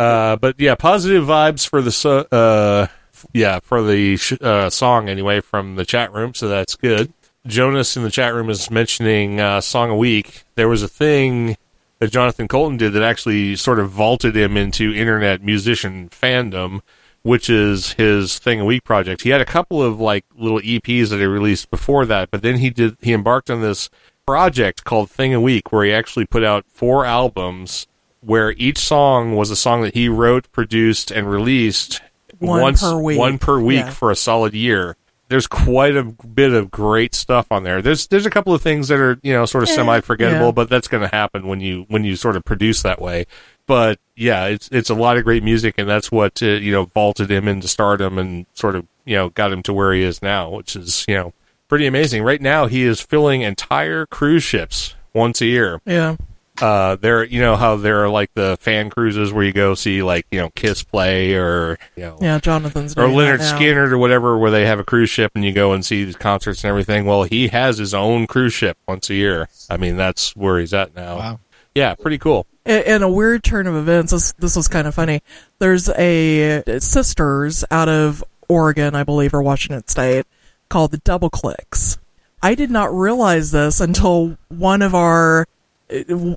Uh, 0.00 0.34
but 0.36 0.54
yeah, 0.58 0.74
positive 0.74 1.24
vibes 1.24 1.68
for 1.68 1.82
the 1.82 2.26
uh, 2.32 2.86
yeah 3.34 3.60
for 3.60 3.82
the 3.82 4.16
sh- 4.16 4.32
uh, 4.40 4.70
song 4.70 5.10
anyway 5.10 5.42
from 5.42 5.76
the 5.76 5.84
chat 5.84 6.10
room, 6.14 6.32
so 6.32 6.48
that's 6.48 6.74
good. 6.74 7.12
Jonas 7.46 7.98
in 7.98 8.02
the 8.02 8.10
chat 8.10 8.32
room 8.32 8.48
is 8.48 8.70
mentioning 8.70 9.40
uh, 9.40 9.60
song 9.60 9.90
a 9.90 9.96
week. 9.96 10.44
There 10.54 10.70
was 10.70 10.82
a 10.82 10.88
thing 10.88 11.58
that 11.98 12.10
Jonathan 12.10 12.48
Coulton 12.48 12.78
did 12.78 12.94
that 12.94 13.02
actually 13.02 13.56
sort 13.56 13.78
of 13.78 13.90
vaulted 13.90 14.34
him 14.34 14.56
into 14.56 14.90
internet 14.94 15.42
musician 15.42 16.08
fandom, 16.08 16.80
which 17.20 17.50
is 17.50 17.92
his 17.92 18.38
thing 18.38 18.58
a 18.58 18.64
week 18.64 18.84
project. 18.84 19.20
He 19.20 19.28
had 19.28 19.42
a 19.42 19.46
couple 19.46 19.82
of 19.82 20.00
like 20.00 20.24
little 20.34 20.60
EPs 20.60 21.10
that 21.10 21.20
he 21.20 21.26
released 21.26 21.70
before 21.70 22.06
that, 22.06 22.30
but 22.30 22.40
then 22.40 22.56
he 22.56 22.70
did 22.70 22.96
he 23.02 23.12
embarked 23.12 23.50
on 23.50 23.60
this 23.60 23.90
project 24.26 24.84
called 24.84 25.10
Thing 25.10 25.34
a 25.34 25.40
Week 25.42 25.70
where 25.70 25.84
he 25.84 25.92
actually 25.92 26.24
put 26.24 26.42
out 26.42 26.64
four 26.72 27.04
albums 27.04 27.86
where 28.20 28.52
each 28.52 28.78
song 28.78 29.34
was 29.34 29.50
a 29.50 29.56
song 29.56 29.82
that 29.82 29.94
he 29.94 30.08
wrote, 30.08 30.50
produced, 30.52 31.10
and 31.10 31.30
released 31.30 32.00
One 32.38 32.60
once 32.60 32.82
per 32.82 32.98
week. 33.00 33.18
one 33.18 33.38
per 33.38 33.60
week 33.60 33.80
Yeah. 33.86 33.90
for 33.90 34.10
a 34.10 34.16
solid 34.16 34.54
year. 34.54 34.96
There's 35.28 35.46
quite 35.46 35.94
a 35.96 36.02
bit 36.02 36.52
of 36.52 36.70
great 36.72 37.14
stuff 37.14 37.46
on 37.52 37.62
there. 37.62 37.80
There's 37.80 38.08
there's 38.08 38.26
a 38.26 38.30
couple 38.30 38.52
of 38.52 38.62
things 38.62 38.88
that 38.88 38.98
are 38.98 39.18
you 39.22 39.32
know 39.32 39.46
sort 39.46 39.62
of 39.62 39.70
Eh, 39.70 39.74
semi 39.74 40.00
forgettable, 40.00 40.46
yeah. 40.46 40.50
but 40.52 40.68
that's 40.68 40.88
going 40.88 41.02
to 41.08 41.14
happen 41.14 41.46
when 41.46 41.60
you 41.60 41.84
when 41.88 42.02
you 42.04 42.16
sort 42.16 42.34
of 42.36 42.44
produce 42.44 42.82
that 42.82 43.00
way. 43.00 43.26
But 43.66 44.00
yeah, 44.16 44.46
it's 44.46 44.68
it's 44.72 44.90
a 44.90 44.94
lot 44.94 45.16
of 45.16 45.22
great 45.24 45.44
music, 45.44 45.76
and 45.78 45.88
that's 45.88 46.10
what 46.10 46.42
uh, 46.42 46.46
you 46.46 46.72
know 46.72 46.86
vaulted 46.86 47.30
him 47.30 47.46
into 47.46 47.68
stardom 47.68 48.18
and 48.18 48.46
sort 48.54 48.74
of 48.74 48.86
you 49.04 49.14
know 49.14 49.28
got 49.28 49.52
him 49.52 49.62
to 49.62 49.72
where 49.72 49.92
he 49.92 50.02
is 50.02 50.20
now, 50.20 50.50
which 50.50 50.74
is 50.74 51.04
you 51.06 51.14
know 51.14 51.32
pretty 51.68 51.86
amazing. 51.86 52.24
Right 52.24 52.40
now, 52.42 52.66
he 52.66 52.82
is 52.82 53.00
filling 53.00 53.42
entire 53.42 54.06
cruise 54.06 54.42
ships 54.42 54.96
once 55.14 55.40
a 55.40 55.46
year 55.46 55.80
Yeah, 55.86 56.16
uh 56.62 56.96
there 56.96 57.24
you 57.24 57.40
know 57.40 57.56
how 57.56 57.76
there 57.76 58.04
are 58.04 58.08
like 58.08 58.32
the 58.34 58.56
fan 58.60 58.90
cruises 58.90 59.32
where 59.32 59.44
you 59.44 59.52
go 59.52 59.74
see 59.74 60.02
like 60.02 60.26
you 60.30 60.38
know 60.38 60.50
kiss 60.50 60.82
play 60.82 61.34
or 61.34 61.78
you 61.96 62.02
know 62.02 62.18
yeah. 62.20 62.38
Jonathan's 62.38 62.96
or 62.96 63.04
Lynyrd 63.04 63.38
Skynyrd 63.38 63.92
or 63.92 63.98
whatever 63.98 64.38
where 64.38 64.50
they 64.50 64.66
have 64.66 64.78
a 64.78 64.84
cruise 64.84 65.10
ship 65.10 65.32
and 65.34 65.44
you 65.44 65.52
go 65.52 65.72
and 65.72 65.84
see 65.84 66.04
these 66.04 66.16
concerts 66.16 66.62
and 66.64 66.68
everything 66.68 67.06
well 67.06 67.22
he 67.22 67.48
has 67.48 67.78
his 67.78 67.94
own 67.94 68.26
cruise 68.26 68.52
ship 68.52 68.76
once 68.86 69.08
a 69.10 69.14
year 69.14 69.48
i 69.68 69.76
mean 69.76 69.96
that's 69.96 70.34
where 70.36 70.58
he's 70.58 70.74
at 70.74 70.94
now 70.94 71.16
Wow. 71.16 71.40
yeah 71.74 71.94
pretty 71.94 72.18
cool 72.18 72.46
in 72.66 72.82
in 72.82 73.02
a 73.02 73.10
weird 73.10 73.42
turn 73.42 73.66
of 73.66 73.74
events, 73.74 74.12
this, 74.12 74.32
this 74.32 74.54
was 74.54 74.68
kind 74.68 74.86
of 74.86 74.94
funny. 74.94 75.22
There's 75.60 75.88
a 75.88 76.62
sisters 76.78 77.64
out 77.70 77.88
of 77.88 78.22
Oregon, 78.48 78.94
I 78.94 79.02
believe, 79.02 79.32
or 79.32 79.42
Washington 79.42 79.86
State, 79.88 80.26
called 80.68 80.90
the 80.90 80.98
Doubleclicks. 80.98 81.98
I 82.42 82.54
did 82.54 82.70
not 82.70 82.92
realize 82.92 83.50
this 83.50 83.80
until 83.80 84.36
one 84.48 84.82
of 84.82 84.94
our, 84.94 85.46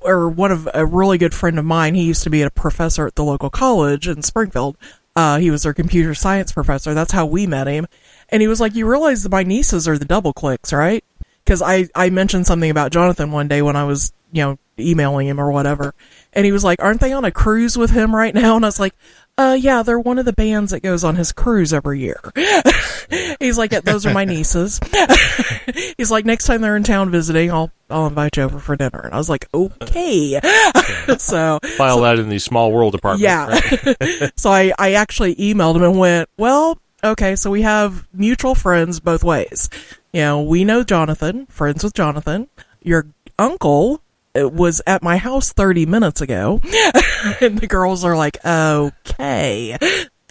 or 0.02 0.28
one 0.28 0.52
of 0.52 0.68
a 0.74 0.84
really 0.84 1.18
good 1.18 1.34
friend 1.34 1.58
of 1.58 1.64
mine. 1.64 1.94
He 1.94 2.04
used 2.04 2.24
to 2.24 2.30
be 2.30 2.42
a 2.42 2.50
professor 2.50 3.06
at 3.06 3.14
the 3.14 3.24
local 3.24 3.50
college 3.50 4.08
in 4.08 4.22
Springfield. 4.22 4.76
Uh, 5.16 5.38
he 5.38 5.50
was 5.50 5.62
their 5.62 5.74
computer 5.74 6.14
science 6.14 6.52
professor. 6.52 6.92
That's 6.92 7.12
how 7.12 7.26
we 7.26 7.46
met 7.46 7.68
him. 7.68 7.86
And 8.30 8.42
he 8.42 8.48
was 8.48 8.60
like, 8.60 8.74
"You 8.74 8.88
realize 8.88 9.22
that 9.22 9.32
my 9.32 9.44
nieces 9.44 9.86
are 9.86 9.98
the 9.98 10.04
Doubleclicks, 10.06 10.76
right?" 10.76 11.04
because 11.44 11.60
I, 11.60 11.88
I 11.94 12.10
mentioned 12.10 12.46
something 12.46 12.70
about 12.70 12.92
Jonathan 12.92 13.30
one 13.30 13.48
day 13.48 13.62
when 13.62 13.76
I 13.76 13.84
was, 13.84 14.12
you 14.32 14.42
know, 14.42 14.58
emailing 14.78 15.26
him 15.26 15.40
or 15.40 15.52
whatever. 15.52 15.94
And 16.34 16.44
he 16.44 16.52
was 16.52 16.64
like, 16.64 16.82
Aren't 16.82 17.00
they 17.00 17.12
on 17.12 17.24
a 17.24 17.30
cruise 17.30 17.78
with 17.78 17.90
him 17.90 18.14
right 18.14 18.34
now? 18.34 18.56
And 18.56 18.64
I 18.64 18.68
was 18.68 18.80
like, 18.80 18.94
Uh, 19.38 19.56
yeah, 19.58 19.82
they're 19.82 19.98
one 19.98 20.18
of 20.18 20.24
the 20.24 20.32
bands 20.32 20.72
that 20.72 20.82
goes 20.82 21.04
on 21.04 21.16
his 21.16 21.32
cruise 21.32 21.72
every 21.72 22.00
year. 22.00 22.20
He's 23.40 23.58
like, 23.58 23.72
"Yeah, 23.72 23.80
Those 23.80 24.06
are 24.06 24.12
my 24.12 24.24
nieces. 24.24 24.80
He's 25.96 26.10
like, 26.10 26.24
Next 26.24 26.46
time 26.46 26.60
they're 26.60 26.76
in 26.76 26.82
town 26.82 27.10
visiting, 27.10 27.50
I'll, 27.50 27.70
I'll 27.88 28.06
invite 28.06 28.36
you 28.36 28.42
over 28.42 28.58
for 28.58 28.76
dinner. 28.76 29.00
And 29.00 29.14
I 29.14 29.18
was 29.18 29.30
like, 29.30 29.48
Okay. 29.54 30.40
so, 31.18 31.58
file 31.76 32.00
that 32.00 32.18
in 32.18 32.28
the 32.28 32.38
small 32.38 32.72
world 32.72 32.92
department 32.92 33.22
yeah. 33.22 33.46
right? 33.48 34.32
so 34.36 34.50
I, 34.50 34.72
I 34.78 34.94
actually 34.94 35.34
emailed 35.36 35.76
him 35.76 35.82
and 35.82 35.98
went, 35.98 36.28
well, 36.36 36.78
okay, 37.02 37.36
so 37.36 37.50
we 37.50 37.62
have 37.62 38.06
mutual 38.12 38.54
friends 38.54 39.00
both 39.00 39.22
ways. 39.22 39.68
You 40.12 40.20
know, 40.20 40.42
we 40.42 40.64
know 40.64 40.82
Jonathan, 40.82 41.46
friends 41.46 41.84
with 41.84 41.94
Jonathan. 41.94 42.48
Your 42.82 43.06
uncle 43.38 44.00
was 44.36 44.82
at 44.86 45.02
my 45.02 45.16
house 45.16 45.52
30 45.52 45.86
minutes 45.86 46.20
ago. 46.20 46.60
and 47.40 47.58
the 47.58 47.66
girls 47.68 48.04
are 48.04 48.16
like, 48.16 48.38
okay, 48.44 49.76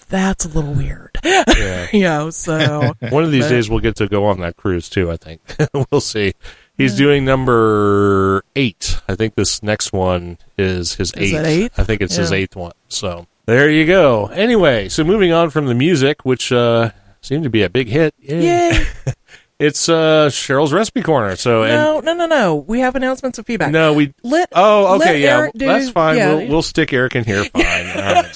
that's 0.09 0.45
a 0.45 0.49
little 0.49 0.73
weird. 0.73 1.11
yeah. 1.23 1.87
You 1.93 2.01
know, 2.01 2.29
so. 2.31 2.91
one 3.09 3.23
of 3.23 3.31
these 3.31 3.45
But- 3.45 3.49
days 3.49 3.69
we'll 3.69 3.79
get 3.79 3.95
to 3.97 4.07
go 4.07 4.25
on 4.25 4.39
that 4.41 4.57
cruise 4.57 4.89
too 4.89 5.11
i 5.11 5.17
think. 5.17 5.41
We'll 5.91 6.01
see. 6.01 6.33
He's 6.75 6.95
doing 6.97 7.23
number 7.23 8.43
eight. 8.55 8.97
I 9.07 9.13
think 9.15 9.35
this 9.35 9.61
next 9.61 9.93
one 9.93 10.39
is 10.57 10.95
his 10.95 11.11
Is 11.13 11.33
eighth. 11.33 11.77
i 11.79 11.83
think 11.83 12.01
it's 12.01 12.15
his 12.15 12.31
eighth 12.31 12.55
one 12.55 12.71
so. 12.87 13.27
There 13.45 13.69
you 13.69 13.85
go. 13.85 14.27
Anyway 14.27 14.89
so 14.89 15.03
moving 15.03 15.31
on 15.31 15.49
from 15.51 15.67
the 15.67 15.75
music 15.75 16.25
which 16.25 16.51
uh 16.51 16.89
seemed 17.21 17.43
to 17.43 17.49
be 17.49 17.61
a 17.63 17.69
big 17.69 17.87
hit. 17.89 18.13
Yay. 18.19 18.83
It's 19.63 19.87
uh 19.89 20.27
cheryl's 20.31 20.73
recipe 20.73 21.01
corner 21.01 21.35
so 21.35 21.65
No, 21.65 21.99
no, 22.01 22.13
no, 22.13 22.25
no. 22.25 22.55
We 22.55 22.79
have 22.81 22.95
announcements 22.95 23.37
of 23.39 23.45
feedback. 23.45 23.71
no 23.71 23.93
we 23.93 24.13
Let, 24.23 24.49
oh 24.53 24.95
okay 24.95 25.05
let 25.05 25.19
yeah 25.19 25.37
Eric 25.37 25.53
do- 25.55 25.65
that's 25.67 25.89
fine 25.89 26.17
yeah. 26.17 26.35
we'll, 26.35 26.47
we'll 26.47 26.61
stick 26.61 26.91
eric 26.93 27.15
in 27.15 27.23
here 27.23 27.43
fine 27.53 27.63
right 27.63 28.35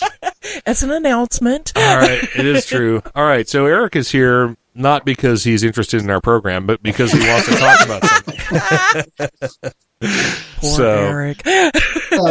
It's 0.65 0.81
an 0.83 0.91
announcement. 0.91 1.73
All 1.75 1.97
right, 1.97 2.23
it 2.23 2.45
is 2.45 2.65
true. 2.73 3.01
All 3.15 3.25
right, 3.25 3.47
so 3.47 3.65
Eric 3.65 3.95
is 3.95 4.09
here 4.11 4.55
not 4.73 5.05
because 5.05 5.43
he's 5.43 5.61
interested 5.63 6.01
in 6.01 6.09
our 6.09 6.21
program, 6.21 6.65
but 6.65 6.81
because 6.81 7.11
he 7.11 7.19
wants 7.19 7.47
to 7.47 7.55
talk 7.55 7.85
about 7.85 8.03
something. 8.05 8.36
Poor 9.99 10.69
so- 10.69 11.05
Eric. 11.07 11.41
Uh, 11.45 11.71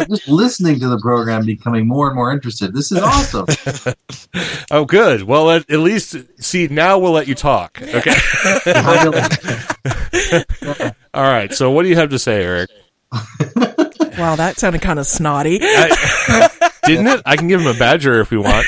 just 0.04 0.28
listening 0.28 0.80
to 0.80 0.88
the 0.88 0.98
program, 1.00 1.44
becoming 1.44 1.86
more 1.86 2.06
and 2.08 2.16
more 2.16 2.32
interested. 2.32 2.72
This 2.74 2.90
is 2.92 2.98
awesome. 2.98 3.46
Oh, 4.70 4.84
good. 4.84 5.22
Well, 5.22 5.50
at, 5.50 5.70
at 5.70 5.78
least 5.78 6.16
see 6.42 6.66
now 6.66 6.98
we'll 6.98 7.12
let 7.12 7.28
you 7.28 7.34
talk. 7.36 7.80
Okay. 7.80 8.14
All 11.14 11.22
right. 11.22 11.54
So, 11.54 11.70
what 11.70 11.84
do 11.84 11.88
you 11.88 11.94
have 11.96 12.10
to 12.10 12.18
say, 12.18 12.42
Eric? 12.42 12.68
Wow, 14.18 14.34
that 14.36 14.56
sounded 14.58 14.82
kind 14.82 14.98
of 14.98 15.06
snotty. 15.06 15.60
I, 15.62 16.50
didn't 16.84 17.06
it? 17.06 17.22
I 17.24 17.36
can 17.36 17.46
give 17.48 17.60
him 17.60 17.68
a 17.68 17.78
badger 17.78 18.20
if 18.20 18.30
we 18.32 18.38
want. 18.38 18.66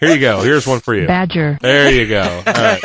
Here 0.00 0.14
you 0.14 0.18
go. 0.18 0.40
Here's 0.42 0.66
one 0.66 0.80
for 0.80 0.94
you. 0.94 1.06
Badger. 1.06 1.58
There 1.60 1.92
you 1.92 2.08
go. 2.08 2.42
All 2.46 2.52
right. 2.54 2.80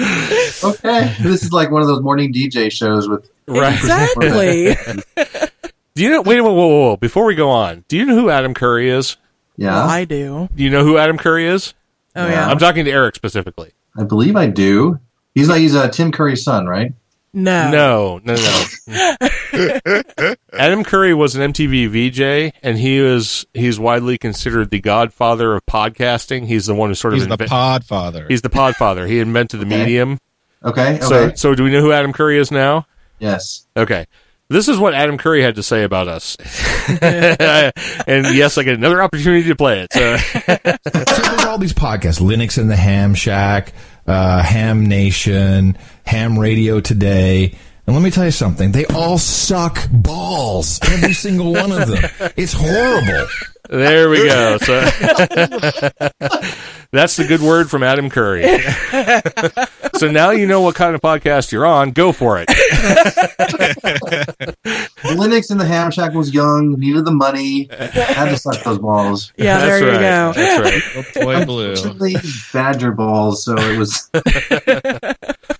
Okay, 0.00 1.14
this 1.20 1.42
is 1.42 1.52
like 1.52 1.70
one 1.70 1.82
of 1.82 1.88
those 1.88 2.02
morning 2.02 2.32
DJ 2.32 2.70
shows 2.70 3.08
with. 3.08 3.28
Right. 3.46 3.72
Exactly. 3.74 4.76
Do 5.94 6.04
you 6.04 6.10
know? 6.10 6.22
Wait 6.22 6.38
a 6.38 6.42
minute. 6.42 6.54
Whoa, 6.54 6.66
whoa, 6.68 6.80
whoa. 6.90 6.96
Before 6.96 7.24
we 7.24 7.34
go 7.34 7.50
on, 7.50 7.84
do 7.88 7.96
you 7.96 8.04
know 8.06 8.14
who 8.14 8.30
Adam 8.30 8.54
Curry 8.54 8.88
is? 8.88 9.16
Yeah, 9.56 9.84
I 9.84 10.04
do. 10.04 10.48
Do 10.54 10.62
you 10.62 10.70
know 10.70 10.84
who 10.84 10.96
Adam 10.98 11.18
Curry 11.18 11.48
is? 11.48 11.74
Oh 12.14 12.24
Yeah. 12.24 12.32
yeah. 12.32 12.46
I'm 12.48 12.58
talking 12.58 12.84
to 12.84 12.90
Eric 12.92 13.16
specifically. 13.16 13.72
I 13.96 14.04
believe 14.04 14.36
I 14.36 14.46
do. 14.46 15.00
He's 15.34 15.48
like 15.48 15.58
he's 15.58 15.74
uh, 15.74 15.88
Tim 15.88 16.12
Curry's 16.12 16.44
son, 16.44 16.66
right? 16.66 16.92
No. 17.32 17.70
No, 17.70 18.20
no, 18.24 18.34
no. 18.34 19.28
Adam 20.52 20.84
Curry 20.84 21.14
was 21.14 21.36
an 21.36 21.52
MTV 21.52 21.88
VJ, 21.88 22.54
and 22.62 22.78
he 22.78 22.98
is 22.98 23.46
he's 23.54 23.78
widely 23.78 24.18
considered 24.18 24.70
the 24.70 24.80
godfather 24.80 25.54
of 25.54 25.64
podcasting. 25.66 26.46
He's 26.46 26.66
the 26.66 26.74
one 26.74 26.90
who 26.90 26.94
sort 26.94 27.14
He's 27.14 27.24
of 27.24 27.28
the 27.30 27.36
inve- 27.36 27.48
pod 27.48 27.84
father. 27.84 28.26
he's 28.28 28.42
the 28.42 28.50
podfather. 28.50 29.08
He 29.08 29.20
invented 29.20 29.60
the 29.60 29.66
Okay. 29.66 29.78
medium. 29.78 30.18
Okay. 30.64 30.96
Okay. 30.96 31.00
So, 31.00 31.32
so 31.34 31.54
do 31.54 31.64
we 31.64 31.70
know 31.70 31.80
who 31.80 31.92
Adam 31.92 32.12
Curry 32.12 32.38
is 32.38 32.50
now? 32.50 32.86
yes. 33.18 33.66
Okay. 33.76 34.06
This 34.50 34.66
is 34.66 34.78
what 34.78 34.94
Adam 34.94 35.18
Curry 35.18 35.42
had 35.42 35.56
to 35.56 35.62
say 35.62 35.82
about 35.82 36.08
us. 36.08 36.34
and 37.02 38.34
yes, 38.34 38.56
I 38.56 38.62
get 38.62 38.74
another 38.74 39.02
opportunity 39.02 39.46
to 39.48 39.54
play 39.56 39.80
it. 39.80 39.92
So, 39.92 40.16
so 40.16 40.78
there's 40.90 41.44
all 41.44 41.58
these 41.58 41.74
podcasts 41.74 42.18
linux 42.20 42.56
in 42.58 42.68
the 42.68 42.76
ham 42.76 43.14
shack 43.14 43.74
uh, 44.06 44.42
ham 44.42 44.86
nation 44.86 45.76
ham 46.06 46.38
radio 46.38 46.80
today 46.80 47.56
and 47.88 47.96
let 47.96 48.02
me 48.02 48.10
tell 48.10 48.26
you 48.26 48.30
something 48.30 48.70
they 48.70 48.84
all 48.86 49.16
suck 49.16 49.88
balls 49.90 50.78
every 50.92 51.14
single 51.14 51.52
one 51.52 51.72
of 51.72 51.88
them 51.88 52.04
it's 52.36 52.52
horrible 52.52 53.26
there 53.68 54.08
we 54.08 54.24
go. 54.24 54.56
So 54.58 54.80
that's 56.90 57.16
the 57.16 57.26
good 57.28 57.42
word 57.42 57.68
from 57.70 57.82
Adam 57.82 58.08
Curry. 58.08 58.44
so 59.96 60.10
now 60.10 60.30
you 60.30 60.46
know 60.46 60.62
what 60.62 60.74
kind 60.74 60.94
of 60.94 61.02
podcast 61.02 61.52
you're 61.52 61.66
on. 61.66 61.90
Go 61.90 62.12
for 62.12 62.38
it. 62.40 62.48
Linux 65.04 65.50
and 65.50 65.60
the 65.60 65.66
Ham 65.66 65.90
Shack 65.90 66.14
was 66.14 66.32
young, 66.32 66.78
needed 66.78 67.04
the 67.04 67.12
money, 67.12 67.68
had 67.70 68.30
to 68.30 68.38
suck 68.38 68.62
those 68.64 68.78
balls. 68.78 69.34
Yeah, 69.36 69.58
there 69.58 69.68
That's 69.68 69.82
you 69.82 69.88
right. 69.90 70.00
go. 70.00 70.32
That's 70.34 70.96
right. 70.96 71.06
Oh, 71.16 71.24
boy 71.24 71.44
blue. 71.44 72.22
Badger 72.52 72.92
balls, 72.92 73.44
so 73.44 73.54
it 73.58 73.76
was. 73.76 74.10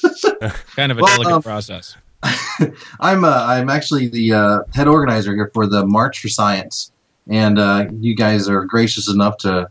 kind 0.76 0.92
of 0.92 0.98
a 0.98 1.02
Well, 1.02 1.16
delicate 1.16 1.32
um, 1.32 1.42
process. 1.42 1.96
I'm 3.00 3.24
uh, 3.24 3.44
I'm 3.46 3.68
actually 3.68 4.08
the 4.08 4.32
uh, 4.32 4.58
head 4.74 4.88
organizer 4.88 5.34
here 5.34 5.50
for 5.52 5.66
the 5.66 5.86
March 5.86 6.20
for 6.20 6.28
Science, 6.28 6.92
and 7.28 7.58
uh, 7.58 7.86
you 8.00 8.14
guys 8.14 8.48
are 8.48 8.64
gracious 8.64 9.08
enough 9.08 9.36
to 9.38 9.68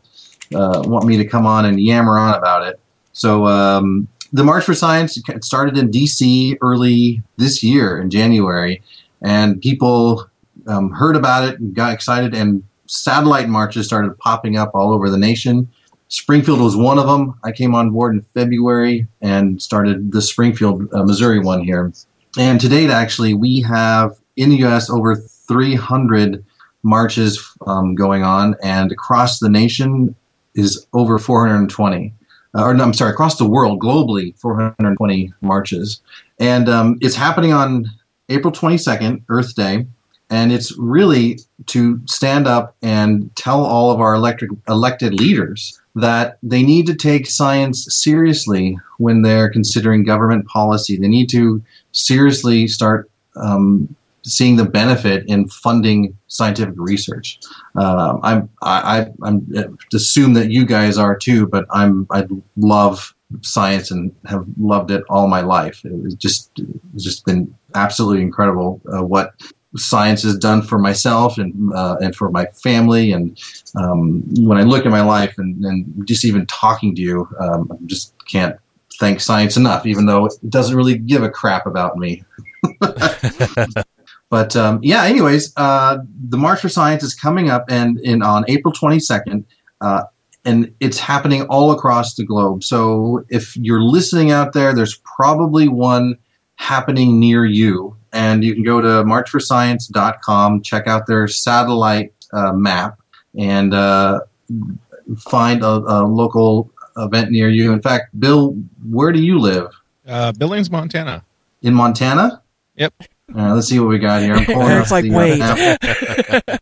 uh, 0.54 0.84
want 0.86 1.06
me 1.06 1.18
to 1.18 1.26
come 1.26 1.46
on 1.46 1.66
and 1.66 1.80
yammer 1.80 2.18
on 2.18 2.36
about 2.36 2.66
it. 2.68 2.80
So 3.14 3.46
um, 3.46 4.08
the 4.34 4.44
March 4.44 4.66
for 4.66 4.76
Science 4.76 5.18
started 5.42 5.78
in 5.78 5.90
D.C. 5.90 6.58
early 6.62 7.24
this 7.38 7.64
year 7.64 8.00
in 8.00 8.10
January, 8.10 8.82
and 9.22 9.62
people 9.62 10.30
um, 10.68 10.92
heard 10.92 11.16
about 11.16 11.48
it 11.48 11.60
and 11.60 11.74
got 11.74 11.94
excited, 11.94 12.36
and 12.36 12.64
satellite 12.88 13.50
marches 13.50 13.86
started 13.86 14.18
popping 14.20 14.58
up 14.58 14.72
all 14.74 14.94
over 14.94 15.10
the 15.10 15.18
nation. 15.18 15.70
Springfield 16.16 16.62
was 16.62 16.78
one 16.78 16.98
of 16.98 17.08
them. 17.08 17.38
I 17.44 17.52
came 17.52 17.76
on 17.76 17.92
board 17.92 18.16
in 18.16 18.26
February 18.34 19.06
and 19.22 19.62
started 19.62 20.14
the 20.14 20.22
Springfield, 20.22 20.88
uh, 20.94 21.04
Missouri 21.04 21.40
one 21.40 21.62
here. 21.62 21.92
And 22.38 22.60
to 22.62 22.70
date, 22.70 22.90
actually, 22.90 23.34
we 23.34 23.62
have 23.62 24.18
in 24.38 24.50
the 24.50 24.56
U.S. 24.58 24.90
over 24.90 25.18
300 25.18 26.44
marches 26.84 27.54
um, 27.68 27.96
going 27.96 28.24
on, 28.24 28.56
and 28.64 28.94
across 28.94 29.40
the 29.40 29.50
nation 29.50 30.16
is 30.54 30.88
over 30.94 31.20
420. 31.20 32.14
Uh, 32.58 32.64
or 32.64 32.74
no, 32.74 32.86
I'm 32.86 32.94
sorry, 32.94 33.12
across 33.12 33.38
the 33.38 33.50
world, 33.50 33.82
globally, 33.82 34.40
420 34.40 35.34
marches. 35.42 36.02
And 36.40 36.70
um, 36.70 36.98
it's 37.02 37.16
happening 37.16 37.52
on 37.52 37.92
April 38.30 38.54
22nd, 38.54 39.22
Earth 39.28 39.54
Day, 39.54 39.86
and 40.30 40.52
it's 40.52 40.76
really 40.78 41.40
to 41.68 42.00
stand 42.06 42.48
up 42.48 42.76
and 42.82 43.34
tell 43.36 43.64
all 43.64 43.92
of 43.92 44.00
our 44.00 44.16
electric, 44.16 44.52
elected 44.68 45.14
leaders 45.14 45.80
that 45.96 46.38
they 46.44 46.64
need 46.64 46.86
to 46.88 46.96
take 46.96 47.28
science 47.28 47.86
seriously 47.90 48.78
when 48.98 49.22
they're 49.22 49.50
considering 49.50 50.04
government 50.04 50.46
policy. 50.48 50.98
They 50.98 51.08
need 51.08 51.30
to 51.30 51.64
seriously 51.92 52.68
start 52.68 53.10
um, 53.36 53.96
seeing 54.24 54.56
the 54.56 54.66
benefit 54.66 55.26
in 55.28 55.48
funding 55.48 56.18
scientific 56.28 56.74
research. 56.78 57.40
Um, 57.76 58.20
I'm 58.24 58.50
I, 58.62 59.00
I 59.00 59.08
I'm 59.24 59.48
I 59.58 59.66
assume 59.94 60.34
that 60.34 60.52
you 60.52 60.66
guys 60.66 60.98
are 60.98 61.16
too, 61.16 61.48
but 61.48 61.66
I'm 61.72 62.08
I 62.12 62.28
love 62.58 63.14
science 63.42 63.92
and 63.92 64.14
have 64.26 64.46
loved 64.58 64.92
it 64.92 65.04
all 65.10 65.28
my 65.28 65.42
life. 65.42 65.84
It 65.86 65.94
was 65.94 66.16
just 66.16 66.52
it's 66.94 67.04
just 67.04 67.26
been 67.26 67.54
absolutely 67.76 68.22
incredible 68.24 68.82
uh, 68.92 69.04
what 69.04 69.34
science 69.78 70.24
has 70.24 70.38
done 70.38 70.62
for 70.62 70.80
myself 70.80 71.38
and 71.38 71.74
uh, 71.74 71.98
and 72.02 72.16
for 72.16 72.30
my 72.30 72.46
family. 72.48 73.12
And 73.12 73.40
um, 73.76 74.24
when 74.46 74.58
I 74.58 74.64
look 74.64 74.86
at 74.86 74.92
my 74.92 75.02
life 75.02 75.38
and, 75.38 75.64
and 75.66 76.08
just 76.08 76.26
even 76.26 76.46
talking 76.48 76.96
to 76.96 77.02
you, 77.02 77.28
um, 77.40 77.70
I 77.72 77.76
just 77.86 78.14
can't 78.28 78.58
thank 79.00 79.20
science 79.20 79.58
enough, 79.58 79.86
even 79.86 80.06
though 80.06 80.26
it 80.26 80.34
doesn't 80.50 80.76
really 80.76 80.98
give 80.98 81.24
a 81.24 81.30
crap 81.30 81.66
about 81.66 81.98
me. 81.98 82.24
but 84.30 84.56
um, 84.56 84.80
yeah, 84.82 85.04
anyways, 85.04 85.54
uh, 85.58 85.98
the 86.30 86.38
March 86.38 86.62
for 86.62 86.70
Science 86.70 87.04
is 87.04 87.14
coming 87.14 87.50
up, 87.50 87.66
and 87.70 88.00
in 88.00 88.22
on 88.22 88.46
April 88.48 88.74
twenty 88.74 89.00
second. 89.00 89.46
Uh, 89.82 90.04
and 90.46 90.72
it's 90.80 91.00
happening 91.00 91.42
all 91.48 91.72
across 91.72 92.14
the 92.14 92.24
globe. 92.24 92.64
So 92.64 93.26
if 93.30 93.58
you're 93.58 93.82
listening 93.82 94.30
out 94.30 94.54
there, 94.54 94.74
there's 94.74 95.02
probably 95.04 95.68
one 95.68 96.20
happening 96.56 97.20
near 97.20 97.46
you. 97.46 97.96
And 98.16 98.44
you 98.46 98.54
can 98.54 98.64
go 98.64 98.80
to 98.80 98.88
marchforscience.com, 99.04 100.62
check 100.62 100.88
out 100.88 101.06
their 101.06 101.28
satellite 101.28 102.14
uh, 102.32 102.54
map, 102.54 102.98
and 103.38 103.74
uh, 103.74 104.22
find 105.18 105.62
a, 105.62 105.68
a 105.68 106.00
local 106.06 106.72
event 106.98 107.32
near 107.32 107.50
you. 107.50 107.74
In 107.74 107.82
fact, 107.82 108.18
Bill, 108.18 108.52
where 108.90 109.12
do 109.12 109.22
you 109.22 109.38
live? 109.38 109.68
Uh, 110.08 110.32
Billings, 110.32 110.72
Montana. 110.72 111.26
In 111.62 111.74
Montana? 111.74 112.42
Yep. 112.78 112.94
Uh, 113.36 113.54
let's 113.54 113.68
see 113.68 113.80
what 113.80 113.90
we 113.90 114.00
got 114.00 114.22
here. 114.22 114.36
I'm 114.36 114.46
pulling 114.46 114.70
Eric's 114.70 114.88
up 114.88 114.92
like, 114.92 115.04
the, 115.04 115.14
uh, 115.14 115.18
wait. 115.18 115.40
map. 116.48 116.62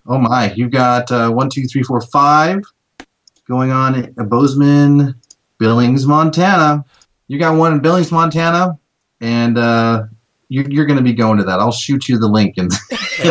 oh 0.06 0.18
my! 0.18 0.52
You've 0.52 0.70
got 0.70 1.10
uh, 1.10 1.30
one, 1.30 1.50
two, 1.50 1.66
three, 1.66 1.82
four, 1.82 2.00
five 2.00 2.62
going 3.48 3.72
on 3.72 3.96
in 3.96 4.28
Bozeman, 4.28 5.14
Billings, 5.58 6.06
Montana. 6.06 6.84
You 7.26 7.38
got 7.38 7.56
one 7.56 7.72
in 7.72 7.80
Billings, 7.80 8.12
Montana, 8.12 8.78
and 9.20 9.58
uh, 9.58 10.04
you, 10.04 10.19
you're 10.50 10.84
going 10.86 10.96
to 10.98 11.02
be 11.02 11.12
going 11.12 11.38
to 11.38 11.44
that. 11.44 11.60
I'll 11.60 11.70
shoot 11.72 12.08
you 12.08 12.18
the 12.18 12.26
link 12.28 12.58
in, 12.58 12.64
in 12.64 12.68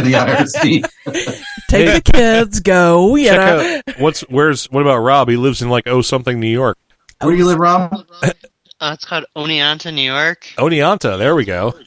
the 0.04 0.14
IRC. 0.14 0.90
Take 1.70 1.88
Hey. 1.88 1.94
the 1.94 2.02
kids, 2.02 2.60
go. 2.62 3.16
You 3.16 3.32
know. 3.32 3.82
out 3.88 4.00
what's 4.00 4.22
where's 4.22 4.66
what 4.72 4.82
about 4.82 5.00
Rob? 5.00 5.28
He 5.30 5.36
lives 5.38 5.62
in 5.62 5.70
like 5.70 5.86
oh 5.88 6.02
something 6.02 6.40
New 6.40 6.48
York. 6.48 6.78
Where 7.22 7.32
do 7.32 7.38
you 7.38 7.46
live, 7.46 7.60
Rob? 7.60 8.06
Uh, 8.82 8.92
it's 8.94 9.04
called 9.04 9.26
Oneonta, 9.36 9.94
New 9.94 10.10
York. 10.10 10.46
Oneonta. 10.58 11.18
There 11.18 11.36
we 11.36 11.44
go. 11.44 11.78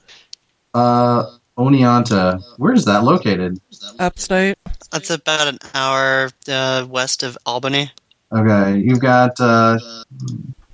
Uh, 0.74 1.24
Oneonta. 1.56 2.38
Where 2.58 2.74
is 2.74 2.84
that 2.84 3.02
located? 3.02 3.58
Upstate. 3.98 4.58
That's 4.90 5.08
about 5.08 5.48
an 5.48 5.58
hour 5.74 6.28
uh, 6.48 6.86
west 6.86 7.22
of 7.22 7.38
Albany. 7.46 7.90
Okay, 8.30 8.78
you've 8.80 9.00
got. 9.00 9.40
Uh, 9.40 9.78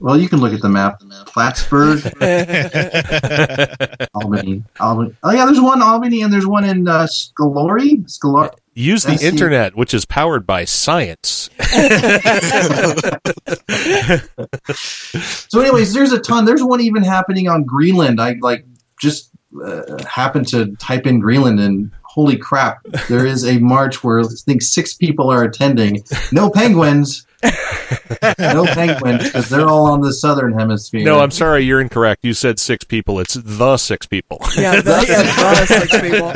well, 0.00 0.18
you 0.18 0.28
can 0.28 0.40
look 0.40 0.52
at 0.52 0.60
the 0.60 0.68
map. 0.68 1.00
Plattsburgh, 1.26 2.00
Albany, 4.14 4.64
Albany. 4.80 5.16
Oh 5.22 5.32
yeah, 5.32 5.44
there's 5.44 5.60
one 5.60 5.82
Albany, 5.82 6.22
and 6.22 6.32
there's 6.32 6.46
one 6.46 6.64
in 6.64 6.88
uh, 6.88 7.06
Scalori. 7.06 8.04
Scalori. 8.06 8.50
Use 8.74 9.02
the 9.02 9.18
internet, 9.26 9.76
which 9.76 9.92
is 9.92 10.04
powered 10.04 10.46
by 10.46 10.64
science. 10.64 11.50
So, 15.50 15.60
anyways, 15.60 15.94
there's 15.94 16.12
a 16.12 16.20
ton. 16.20 16.44
There's 16.44 16.62
one 16.62 16.80
even 16.80 17.02
happening 17.02 17.48
on 17.48 17.64
Greenland. 17.64 18.20
I 18.20 18.36
like 18.40 18.64
just 19.00 19.30
uh, 19.64 20.02
happened 20.04 20.46
to 20.48 20.74
type 20.76 21.06
in 21.06 21.20
Greenland, 21.20 21.58
and 21.58 21.90
holy 22.02 22.36
crap, 22.36 22.80
there 23.08 23.26
is 23.26 23.44
a 23.46 23.58
march 23.58 24.04
where 24.04 24.20
I 24.20 24.24
think 24.44 24.62
six 24.62 24.94
people 24.94 25.30
are 25.30 25.42
attending. 25.42 26.02
No 26.32 26.50
penguins. 26.50 27.26
no 28.38 28.64
penguins 28.66 29.24
because 29.24 29.48
they're 29.48 29.68
all 29.68 29.86
on 29.86 30.00
the 30.00 30.12
southern 30.12 30.58
hemisphere. 30.58 31.04
No, 31.04 31.20
I'm 31.20 31.30
sorry, 31.30 31.62
you're 31.62 31.80
incorrect. 31.80 32.24
You 32.24 32.34
said 32.34 32.58
six 32.58 32.84
people. 32.84 33.20
It's 33.20 33.34
the 33.34 33.76
six 33.76 34.06
people. 34.06 34.40
Yeah, 34.56 34.80
the, 34.80 35.04
yeah, 35.08 35.22
the 35.54 35.66
six 35.66 36.00
people. 36.00 36.32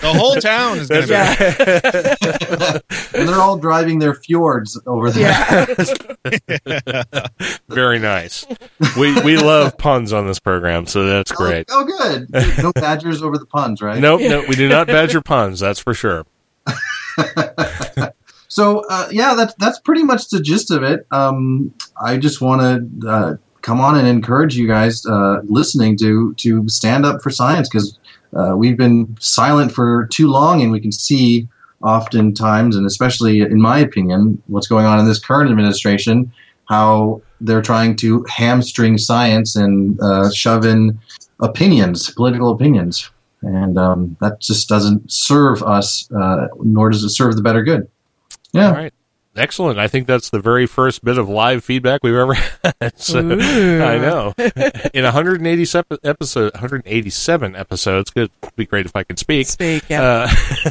The 0.00 0.12
whole 0.14 0.36
town 0.36 0.78
is 0.78 0.88
going 0.88 1.06
to 1.06 1.12
Yeah. 1.12 2.78
and 3.14 3.28
they're 3.28 3.40
all 3.40 3.58
driving 3.58 3.98
their 3.98 4.14
fjords 4.14 4.80
over 4.86 5.10
there. 5.10 5.66
Yeah. 6.28 7.02
Very 7.68 7.98
nice. 7.98 8.46
We 8.96 9.20
we 9.22 9.36
love 9.36 9.76
puns 9.76 10.12
on 10.12 10.26
this 10.28 10.38
program, 10.38 10.86
so 10.86 11.04
that's 11.06 11.32
oh, 11.32 11.36
great. 11.36 11.66
Oh, 11.70 11.80
oh, 11.80 11.84
good. 11.84 12.30
Good. 12.30 12.62
No 12.62 12.72
badgers 12.72 13.22
over 13.22 13.38
the 13.38 13.46
puns, 13.46 13.82
right? 13.82 14.00
Nope, 14.00 14.20
no, 14.20 14.44
we 14.48 14.54
do 14.54 14.68
not 14.68 14.86
badger 14.86 15.20
puns. 15.20 15.58
That's 15.58 15.80
for 15.80 15.94
sure. 15.94 16.26
So 18.48 18.84
uh, 18.88 19.08
yeah, 19.10 19.34
that's 19.34 19.54
that's 19.54 19.78
pretty 19.80 20.02
much 20.02 20.28
the 20.30 20.40
gist 20.40 20.70
of 20.70 20.82
it. 20.82 21.06
Um, 21.10 21.72
I 22.02 22.16
just 22.16 22.40
want 22.40 22.60
to 23.02 23.08
uh, 23.08 23.36
come 23.62 23.80
on 23.80 23.98
and 23.98 24.08
encourage 24.08 24.56
you 24.56 24.66
guys 24.66 25.04
uh, 25.06 25.40
listening 25.44 25.96
to 25.98 26.34
to 26.34 26.68
stand 26.68 27.04
up 27.04 27.22
for 27.22 27.30
science 27.30 27.68
because 27.68 27.98
uh, 28.34 28.54
we've 28.56 28.76
been 28.76 29.16
silent 29.20 29.72
for 29.72 30.06
too 30.06 30.28
long, 30.28 30.62
and 30.62 30.72
we 30.72 30.80
can 30.80 30.92
see 30.92 31.46
oftentimes, 31.82 32.74
and 32.76 32.86
especially 32.86 33.40
in 33.40 33.60
my 33.60 33.78
opinion, 33.78 34.42
what's 34.48 34.66
going 34.66 34.86
on 34.86 34.98
in 34.98 35.06
this 35.06 35.20
current 35.20 35.50
administration. 35.50 36.32
how 36.68 37.22
they're 37.40 37.62
trying 37.62 37.96
to 37.96 38.24
hamstring 38.28 38.98
science 38.98 39.56
and 39.56 39.98
uh, 40.00 40.30
shove 40.30 40.64
in 40.64 40.98
opinions, 41.40 42.10
political 42.10 42.50
opinions, 42.50 43.10
and 43.42 43.78
um, 43.78 44.16
that 44.20 44.40
just 44.40 44.68
doesn't 44.68 45.10
serve 45.10 45.62
us, 45.62 46.10
uh, 46.12 46.48
nor 46.62 46.90
does 46.90 47.04
it 47.04 47.10
serve 47.10 47.36
the 47.36 47.42
better 47.42 47.62
good. 47.62 47.88
Yeah. 48.52 48.68
All 48.68 48.74
right. 48.74 48.92
Excellent. 49.36 49.78
I 49.78 49.86
think 49.86 50.08
that's 50.08 50.30
the 50.30 50.40
very 50.40 50.66
first 50.66 51.04
bit 51.04 51.16
of 51.16 51.28
live 51.28 51.62
feedback 51.62 52.02
we've 52.02 52.14
ever 52.14 52.34
had. 52.80 52.98
So, 52.98 53.20
I 53.20 53.98
know. 53.98 54.34
In 54.94 55.04
187 55.04 55.98
episode, 56.02 56.52
187 56.54 57.54
episodes, 57.54 58.10
it'd 58.16 58.32
be 58.56 58.66
great 58.66 58.86
if 58.86 58.96
I 58.96 59.04
could 59.04 59.18
speak. 59.18 59.46
Speak, 59.46 59.84
yeah. 59.88 60.02
Uh, 60.02 60.28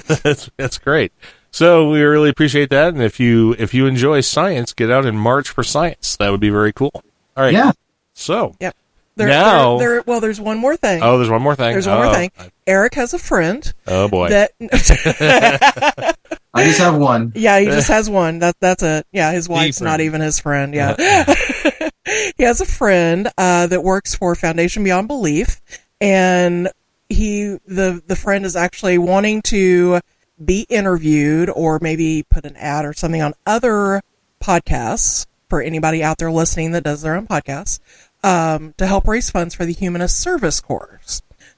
that's 0.23 0.49
that's 0.57 0.77
great. 0.77 1.13
So 1.51 1.89
we 1.89 2.01
really 2.01 2.29
appreciate 2.29 2.69
that, 2.71 2.93
and 2.93 3.01
if 3.01 3.21
you 3.21 3.55
if 3.57 3.73
you 3.73 3.85
enjoy 3.85 4.19
science, 4.21 4.73
get 4.73 4.91
out 4.91 5.05
and 5.05 5.17
march 5.17 5.49
for 5.49 5.63
science. 5.63 6.17
That 6.17 6.29
would 6.29 6.41
be 6.41 6.49
very 6.49 6.73
cool. 6.73 6.91
All 6.93 7.43
right. 7.43 7.53
Yeah. 7.53 7.71
So 8.15 8.53
Yep. 8.59 8.75
There, 9.17 9.27
Now- 9.27 9.77
there, 9.79 9.89
there, 9.89 10.03
well, 10.05 10.19
there's 10.21 10.39
one 10.39 10.59
more 10.59 10.77
thing. 10.77 11.01
oh, 11.01 11.17
there's 11.17 11.29
one 11.29 11.41
more 11.41 11.55
thing. 11.55 11.73
there's 11.73 11.87
one 11.87 11.97
oh, 11.97 12.03
more 12.03 12.13
thing. 12.13 12.31
Eric 12.67 12.93
has 12.93 13.13
a 13.13 13.19
friend 13.19 13.73
Oh 13.87 14.07
boy. 14.07 14.29
that. 14.29 14.51
I 16.53 16.63
just 16.63 16.79
have 16.79 16.95
one. 16.97 17.33
yeah, 17.35 17.59
he 17.59 17.65
just 17.65 17.87
has 17.87 18.09
one. 18.09 18.39
That 18.39 18.55
that's 18.59 18.83
it. 18.83 19.05
Yeah, 19.11 19.31
his 19.31 19.49
wife's 19.49 19.81
not 19.81 20.01
even 20.01 20.21
his 20.21 20.39
friend. 20.39 20.73
Yeah, 20.73 20.95
he 22.37 22.43
has 22.43 22.61
a 22.61 22.65
friend 22.65 23.27
uh, 23.37 23.67
that 23.67 23.83
works 23.83 24.15
for 24.15 24.33
Foundation 24.35 24.83
Beyond 24.83 25.07
Belief, 25.07 25.61
and 26.01 26.69
he 27.09 27.57
the 27.65 28.01
the 28.05 28.15
friend 28.15 28.45
is 28.45 28.55
actually 28.55 28.97
wanting 28.97 29.41
to 29.43 29.99
be 30.43 30.65
interviewed 30.69 31.49
or 31.49 31.79
maybe 31.81 32.23
put 32.29 32.45
an 32.45 32.55
ad 32.55 32.85
or 32.85 32.93
something 32.93 33.21
on 33.21 33.33
other 33.45 34.01
podcasts 34.41 35.25
for 35.49 35.61
anybody 35.61 36.03
out 36.03 36.17
there 36.17 36.31
listening 36.31 36.71
that 36.71 36.83
does 36.83 37.01
their 37.01 37.15
own 37.15 37.25
podcasts 37.27 37.79
um, 38.23 38.73
to 38.77 38.85
help 38.87 39.07
raise 39.07 39.29
funds 39.29 39.53
for 39.55 39.65
the 39.65 39.73
Humanist 39.73 40.19
Service 40.19 40.59
Corps. 40.59 40.99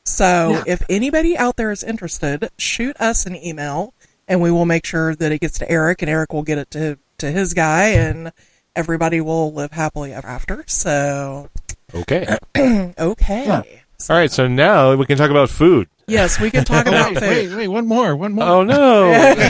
So 0.04 0.52
Yeah. 0.52 0.64
if 0.68 0.84
anybody 0.90 1.38
out 1.38 1.56
there 1.58 1.72
is 1.72 1.84
interested, 1.84 2.50
shoot 2.58 2.96
us 3.00 3.26
an 3.26 3.36
email 3.36 3.94
and 4.28 4.42
we 4.42 4.52
will 4.52 4.66
make 4.66 4.86
sure 4.86 5.16
that 5.16 5.32
it 5.32 5.40
gets 5.42 5.58
to 5.60 5.70
Eric 5.72 6.02
and 6.02 6.10
Eric 6.10 6.34
will 6.34 6.44
get 6.44 6.58
it 6.58 6.72
to, 6.72 6.98
to 7.20 7.32
his 7.32 7.54
guy 7.54 7.90
and 7.90 8.32
everybody 8.76 9.22
will 9.22 9.54
live 9.54 9.72
happily 9.72 10.14
ever 10.14 10.28
after. 10.28 10.64
So, 10.68 11.50
okay. 11.94 12.38
okay. 12.58 13.46
Yeah. 13.46 13.62
All 14.10 14.16
right. 14.16 14.32
So 14.32 14.48
now 14.48 14.96
we 14.96 15.06
can 15.06 15.18
talk 15.18 15.30
about 15.32 15.50
food. 15.50 15.88
Yes, 16.08 16.40
we 16.40 16.50
can 16.50 16.64
talk 16.66 16.88
about 16.88 17.10
wait, 17.16 17.20
food. 17.20 17.30
wait, 17.30 17.56
wait, 17.56 17.68
one 17.68 17.86
more, 17.86 18.16
one 18.16 18.34
more. 18.34 18.44
Oh 18.46 18.64
no, 18.64 19.50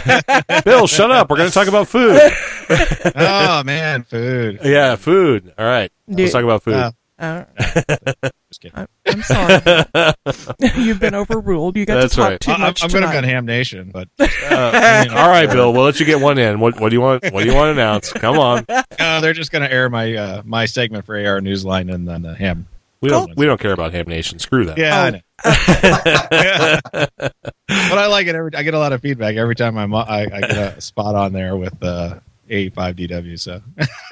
Bill, 0.66 0.88
shut 0.88 1.10
up. 1.10 1.30
We're 1.30 1.38
going 1.38 1.48
to 1.50 1.54
talk 1.54 1.68
about 1.70 1.88
food. 1.88 2.20
oh 3.16 3.64
man, 3.64 4.04
food. 4.04 4.60
Yeah, 4.64 4.96
food. 4.98 5.54
All 5.58 5.66
right. 5.66 5.90
Dude. 6.10 6.20
Let's 6.20 6.34
talk 6.34 6.44
about 6.44 6.64
food. 6.64 6.74
Uh, 6.74 6.92
Uh, 7.20 7.44
just 8.50 8.62
kidding. 8.62 8.78
I, 8.78 8.88
I'm 9.08 9.22
sorry. 9.24 10.14
You've 10.82 11.00
been 11.00 11.14
overruled. 11.16 11.76
You 11.76 11.86
got 11.86 11.96
That's 12.02 12.16
to 12.16 12.22
talk 12.22 12.30
right. 12.30 12.40
too 12.40 12.52
I, 12.52 12.56
am 12.56 12.62
much 12.62 12.80
going 12.82 12.92
to 12.92 13.00
tonight. 13.02 13.22
go 13.22 13.28
Ham 13.28 13.46
Nation, 13.46 13.92
but 13.94 14.08
Uh, 14.20 15.06
all 15.12 15.30
right, 15.30 15.48
Bill. 15.50 15.74
We'll 15.74 15.84
let 15.84 16.00
you 16.00 16.06
get 16.06 16.20
one 16.22 16.38
in. 16.38 16.60
What, 16.60 16.80
what 16.80 16.90
do 16.90 16.96
you 16.96 17.02
want? 17.02 17.24
What 17.32 17.44
do 17.44 17.50
you 17.50 17.56
want 17.56 17.68
to 17.68 17.72
announce? 17.82 18.12
Come 18.14 18.40
on. 18.40 18.66
uh, 18.70 19.20
they're 19.22 19.34
just 19.34 19.52
going 19.52 19.62
to 19.64 19.72
air 19.72 19.90
my 19.90 20.16
uh, 20.16 20.42
my 20.46 20.66
segment 20.66 21.06
for 21.06 21.16
AR 21.16 21.40
Newsline 21.42 21.94
and 21.94 22.08
then 22.08 22.22
the 22.24 22.36
Ham. 22.36 22.68
We 23.02 23.10
don't. 23.10 23.36
We 23.38 23.46
don't 23.46 23.60
care 23.60 23.72
about 23.74 23.94
Ham 23.94 24.08
Nation. 24.08 24.40
Screw 24.40 24.66
that. 24.66 24.78
Yeah, 24.78 24.96
Oh. 24.96 25.00
I 25.02 25.10
know. 25.12 27.08
but 27.68 27.98
I 27.98 28.08
like 28.08 28.28
it. 28.28 28.36
Every 28.36 28.52
I 28.56 28.64
get 28.64 28.74
a 28.74 28.80
lot 28.80 28.92
of 28.94 29.02
feedback 29.02 29.36
every 29.36 29.56
time 29.56 29.78
I'm 29.78 29.94
I, 29.94 30.04
I 30.34 30.40
get 30.42 30.78
a 30.78 30.82
spot 30.82 31.16
on 31.16 31.32
there 31.34 31.56
with 31.56 31.82
uh, 31.84 32.20
A5DW. 32.50 33.40
So 33.40 33.62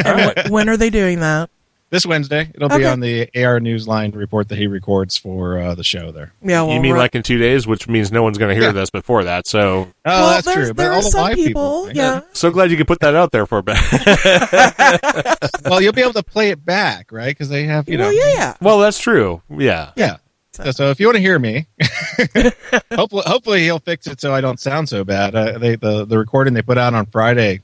And 0.05 0.49
when 0.51 0.70
are 0.70 0.78
they 0.78 0.89
doing 0.89 1.20
that? 1.22 1.49
This 1.90 2.06
Wednesday 2.06 2.52
it'll 2.54 2.66
Okay. 2.68 2.80
be 2.80 2.86
on 2.86 3.00
the 3.00 3.30
AR 3.36 3.60
Newsline 3.60 4.14
report 4.16 4.50
that 4.50 4.58
he 4.58 4.68
records 4.68 5.16
for 5.18 5.58
uh, 5.60 5.74
the 5.76 5.84
show 5.84 6.12
there. 6.12 6.34
Yeah, 6.42 6.64
well, 6.64 6.74
you 6.76 6.82
mean 6.82 6.92
we're- 6.92 7.00
like 7.00 7.16
in 7.16 7.24
two 7.24 7.38
days, 7.38 7.66
which 7.66 7.88
means 7.88 8.12
no 8.12 8.24
one's 8.24 8.38
going 8.38 8.50
to 8.50 8.56
hear 8.56 8.66
Yeah. 8.70 8.72
this 8.74 8.90
before 8.90 9.24
that. 9.24 9.48
So, 9.48 9.68
Oh, 9.70 9.88
well, 10.06 10.30
that's 10.42 10.52
true. 10.54 10.66
There 10.66 10.74
But 10.74 10.86
are 10.88 10.92
all 10.94 11.02
the 11.02 11.10
some 11.10 11.22
live 11.22 11.36
people, 11.36 11.90
yeah. 11.94 12.22
so 12.34 12.52
glad 12.52 12.72
you 12.72 12.78
could 12.78 12.88
put 12.88 13.00
that 13.02 13.16
out 13.16 13.32
there 13.32 13.46
for 13.46 13.60
a 13.60 13.64
bit. 13.64 13.78
well, 15.66 15.82
you'll 15.82 15.94
be 15.94 16.02
able 16.02 16.14
to 16.14 16.24
play 16.24 16.50
it 16.50 16.64
back, 16.66 17.12
right? 17.12 17.30
Because 17.30 17.50
they 17.50 17.64
have, 17.64 17.88
you 17.90 17.98
know, 17.98 18.10
yeah, 18.10 18.34
yeah. 18.34 18.54
well, 18.62 18.80
that's 18.80 19.00
true. 19.00 19.42
Yeah. 19.50 19.92
Yeah. 19.96 20.18
So, 20.52 20.72
so 20.72 20.90
if 20.90 21.00
you 21.00 21.06
want 21.08 21.18
to 21.18 21.22
hear 21.22 21.38
me, 21.38 21.68
hopefully, 22.92 23.24
hopefully 23.28 23.62
he'll 23.64 23.78
fix 23.80 24.08
it 24.08 24.20
so 24.20 24.34
I 24.34 24.42
don't 24.42 24.60
sound 24.60 24.90
so 24.90 25.04
bad. 25.04 25.36
Uh, 25.36 25.58
they 25.60 25.76
the 25.76 26.04
the 26.06 26.18
recording 26.18 26.56
they 26.56 26.64
put 26.64 26.80
out 26.80 26.96
on 26.96 27.06
Friday, 27.06 27.62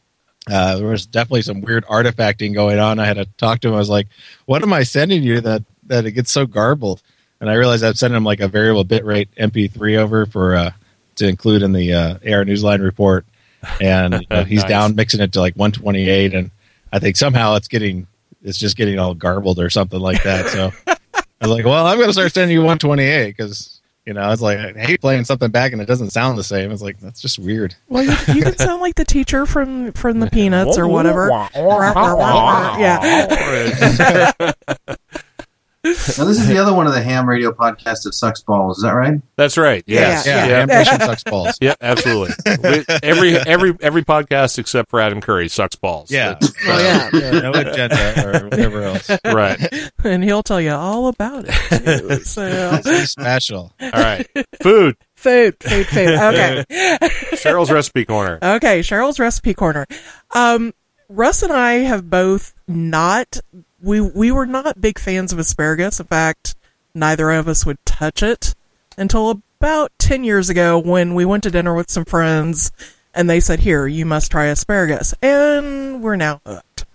uh, 0.51 0.77
there 0.77 0.87
was 0.87 1.05
definitely 1.05 1.41
some 1.43 1.61
weird 1.61 1.85
artifacting 1.85 2.53
going 2.53 2.79
on. 2.79 2.99
I 2.99 3.05
had 3.05 3.17
to 3.17 3.25
talk 3.37 3.61
to 3.61 3.69
him. 3.69 3.75
I 3.75 3.77
was 3.77 3.89
like, 3.89 4.07
"What 4.45 4.61
am 4.63 4.73
I 4.73 4.83
sending 4.83 5.23
you 5.23 5.41
that 5.41 5.63
that 5.87 6.05
it 6.05 6.11
gets 6.11 6.31
so 6.31 6.45
garbled?" 6.45 7.01
And 7.39 7.49
I 7.49 7.55
realized 7.55 7.83
I've 7.83 7.97
sent 7.97 8.13
him 8.13 8.23
like 8.23 8.39
a 8.39 8.47
variable 8.47 8.85
bitrate 8.85 9.27
MP3 9.39 9.97
over 9.97 10.25
for 10.25 10.55
uh, 10.55 10.71
to 11.15 11.27
include 11.27 11.61
in 11.61 11.73
the 11.73 11.93
uh, 11.93 12.13
AR 12.25 12.45
Newsline 12.45 12.81
report, 12.81 13.25
and 13.81 14.13
you 14.15 14.27
know, 14.29 14.43
he's 14.45 14.61
Nice. 14.61 14.69
down 14.69 14.95
mixing 14.95 15.21
it 15.21 15.31
to 15.33 15.39
like 15.39 15.55
128, 15.55 16.33
and 16.33 16.51
I 16.91 16.99
think 16.99 17.15
somehow 17.15 17.55
it's 17.55 17.67
getting 17.67 18.07
it's 18.43 18.57
just 18.57 18.75
getting 18.75 18.99
all 18.99 19.13
garbled 19.13 19.59
or 19.59 19.69
something 19.69 19.99
like 19.99 20.23
that. 20.23 20.47
So. 20.47 20.71
I 21.41 21.47
was 21.47 21.57
like, 21.57 21.65
well, 21.65 21.85
I'm 21.85 21.97
going 21.97 22.07
to 22.07 22.13
start 22.13 22.33
sending 22.33 22.55
you 22.55 22.61
128 22.61 23.35
because, 23.35 23.81
you 24.05 24.13
know, 24.13 24.21
I 24.21 24.29
was 24.29 24.41
like, 24.41 24.57
I 24.59 24.73
hate 24.79 24.99
playing 24.99 25.23
something 25.23 25.49
back 25.49 25.71
and 25.71 25.81
it 25.81 25.85
doesn't 25.85 26.09
sound 26.09 26.37
the 26.37 26.43
same. 26.43 26.71
It's 26.71 26.81
like, 26.81 26.99
that's 26.99 27.21
just 27.21 27.39
weird. 27.39 27.75
Well, 27.87 28.03
you, 28.03 28.11
you 28.35 28.43
can 28.43 28.57
sound 28.57 28.81
like 28.81 28.95
the 28.95 29.05
teacher 29.05 29.45
from 29.45 29.93
from 29.93 30.19
the 30.19 30.29
Peanuts 30.31 30.77
or 30.77 30.87
whatever. 30.87 31.29
yeah. 32.79 34.41
Now, 35.85 35.91
this 35.91 36.39
is 36.39 36.47
the 36.47 36.57
other 36.57 36.73
one 36.73 36.87
of 36.87 36.93
the 36.93 37.01
ham 37.03 37.27
radio 37.27 37.51
podcasts 37.51 38.03
that 38.03 38.13
sucks 38.13 38.41
balls. 38.41 38.77
Is 38.77 38.83
that 38.83 38.91
right? 38.93 39.21
That's 39.35 39.57
right. 39.57 39.83
Yes. 39.85 40.25
Yeah, 40.25 40.45
Yeah, 40.45 40.47
Yeah. 40.49 40.61
Ambition 40.61 40.99
sucks 41.01 41.23
balls. 41.25 41.57
Yeah, 41.59 41.73
absolutely. 41.81 42.33
We- 42.63 42.85
every 43.03 43.35
every 43.35 43.75
every 43.81 44.03
podcast 44.05 44.57
except 44.59 44.89
for 44.89 45.01
Adam 45.01 45.19
Curry 45.19 45.49
sucks 45.49 45.75
balls. 45.75 46.09
Yeah. 46.09 46.37
Oh, 46.41 47.09
yeah. 47.11 47.31
no 47.39 47.51
agenda 47.51 48.23
or 48.25 48.45
whatever 48.45 48.81
else. 48.83 49.09
Right. 49.25 49.59
and 50.05 50.23
he'll 50.23 50.43
tell 50.43 50.61
you 50.61 50.71
all 50.71 51.07
about 51.09 51.45
it. 51.47 51.87
Too. 51.99 52.23
So, 52.23 52.79
special. 53.05 53.73
All 53.81 53.89
right. 53.91 54.25
Food. 54.61 54.95
food, 55.15 55.55
food, 55.59 55.85
food. 55.87 56.09
Okay. 56.19 56.63
Cheryl's 57.33 57.71
recipe 57.71 58.05
corner. 58.05 58.39
Okay, 58.41 58.79
Cheryl's 58.79 59.19
recipe 59.19 59.53
corner. 59.53 59.85
Um, 60.33 60.73
Russ 61.09 61.43
and 61.43 61.51
I 61.51 61.73
have 61.79 62.09
both 62.09 62.53
not 62.67 63.37
we 63.83 64.01
we 64.01 64.31
were 64.31 64.45
not 64.45 64.81
big 64.81 64.97
fans 64.97 65.33
of 65.33 65.39
asparagus. 65.39 65.99
In 65.99 66.07
fact, 66.07 66.55
neither 66.95 67.29
of 67.31 67.47
us 67.47 67.65
would 67.65 67.85
touch 67.85 68.23
it 68.23 68.55
until 68.97 69.29
about 69.59 69.91
ten 69.99 70.23
years 70.23 70.49
ago 70.49 70.79
when 70.79 71.13
we 71.13 71.25
went 71.25 71.43
to 71.43 71.51
dinner 71.51 71.75
with 71.75 71.91
some 71.91 72.05
friends 72.05 72.71
and 73.13 73.29
they 73.29 73.39
said, 73.39 73.59
"Here, 73.59 73.85
you 73.85 74.05
must 74.05 74.31
try 74.31 74.45
asparagus," 74.45 75.13
and 75.21 76.01
we're 76.01 76.15
now 76.15 76.41
hooked. 76.45 76.85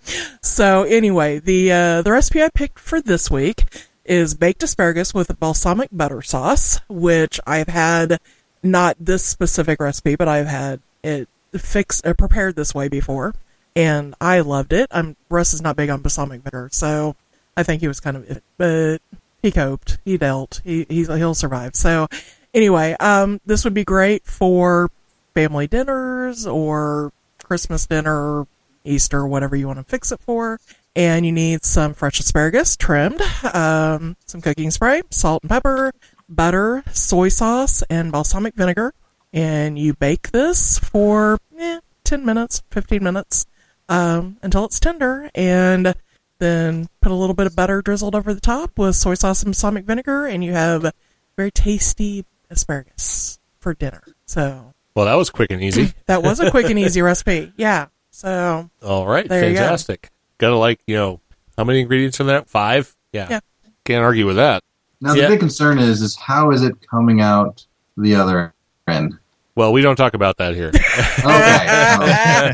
So 0.41 0.83
anyway, 0.83 1.39
the 1.39 1.71
uh, 1.71 2.01
the 2.01 2.11
recipe 2.11 2.43
I 2.43 2.49
picked 2.49 2.79
for 2.79 2.99
this 2.99 3.29
week 3.29 3.65
is 4.03 4.33
baked 4.33 4.63
asparagus 4.63 5.13
with 5.13 5.29
a 5.29 5.35
balsamic 5.35 5.89
butter 5.91 6.23
sauce, 6.23 6.79
which 6.89 7.39
I've 7.45 7.67
had 7.67 8.19
not 8.63 8.97
this 8.99 9.23
specific 9.23 9.79
recipe, 9.79 10.15
but 10.15 10.27
I've 10.27 10.47
had 10.47 10.81
it 11.03 11.29
fixed 11.55 12.05
uh, 12.05 12.13
prepared 12.13 12.55
this 12.55 12.73
way 12.73 12.87
before, 12.87 13.35
and 13.75 14.15
I 14.19 14.41
loved 14.41 14.73
it. 14.73 14.87
I'm 14.91 15.15
Russ 15.29 15.53
is 15.53 15.61
not 15.61 15.75
big 15.75 15.89
on 15.89 16.01
balsamic 16.01 16.41
vinegar, 16.41 16.69
so 16.71 17.15
I 17.55 17.63
think 17.63 17.81
he 17.81 17.87
was 17.87 17.99
kind 17.99 18.17
of, 18.17 18.41
but 18.57 18.99
he 19.41 19.51
coped, 19.51 19.97
he 20.05 20.17
dealt, 20.17 20.61
he 20.63 20.85
he's, 20.89 21.07
he'll 21.07 21.35
survive. 21.35 21.75
So 21.75 22.07
anyway, 22.53 22.95
um, 22.99 23.39
this 23.45 23.63
would 23.63 23.73
be 23.73 23.83
great 23.83 24.25
for 24.25 24.89
family 25.33 25.67
dinners 25.67 26.45
or 26.47 27.11
Christmas 27.43 27.85
dinner, 27.85 28.47
Easter, 28.83 29.25
whatever 29.25 29.55
you 29.55 29.67
want 29.67 29.79
to 29.79 29.85
fix 29.85 30.11
it 30.11 30.19
for. 30.21 30.59
And 30.95 31.25
you 31.25 31.31
need 31.31 31.63
some 31.63 31.93
fresh 31.93 32.19
asparagus 32.19 32.75
trimmed, 32.75 33.21
um, 33.53 34.17
some 34.25 34.41
cooking 34.41 34.71
spray, 34.71 35.01
salt 35.11 35.43
and 35.43 35.49
pepper, 35.49 35.93
butter, 36.27 36.83
soy 36.91 37.29
sauce, 37.29 37.83
and 37.89 38.11
balsamic 38.11 38.55
vinegar. 38.55 38.93
And 39.31 39.77
you 39.77 39.93
bake 39.93 40.31
this 40.31 40.79
for 40.79 41.37
eh, 41.57 41.79
10 42.03 42.25
minutes, 42.25 42.63
15 42.71 43.03
minutes 43.03 43.45
um, 43.89 44.37
until 44.41 44.63
it's 44.65 44.79
tender. 44.79 45.29
And 45.35 45.93
then 46.37 46.87
put 47.01 47.11
a 47.11 47.15
little 47.15 47.35
bit 47.35 47.47
of 47.47 47.55
butter 47.55 47.81
drizzled 47.81 48.15
over 48.15 48.33
the 48.33 48.39
top 48.39 48.79
with 48.79 48.95
soy 48.95 49.15
sauce 49.15 49.43
and 49.43 49.49
balsamic 49.49 49.83
vinegar. 49.85 50.25
And 50.25 50.41
you 50.43 50.53
have 50.53 50.93
very 51.35 51.51
tasty 51.51 52.25
asparagus 52.49 53.39
for 53.59 53.73
dinner. 53.73 54.03
So 54.25 54.73
Well, 54.95 55.05
that 55.05 55.15
was 55.15 55.29
quick 55.29 55.51
and 55.51 55.61
easy. 55.61 55.93
that 56.05 56.23
was 56.23 56.39
a 56.39 56.49
quick 56.51 56.69
and 56.69 56.79
easy 56.79 57.01
recipe. 57.01 57.51
Yeah. 57.57 57.87
So 58.11 58.69
All 58.83 59.05
right. 59.07 59.27
There 59.27 59.47
you 59.47 59.53
go. 59.55 59.59
Fantastic. 59.61 60.09
Gotta 60.37 60.57
like, 60.57 60.79
you 60.87 60.95
know, 60.95 61.19
how 61.57 61.63
many 61.63 61.81
ingredients 61.81 62.19
in 62.19 62.27
that? 62.27 62.49
Five? 62.49 62.95
Yeah. 63.11 63.27
Yeah. 63.29 63.39
Can't 63.85 64.03
argue 64.03 64.25
with 64.25 64.35
that. 64.37 64.63
Now 65.01 65.13
Yeah. 65.13 65.23
the 65.23 65.27
big 65.29 65.39
concern 65.39 65.79
is 65.79 66.01
is 66.01 66.15
how 66.15 66.51
is 66.51 66.63
it 66.63 66.75
coming 66.89 67.21
out 67.21 67.65
the 67.97 68.15
other 68.15 68.53
end? 68.87 69.17
Well, 69.55 69.73
we 69.73 69.81
don't 69.81 69.95
talk 69.95 70.13
about 70.13 70.37
that 70.37 70.55
here. 70.55 70.71
Okay. 71.19 72.53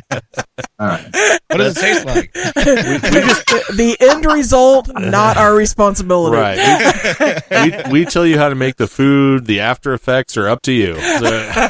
All 0.79 0.87
right. 0.87 1.15
What 1.47 1.57
does 1.57 1.77
it 1.77 1.81
taste 1.81 2.05
like? 2.05 2.33
the 2.33 3.95
end 3.99 4.25
result, 4.25 4.89
not 4.93 5.37
our 5.37 5.53
responsibility. 5.55 6.35
right. 6.35 7.41
We, 7.49 7.71
we, 7.71 7.83
we 8.01 8.05
tell 8.05 8.25
you 8.25 8.37
how 8.37 8.49
to 8.49 8.55
make 8.55 8.77
the 8.77 8.87
food. 8.87 9.45
The 9.45 9.59
after 9.61 9.93
effects 9.93 10.35
are 10.35 10.47
up 10.49 10.61
to 10.63 10.71
you. 10.71 10.95
So, 10.95 11.69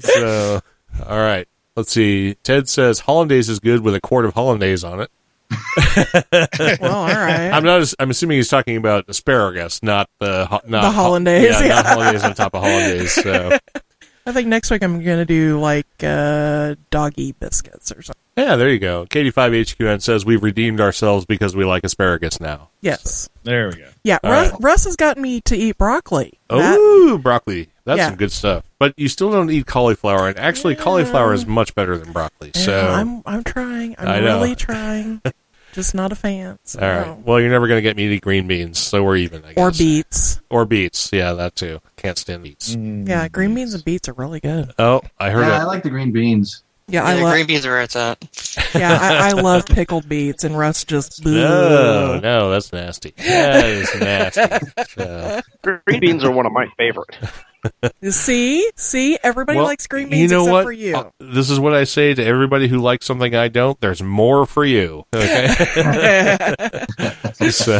so, 0.00 0.60
all 1.06 1.18
right. 1.18 1.46
Let's 1.76 1.92
see. 1.92 2.34
Ted 2.42 2.68
says 2.68 3.00
hollandaise 3.00 3.48
is 3.48 3.60
good 3.60 3.80
with 3.82 3.94
a 3.94 4.00
quart 4.00 4.24
of 4.24 4.34
hollandaise 4.34 4.84
on 4.84 5.00
it. 5.00 5.10
Well, 6.80 6.94
all 6.94 7.06
right. 7.06 7.50
I'm 7.50 7.64
not. 7.64 7.92
I'm 7.98 8.10
assuming 8.10 8.36
he's 8.38 8.48
talking 8.48 8.76
about 8.76 9.04
asparagus, 9.08 9.82
not 9.82 10.08
the 10.20 10.46
not 10.66 10.82
The 10.82 10.90
ho- 10.90 10.90
hollandaise, 10.90 11.44
Yeah, 11.50 11.60
yeah. 11.62 11.68
not 11.76 11.86
hollandaise 11.86 12.24
on 12.24 12.34
top 12.34 12.54
of 12.54 12.62
hollandaise. 12.62 13.12
So 13.12 13.56
I 14.26 14.32
think 14.32 14.48
next 14.48 14.70
week 14.70 14.82
I'm 14.82 15.02
going 15.02 15.18
to 15.18 15.24
do 15.24 15.58
like 15.60 15.86
uh, 16.02 16.76
doggy 16.90 17.32
biscuits 17.32 17.90
or 17.92 18.02
something. 18.02 18.20
yeah, 18.36 18.56
there 18.56 18.70
you 18.70 18.78
go. 18.78 19.04
KD5HQN 19.06 20.00
says 20.00 20.24
we've 20.24 20.42
redeemed 20.42 20.80
ourselves 20.80 21.24
because 21.26 21.56
we 21.56 21.64
like 21.64 21.82
asparagus 21.84 22.40
now. 22.40 22.68
Yes. 22.80 23.28
There 23.42 23.68
we 23.70 23.76
go. 23.76 23.88
Yeah, 24.04 24.18
Russ, 24.22 24.50
right. 24.52 24.60
Russ 24.60 24.84
has 24.84 24.96
gotten 24.96 25.22
me 25.22 25.40
to 25.42 25.56
eat 25.56 25.76
broccoli. 25.78 26.38
That- 26.48 26.78
Oh, 26.78 27.18
broccoli. 27.18 27.68
That's 27.84 27.98
Yeah. 27.98 28.08
some 28.10 28.16
good 28.16 28.30
stuff. 28.30 28.64
But 28.78 28.94
you 28.96 29.08
still 29.08 29.32
don't 29.32 29.50
eat 29.50 29.66
cauliflower, 29.66 30.28
and 30.28 30.38
actually, 30.38 30.76
cauliflower 30.76 31.34
is 31.34 31.46
much 31.46 31.74
better 31.74 31.98
than 31.98 32.12
broccoli. 32.12 32.52
yeah, 32.54 32.60
So, 32.64 32.88
I'm 32.88 33.22
I'm 33.26 33.42
trying. 33.42 33.96
I'm 33.98 34.06
I 34.08 34.20
know. 34.20 34.36
really 34.38 34.54
trying. 34.54 35.20
Just 35.72 35.94
not 35.94 36.12
a 36.12 36.14
fan. 36.14 36.58
So. 36.64 36.80
all 36.80 36.86
right. 36.86 37.18
Well, 37.26 37.40
you're 37.40 37.50
never 37.50 37.66
going 37.66 37.78
to 37.78 37.82
get 37.82 37.96
me 37.96 38.06
to 38.08 38.14
eat 38.14 38.22
green 38.22 38.46
beans, 38.46 38.78
so 38.78 39.02
we're 39.02 39.16
even. 39.16 39.42
I 39.44 39.54
guess. 39.54 39.56
Or 39.58 39.70
beets. 39.70 40.40
Or 40.50 40.64
beets. 40.66 41.10
Yeah, 41.12 41.32
that 41.32 41.56
too. 41.56 41.80
Can't 41.96 42.18
stand 42.18 42.42
beets. 42.42 42.76
Mm. 42.76 43.08
Yeah, 43.08 43.26
green 43.28 43.54
beans 43.54 43.72
and 43.74 43.82
beets 43.84 44.08
are 44.08 44.12
really 44.12 44.40
good. 44.40 44.72
Oh, 44.78 45.00
I 45.18 45.30
heard 45.30 45.46
Yeah, 45.46 45.60
I 45.60 45.64
like 45.64 45.82
the 45.82 45.90
green 45.90 46.12
beans. 46.12 46.62
Yeah, 46.88 47.02
Yeah, 47.04 47.08
I 47.08 47.22
love. 47.22 47.32
green 47.32 47.46
beans 47.46 47.64
are 47.64 47.70
where 47.70 47.82
it's 47.82 47.96
at. 47.96 48.18
Yeah, 48.74 48.98
I, 49.00 49.28
I 49.28 49.32
love 49.32 49.64
pickled 49.66 50.08
beets, 50.08 50.44
and 50.44 50.56
Russ 50.58 50.84
just. 50.84 51.24
No, 51.24 52.18
no, 52.20 52.50
that's 52.50 52.72
nasty. 52.72 53.14
That 53.18 53.64
is 53.64 53.94
nasty. 54.00 54.42
So, 54.94 55.40
Green 55.62 56.00
beans 56.00 56.24
are 56.24 56.30
one 56.30 56.44
of 56.46 56.52
my 56.52 56.66
favorite. 56.76 57.16
See, 58.10 58.70
see, 58.76 59.18
everybody 59.22 59.58
well, 59.58 59.66
likes 59.66 59.86
green 59.86 60.08
beans 60.08 60.30
you 60.30 60.36
know 60.36 60.42
except 60.42 60.52
what? 60.52 60.64
for 60.64 60.72
you. 60.72 60.96
Uh, 60.96 61.10
This 61.18 61.50
is 61.50 61.60
what 61.60 61.74
I 61.74 61.84
say 61.84 62.14
to 62.14 62.24
everybody 62.24 62.68
who 62.68 62.78
likes 62.78 63.06
something 63.06 63.34
I 63.34 63.48
don't. 63.48 63.80
There's 63.80 64.02
more 64.02 64.46
for 64.46 64.64
you. 64.64 65.04
Okay. 65.14 65.46
so, 67.50 67.78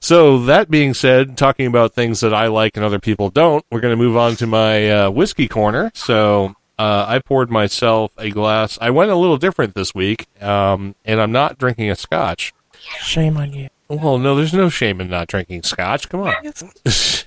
so 0.00 0.38
that 0.44 0.70
being 0.70 0.94
said, 0.94 1.36
talking 1.36 1.66
about 1.66 1.94
things 1.94 2.20
that 2.20 2.32
I 2.32 2.46
like 2.46 2.76
and 2.76 2.84
other 2.84 3.00
people 3.00 3.30
don't, 3.30 3.64
we're 3.70 3.80
going 3.80 3.96
to 3.96 4.02
move 4.02 4.16
on 4.16 4.36
to 4.36 4.46
my 4.46 4.90
uh, 4.90 5.10
whiskey 5.10 5.48
corner. 5.48 5.90
So. 5.94 6.54
Uh, 6.78 7.04
I 7.06 7.18
poured 7.18 7.50
myself 7.50 8.10
a 8.16 8.30
glass. 8.30 8.78
I 8.80 8.88
went 8.88 9.10
a 9.10 9.14
little 9.14 9.36
different 9.36 9.74
this 9.74 9.94
week, 9.94 10.28
um, 10.42 10.94
and 11.04 11.20
I'm 11.20 11.30
not 11.30 11.58
drinking 11.58 11.90
a 11.90 11.94
scotch. 11.94 12.54
Shame 13.02 13.36
on 13.36 13.52
you. 13.52 13.68
Well, 13.90 14.18
no, 14.18 14.36
there's 14.36 14.54
no 14.54 14.68
shame 14.68 15.00
in 15.00 15.08
not 15.08 15.26
drinking 15.28 15.64
scotch. 15.64 16.08
Come 16.08 16.20
on. 16.20 16.34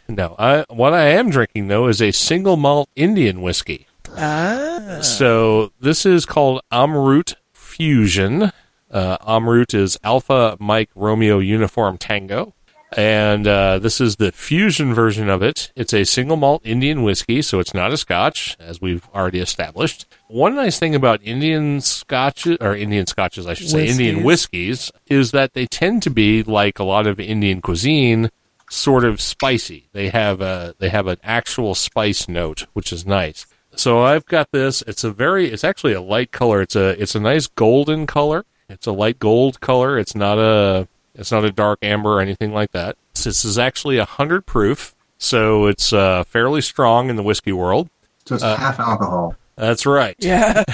No, 0.10 0.36
I, 0.38 0.66
what 0.70 0.94
I 0.94 1.06
am 1.08 1.30
drinking 1.30 1.70
though 1.70 1.88
is 1.88 2.02
a 2.02 2.12
single 2.12 2.58
malt 2.58 2.90
Indian 2.96 3.42
whiskey. 3.42 3.88
Ah, 4.18 5.00
So 5.02 5.72
this 5.80 6.06
is 6.06 6.26
called 6.26 6.62
Amrut 6.74 7.36
Fusion. 7.54 8.52
Uh, 8.92 9.18
Amrut 9.20 9.74
is 9.74 9.98
Alpha 10.04 10.58
Mike 10.60 10.90
Romeo 10.94 11.40
Uniform 11.40 11.98
Tango. 11.98 12.54
And 12.98 13.48
uh, 13.48 13.80
this 13.80 14.00
is 14.00 14.18
the 14.18 14.32
fusion 14.32 14.94
version 14.94 15.30
of 15.30 15.42
it. 15.42 15.72
It's 15.76 15.94
a 15.94 16.04
single 16.04 16.38
malt 16.38 16.62
Indian 16.64 17.04
whiskey, 17.04 17.42
so 17.42 17.60
it's 17.60 17.74
not 17.74 17.94
a 17.94 17.98
scotch, 17.98 18.56
as 18.60 18.82
we've 18.82 19.08
already 19.14 19.40
established. 19.40 20.06
One 20.28 20.56
nice 20.56 20.80
thing 20.80 20.96
about 20.96 21.22
Indian 21.24 21.82
scotches, 21.82 22.58
or 22.60 22.76
Indian 22.76 23.08
scotches, 23.08 23.46
I 23.48 23.54
should 23.54 23.70
say, 23.70 23.88
Indian 23.88 24.24
whiskeys, 24.24 24.92
is 25.08 25.32
that 25.32 25.54
they 25.54 25.66
tend 25.66 26.04
to 26.04 26.10
be 26.10 26.44
like 26.44 26.80
a 26.80 26.84
lot 26.84 27.08
of 27.08 27.20
Indian 27.20 27.62
cuisine, 27.62 28.30
sort 28.70 29.06
of 29.06 29.22
spicy. 29.22 29.90
They 29.94 30.10
have 30.10 30.42
a 30.42 30.76
they 30.80 30.90
have 30.90 31.08
an 31.08 31.18
actual 31.24 31.76
spice 31.76 32.28
note, 32.28 32.66
which 32.74 32.92
is 32.92 33.06
nice. 33.06 33.46
So 33.76 34.04
I've 34.04 34.26
got 34.26 34.52
this. 34.52 34.84
It's 34.88 35.04
a 35.04 35.12
very 35.12 35.50
it's 35.52 35.64
actually 35.64 35.94
a 35.94 36.02
light 36.02 36.32
color. 36.32 36.62
It's 36.62 36.76
a 36.76 37.00
it's 37.02 37.16
a 37.16 37.20
nice 37.20 37.48
golden 37.48 38.08
color. 38.08 38.46
It's 38.70 38.88
a 38.88 38.92
light 38.92 39.20
gold 39.20 39.60
color. 39.62 39.98
It's 40.00 40.16
not 40.16 40.38
a 40.38 40.88
it's 41.16 41.32
not 41.32 41.46
a 41.46 41.52
dark 41.52 41.80
amber 41.82 42.12
or 42.18 42.22
anything 42.22 42.54
like 42.54 42.72
that. 42.72 42.98
This 43.14 43.46
is 43.46 43.58
actually 43.58 43.98
a 43.98 44.06
hundred 44.06 44.46
proof, 44.46 44.96
so 45.18 45.68
it's 45.68 45.94
uh, 45.94 46.24
fairly 46.24 46.62
strong 46.62 47.10
in 47.10 47.16
the 47.16 47.24
whiskey 47.24 47.52
world. 47.54 47.90
So 48.26 48.36
it's 48.36 48.44
Uh, 48.44 48.56
half 48.56 48.80
alcohol. 48.80 49.36
That's 49.56 49.86
right. 49.86 50.16
yeah. 50.20 50.64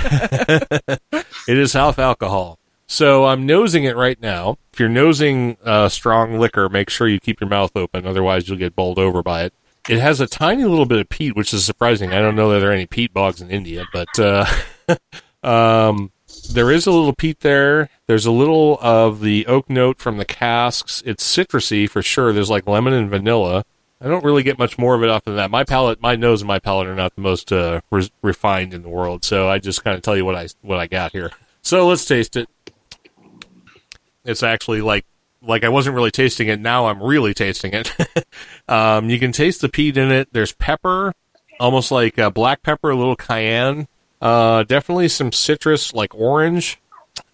It 1.47 1.57
is 1.57 1.73
half 1.73 1.97
alcohol. 1.99 2.59
So 2.85 3.25
I'm 3.25 3.45
nosing 3.45 3.83
it 3.85 3.95
right 3.95 4.19
now. 4.21 4.57
If 4.73 4.79
you're 4.79 4.87
nosing 4.89 5.57
uh, 5.65 5.89
strong 5.89 6.37
liquor, 6.39 6.69
make 6.69 6.89
sure 6.89 7.07
you 7.07 7.19
keep 7.19 7.39
your 7.41 7.49
mouth 7.49 7.71
open, 7.75 8.05
otherwise 8.05 8.47
you'll 8.47 8.57
get 8.59 8.75
bowled 8.75 8.99
over 8.99 9.21
by 9.23 9.43
it. 9.45 9.53
It 9.87 9.99
has 9.99 10.19
a 10.21 10.27
tiny 10.27 10.63
little 10.65 10.85
bit 10.85 10.99
of 10.99 11.09
peat, 11.09 11.35
which 11.35 11.53
is 11.53 11.65
surprising. 11.65 12.13
I 12.13 12.19
don't 12.21 12.35
know 12.35 12.51
that 12.51 12.59
there 12.59 12.69
are 12.69 12.73
any 12.73 12.85
peat 12.85 13.13
bogs 13.13 13.41
in 13.41 13.49
India, 13.49 13.85
but 13.91 14.07
uh, 14.19 14.45
um, 15.43 16.11
there 16.51 16.71
is 16.71 16.87
a 16.87 16.91
little 16.91 17.13
peat 17.13 17.41
there. 17.41 17.89
There's 18.07 18.25
a 18.25 18.31
little 18.31 18.77
of 18.81 19.21
the 19.21 19.45
oak 19.45 19.69
note 19.69 19.99
from 19.99 20.17
the 20.17 20.25
casks. 20.25 21.03
It's 21.05 21.23
citrusy 21.23 21.89
for 21.89 22.01
sure. 22.01 22.33
There's 22.33 22.49
like 22.49 22.67
lemon 22.67 22.93
and 22.93 23.09
vanilla. 23.09 23.63
I 24.01 24.07
don't 24.07 24.23
really 24.23 24.43
get 24.43 24.57
much 24.57 24.77
more 24.77 24.95
of 24.95 25.03
it 25.03 25.09
off 25.09 25.25
than 25.25 25.35
that. 25.35 25.51
My 25.51 25.63
palate, 25.63 26.01
my 26.01 26.15
nose 26.15 26.41
and 26.41 26.47
my 26.47 26.59
palate 26.59 26.87
are 26.87 26.95
not 26.95 27.15
the 27.15 27.21
most 27.21 27.51
uh, 27.51 27.81
re- 27.91 28.09
refined 28.21 28.73
in 28.73 28.81
the 28.81 28.89
world, 28.89 29.25
so 29.25 29.49
I 29.49 29.59
just 29.59 29.83
kind 29.83 29.95
of 29.95 30.01
tell 30.01 30.15
you 30.15 30.25
what 30.25 30.35
I 30.35 30.47
what 30.61 30.79
I 30.79 30.87
got 30.87 31.11
here. 31.11 31.31
So 31.61 31.87
let's 31.87 32.05
taste 32.05 32.37
it. 32.37 32.47
It's 34.23 34.41
actually 34.41 34.81
like 34.81 35.05
like 35.41 35.63
I 35.63 35.69
wasn't 35.69 35.95
really 35.95 36.11
tasting 36.11 36.47
it. 36.47 36.59
Now 36.59 36.87
I'm 36.87 37.03
really 37.03 37.33
tasting 37.33 37.73
it. 37.73 37.93
um, 38.69 39.09
you 39.09 39.19
can 39.19 39.31
taste 39.33 39.61
the 39.61 39.69
peat 39.69 39.97
in 39.97 40.11
it. 40.11 40.29
There's 40.31 40.53
pepper, 40.53 41.13
almost 41.59 41.91
like 41.91 42.17
uh, 42.17 42.29
black 42.29 42.63
pepper, 42.63 42.89
a 42.89 42.95
little 42.95 43.17
cayenne. 43.17 43.87
Uh, 44.21 44.63
definitely 44.63 45.07
some 45.07 45.31
citrus, 45.31 45.93
like 45.93 46.13
orange. 46.13 46.79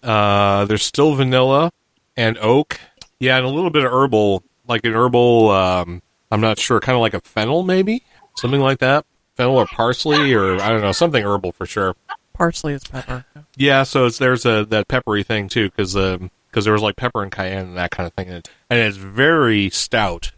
Uh, 0.02 0.64
there's 0.66 0.84
still 0.84 1.14
vanilla 1.14 1.72
and 2.16 2.38
oak. 2.38 2.80
Yeah, 3.18 3.36
and 3.38 3.46
a 3.46 3.50
little 3.50 3.70
bit 3.70 3.84
of 3.84 3.92
herbal, 3.92 4.42
like 4.68 4.84
an 4.84 4.94
herbal. 4.94 5.50
Um, 5.50 6.02
I'm 6.30 6.40
not 6.40 6.58
sure, 6.58 6.80
kind 6.80 6.94
of 6.96 7.00
like 7.00 7.14
a 7.14 7.20
fennel, 7.20 7.62
maybe 7.62 8.02
something 8.36 8.60
like 8.60 8.78
that. 8.78 9.04
Fennel 9.36 9.56
or 9.56 9.66
parsley, 9.66 10.32
or 10.34 10.60
I 10.60 10.68
don't 10.68 10.80
know, 10.80 10.92
something 10.92 11.24
herbal 11.24 11.52
for 11.52 11.66
sure. 11.66 11.94
Parsley 12.32 12.74
is 12.74 12.84
pepper. 12.84 13.24
Yeah, 13.56 13.82
so 13.82 14.06
it's 14.06 14.18
there's 14.18 14.44
a 14.44 14.64
that 14.66 14.88
peppery 14.88 15.22
thing 15.22 15.48
too, 15.48 15.70
because 15.70 15.94
because 15.94 16.64
there 16.64 16.72
was 16.72 16.82
like 16.82 16.96
pepper 16.96 17.22
and 17.22 17.32
cayenne 17.32 17.68
and 17.68 17.76
that 17.76 17.90
kind 17.90 18.06
of 18.06 18.12
thing 18.14 18.28
and 18.28 18.48
it's 18.70 18.96
very 18.96 19.70
stout. 19.70 20.32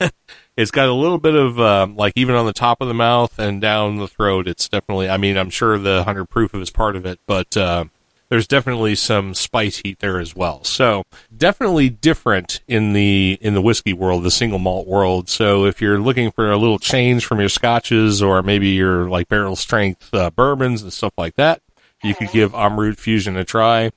it's 0.60 0.70
got 0.70 0.88
a 0.88 0.92
little 0.92 1.18
bit 1.18 1.34
of 1.34 1.58
um, 1.58 1.96
like 1.96 2.12
even 2.16 2.34
on 2.34 2.44
the 2.44 2.52
top 2.52 2.82
of 2.82 2.88
the 2.88 2.94
mouth 2.94 3.38
and 3.38 3.60
down 3.60 3.96
the 3.96 4.06
throat. 4.06 4.46
It's 4.46 4.68
definitely. 4.68 5.08
I 5.08 5.16
mean, 5.16 5.38
I'm 5.38 5.50
sure 5.50 5.78
the 5.78 6.04
hundred 6.04 6.26
proof 6.26 6.54
is 6.54 6.70
part 6.70 6.96
of 6.96 7.06
it, 7.06 7.18
but 7.26 7.56
uh, 7.56 7.86
there's 8.28 8.46
definitely 8.46 8.94
some 8.94 9.32
spice 9.32 9.78
heat 9.78 10.00
there 10.00 10.20
as 10.20 10.36
well. 10.36 10.62
So 10.64 11.04
definitely 11.34 11.88
different 11.88 12.60
in 12.68 12.92
the 12.92 13.38
in 13.40 13.54
the 13.54 13.62
whiskey 13.62 13.94
world, 13.94 14.22
the 14.22 14.30
single 14.30 14.58
malt 14.58 14.86
world. 14.86 15.30
So 15.30 15.64
if 15.64 15.80
you're 15.80 15.98
looking 15.98 16.30
for 16.30 16.50
a 16.50 16.58
little 16.58 16.78
change 16.78 17.24
from 17.24 17.40
your 17.40 17.48
scotches 17.48 18.22
or 18.22 18.42
maybe 18.42 18.68
your 18.68 19.08
like 19.08 19.28
barrel 19.28 19.56
strength 19.56 20.12
uh, 20.12 20.30
bourbons 20.30 20.82
and 20.82 20.92
stuff 20.92 21.14
like 21.16 21.36
that, 21.36 21.62
you 22.02 22.14
could 22.14 22.30
give 22.32 22.52
Amrut 22.52 22.98
Fusion 22.98 23.36
a 23.38 23.44
try. 23.46 23.92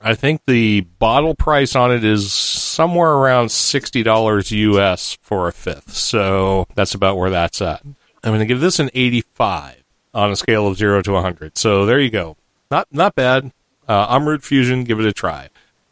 I 0.00 0.14
think 0.14 0.42
the 0.46 0.80
bottle 0.80 1.34
price 1.34 1.76
on 1.76 1.92
it 1.92 2.04
is 2.04 2.32
somewhere 2.32 3.10
around 3.10 3.50
sixty 3.50 4.02
dollars 4.02 4.50
US 4.50 5.18
for 5.20 5.48
a 5.48 5.52
fifth. 5.52 5.94
So 5.94 6.66
that's 6.74 6.94
about 6.94 7.18
where 7.18 7.30
that's 7.30 7.60
at. 7.60 7.82
I'm 7.84 7.96
going 8.30 8.40
to 8.40 8.46
give 8.46 8.60
this 8.60 8.78
an 8.78 8.90
eighty-five 8.94 9.82
on 10.14 10.30
a 10.30 10.36
scale 10.36 10.66
of 10.66 10.76
zero 10.76 11.02
to 11.02 11.20
hundred. 11.20 11.58
So 11.58 11.84
there 11.86 12.00
you 12.00 12.10
go. 12.10 12.36
Not 12.70 12.88
not 12.90 13.14
bad. 13.14 13.52
Uh, 13.88 14.38
Fusion, 14.38 14.84
give 14.84 15.00
it 15.00 15.06
a 15.06 15.12
try. 15.12 15.48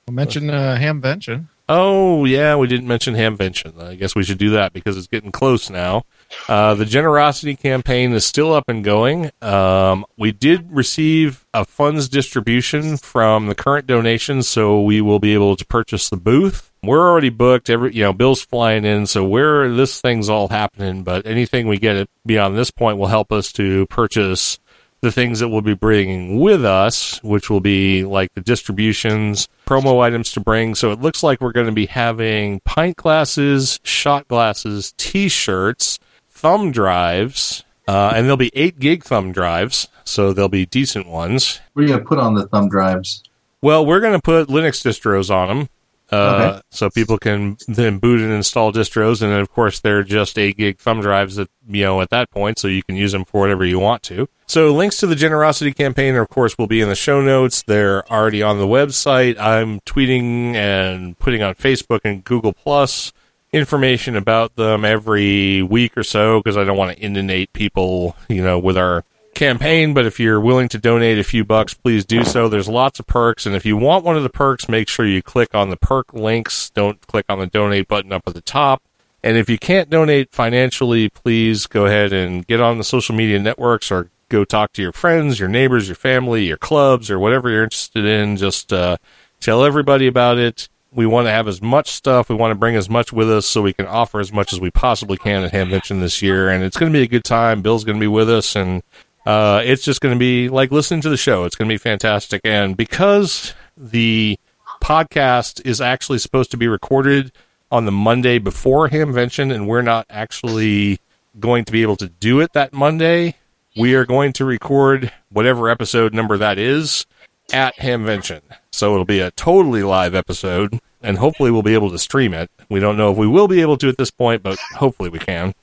We'll 0.06 0.14
mention 0.14 0.50
uh, 0.50 0.76
Hamvention. 0.80 1.48
Oh 1.68 2.24
yeah, 2.24 2.56
we 2.56 2.66
didn't 2.66 2.86
mention 2.86 3.14
Hamvention. 3.14 3.82
I 3.82 3.94
guess 3.96 4.14
we 4.14 4.22
should 4.22 4.38
do 4.38 4.50
that 4.50 4.72
because 4.72 4.96
it's 4.96 5.08
getting 5.08 5.32
close 5.32 5.68
now. 5.68 6.04
Uh, 6.48 6.74
the 6.74 6.84
generosity 6.84 7.56
campaign 7.56 8.12
is 8.12 8.24
still 8.24 8.52
up 8.52 8.64
and 8.68 8.84
going. 8.84 9.30
Um, 9.40 10.04
we 10.16 10.32
did 10.32 10.70
receive 10.70 11.44
a 11.54 11.64
funds 11.64 12.08
distribution 12.08 12.96
from 12.96 13.46
the 13.46 13.54
current 13.54 13.86
donations, 13.86 14.48
so 14.48 14.82
we 14.82 15.00
will 15.00 15.18
be 15.18 15.34
able 15.34 15.56
to 15.56 15.66
purchase 15.66 16.10
the 16.10 16.16
booth. 16.16 16.70
We're 16.82 17.08
already 17.08 17.30
booked. 17.30 17.70
Every 17.70 17.94
you 17.94 18.02
know, 18.02 18.12
Bill's 18.12 18.42
flying 18.42 18.84
in, 18.84 19.06
so 19.06 19.26
where 19.26 19.72
this 19.72 20.00
thing's 20.00 20.28
all 20.28 20.48
happening. 20.48 21.02
But 21.02 21.26
anything 21.26 21.66
we 21.66 21.78
get 21.78 22.08
beyond 22.24 22.56
this 22.56 22.70
point 22.70 22.98
will 22.98 23.06
help 23.06 23.32
us 23.32 23.52
to 23.54 23.86
purchase 23.86 24.58
the 25.00 25.12
things 25.12 25.38
that 25.40 25.48
we'll 25.48 25.60
be 25.62 25.74
bringing 25.74 26.40
with 26.40 26.64
us, 26.64 27.22
which 27.22 27.48
will 27.48 27.60
be 27.60 28.04
like 28.04 28.34
the 28.34 28.40
distributions, 28.40 29.48
promo 29.66 30.00
items 30.00 30.32
to 30.32 30.40
bring. 30.40 30.74
So 30.74 30.90
it 30.90 31.00
looks 31.00 31.22
like 31.22 31.40
we're 31.40 31.52
going 31.52 31.66
to 31.66 31.72
be 31.72 31.86
having 31.86 32.60
pint 32.60 32.96
glasses, 32.96 33.78
shot 33.84 34.26
glasses, 34.26 34.92
t-shirts, 34.96 36.00
thumb 36.38 36.72
drives, 36.72 37.64
Uh, 37.86 38.12
and 38.14 38.26
there'll 38.26 38.36
be 38.36 38.50
eight 38.54 38.78
gig 38.78 39.02
thumb 39.02 39.32
drives, 39.32 39.88
so 40.04 40.34
they'll 40.34 40.48
be 40.50 40.66
decent 40.66 41.06
ones. 41.08 41.58
What 41.72 41.80
are 41.82 41.86
you 41.86 41.92
gonna 41.94 42.04
put 42.04 42.18
on 42.18 42.34
the 42.34 42.46
thumb 42.46 42.68
drives? 42.68 43.22
Well, 43.62 43.86
we're 43.86 44.00
going 44.00 44.12
to 44.12 44.20
put 44.22 44.48
Linux 44.48 44.84
distros 44.86 45.30
on 45.34 45.48
them. 45.48 45.68
Uh, 46.12 46.16
Okay. 46.16 46.60
so 46.70 46.88
people 46.90 47.18
can 47.18 47.56
then 47.66 47.98
boot 47.98 48.20
and 48.20 48.30
install 48.32 48.72
distros, 48.72 49.20
and 49.20 49.30
then 49.32 49.40
of 49.40 49.50
course 49.52 49.80
they're 49.80 50.02
just 50.02 50.38
eight 50.38 50.56
gig 50.56 50.78
thumb 50.78 51.00
drives 51.02 51.36
that 51.36 51.48
you 51.68 51.82
know 51.84 52.00
at 52.00 52.08
that 52.10 52.30
point, 52.30 52.58
so 52.58 52.66
you 52.68 52.82
can 52.82 52.94
use 52.96 53.12
them 53.12 53.24
for 53.26 53.40
whatever 53.42 53.64
you 53.64 53.78
want 53.78 54.02
to. 54.04 54.26
So 54.46 54.72
links 54.74 54.96
to 54.98 55.06
the 55.06 55.14
generosity 55.16 55.72
campaign, 55.74 56.14
of 56.16 56.28
course, 56.30 56.56
will 56.56 56.66
be 56.66 56.80
in 56.80 56.88
the 56.88 56.94
show 56.94 57.20
notes. 57.20 57.62
They're 57.62 58.10
already 58.10 58.42
on 58.42 58.58
the 58.58 58.66
website. 58.66 59.38
I'm 59.38 59.80
tweeting 59.80 60.54
and 60.54 61.18
putting 61.18 61.42
on 61.42 61.54
Facebook 61.54 62.00
and 62.04 62.24
Google 62.24 62.52
Plus 62.54 63.12
information 63.52 64.16
about 64.16 64.56
them 64.56 64.84
every 64.84 65.62
week 65.62 65.96
or 65.96 66.02
so 66.02 66.40
because 66.40 66.56
I 66.56 66.64
don't 66.64 66.76
want 66.76 66.96
to 66.96 67.02
inundate 67.02 67.52
people, 67.52 68.16
you 68.28 68.42
know, 68.42 68.58
with 68.58 68.76
our 68.76 69.04
campaign, 69.34 69.94
but 69.94 70.04
if 70.04 70.18
you're 70.18 70.40
willing 70.40 70.68
to 70.68 70.78
donate 70.78 71.18
a 71.18 71.24
few 71.24 71.44
bucks, 71.44 71.72
please 71.72 72.04
do 72.04 72.24
so. 72.24 72.48
There's 72.48 72.68
lots 72.68 72.98
of 72.98 73.06
perks, 73.06 73.46
and 73.46 73.54
if 73.54 73.64
you 73.64 73.76
want 73.76 74.04
one 74.04 74.16
of 74.16 74.22
the 74.22 74.28
perks, 74.28 74.68
make 74.68 74.88
sure 74.88 75.06
you 75.06 75.22
click 75.22 75.54
on 75.54 75.70
the 75.70 75.76
perk 75.76 76.12
links. 76.12 76.70
Don't 76.70 77.00
click 77.06 77.26
on 77.28 77.38
the 77.38 77.46
donate 77.46 77.88
button 77.88 78.12
up 78.12 78.24
at 78.26 78.34
the 78.34 78.40
top. 78.40 78.82
And 79.22 79.36
if 79.36 79.48
you 79.48 79.58
can't 79.58 79.90
donate 79.90 80.32
financially, 80.32 81.08
please 81.08 81.66
go 81.66 81.86
ahead 81.86 82.12
and 82.12 82.46
get 82.46 82.60
on 82.60 82.78
the 82.78 82.84
social 82.84 83.14
media 83.14 83.38
networks 83.38 83.90
or 83.90 84.10
go 84.28 84.44
talk 84.44 84.72
to 84.74 84.82
your 84.82 84.92
friends, 84.92 85.40
your 85.40 85.48
neighbors, 85.48 85.88
your 85.88 85.96
family, 85.96 86.44
your 86.46 86.56
clubs, 86.56 87.10
or 87.10 87.18
whatever 87.18 87.50
you're 87.50 87.64
interested 87.64 88.04
in. 88.04 88.36
Just 88.36 88.72
uh, 88.72 88.96
tell 89.40 89.64
everybody 89.64 90.06
about 90.06 90.38
it. 90.38 90.68
We 90.98 91.06
want 91.06 91.28
to 91.28 91.30
have 91.30 91.46
as 91.46 91.62
much 91.62 91.90
stuff. 91.92 92.28
We 92.28 92.34
want 92.34 92.50
to 92.50 92.56
bring 92.56 92.74
as 92.74 92.90
much 92.90 93.12
with 93.12 93.30
us 93.30 93.46
so 93.46 93.62
we 93.62 93.72
can 93.72 93.86
offer 93.86 94.18
as 94.18 94.32
much 94.32 94.52
as 94.52 94.58
we 94.58 94.72
possibly 94.72 95.16
can 95.16 95.44
at 95.44 95.52
Hamvention 95.52 96.00
this 96.00 96.22
year. 96.22 96.48
And 96.48 96.64
it's 96.64 96.76
going 96.76 96.92
to 96.92 96.98
be 96.98 97.04
a 97.04 97.06
good 97.06 97.22
time. 97.22 97.62
Bill's 97.62 97.84
going 97.84 97.98
to 97.98 98.00
be 98.00 98.08
with 98.08 98.28
us, 98.28 98.56
and 98.56 98.82
uh, 99.24 99.62
it's 99.64 99.84
just 99.84 100.00
going 100.00 100.12
to 100.12 100.18
be 100.18 100.48
like 100.48 100.72
listening 100.72 101.00
to 101.02 101.08
the 101.08 101.16
show. 101.16 101.44
It's 101.44 101.54
going 101.54 101.68
to 101.68 101.72
be 101.72 101.78
fantastic. 101.78 102.40
And 102.42 102.76
because 102.76 103.54
the 103.76 104.40
podcast 104.82 105.64
is 105.64 105.80
actually 105.80 106.18
supposed 106.18 106.50
to 106.50 106.56
be 106.56 106.66
recorded 106.66 107.30
on 107.70 107.84
the 107.84 107.92
Monday 107.92 108.40
before 108.40 108.88
Hamvention, 108.88 109.54
and 109.54 109.68
we're 109.68 109.82
not 109.82 110.04
actually 110.10 110.98
going 111.38 111.64
to 111.66 111.70
be 111.70 111.82
able 111.82 111.96
to 111.98 112.08
do 112.08 112.40
it 112.40 112.54
that 112.54 112.72
Monday, 112.72 113.36
we 113.76 113.94
are 113.94 114.04
going 114.04 114.32
to 114.32 114.44
record 114.44 115.12
whatever 115.30 115.68
episode 115.68 116.12
number 116.12 116.36
that 116.36 116.58
is 116.58 117.06
at 117.52 117.76
Hamvention. 117.76 118.40
So 118.72 118.94
it'll 118.94 119.04
be 119.04 119.20
a 119.20 119.30
totally 119.30 119.84
live 119.84 120.16
episode, 120.16 120.80
and 121.02 121.18
hopefully 121.18 121.50
we'll 121.50 121.62
be 121.62 121.74
able 121.74 121.90
to 121.90 121.98
stream 121.98 122.34
it. 122.34 122.50
We 122.68 122.80
don't 122.80 122.96
know 122.96 123.10
if 123.10 123.16
we 123.16 123.26
will 123.26 123.48
be 123.48 123.60
able 123.60 123.76
to 123.78 123.88
at 123.88 123.96
this 123.98 124.10
point, 124.10 124.42
but 124.42 124.58
hopefully 124.76 125.10
we 125.10 125.18
can. 125.18 125.54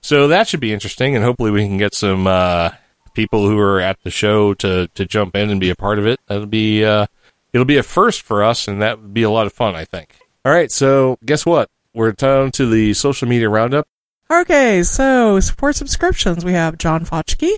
So 0.00 0.28
that 0.28 0.48
should 0.48 0.60
be 0.60 0.72
interesting, 0.72 1.16
and 1.16 1.24
hopefully 1.24 1.50
we 1.50 1.66
can 1.66 1.78
get 1.78 1.94
some 1.94 2.26
uh, 2.26 2.70
people 3.14 3.48
who 3.48 3.58
are 3.58 3.80
at 3.80 4.02
the 4.02 4.10
show 4.10 4.54
to 4.54 4.88
to 4.88 5.04
jump 5.06 5.34
in 5.34 5.50
and 5.50 5.60
be 5.60 5.70
a 5.70 5.74
part 5.74 5.98
of 5.98 6.06
it. 6.06 6.20
That'll 6.26 6.46
be 6.46 6.84
uh, 6.84 7.06
it'll 7.52 7.64
be 7.64 7.78
a 7.78 7.82
first 7.82 8.22
for 8.22 8.42
us, 8.42 8.68
and 8.68 8.82
that 8.82 9.00
would 9.00 9.14
be 9.14 9.22
a 9.22 9.30
lot 9.30 9.46
of 9.46 9.52
fun, 9.52 9.74
I 9.74 9.84
think. 9.84 10.16
All 10.44 10.52
right, 10.52 10.70
so 10.70 11.18
guess 11.24 11.46
what? 11.46 11.70
We're 11.94 12.12
down 12.12 12.50
to 12.52 12.66
the 12.66 12.92
social 12.92 13.28
media 13.28 13.48
roundup. 13.48 13.88
Okay, 14.30 14.82
so 14.82 15.40
for 15.40 15.72
subscriptions, 15.72 16.44
we 16.44 16.52
have 16.52 16.76
John 16.76 17.04
Fotchke, 17.06 17.56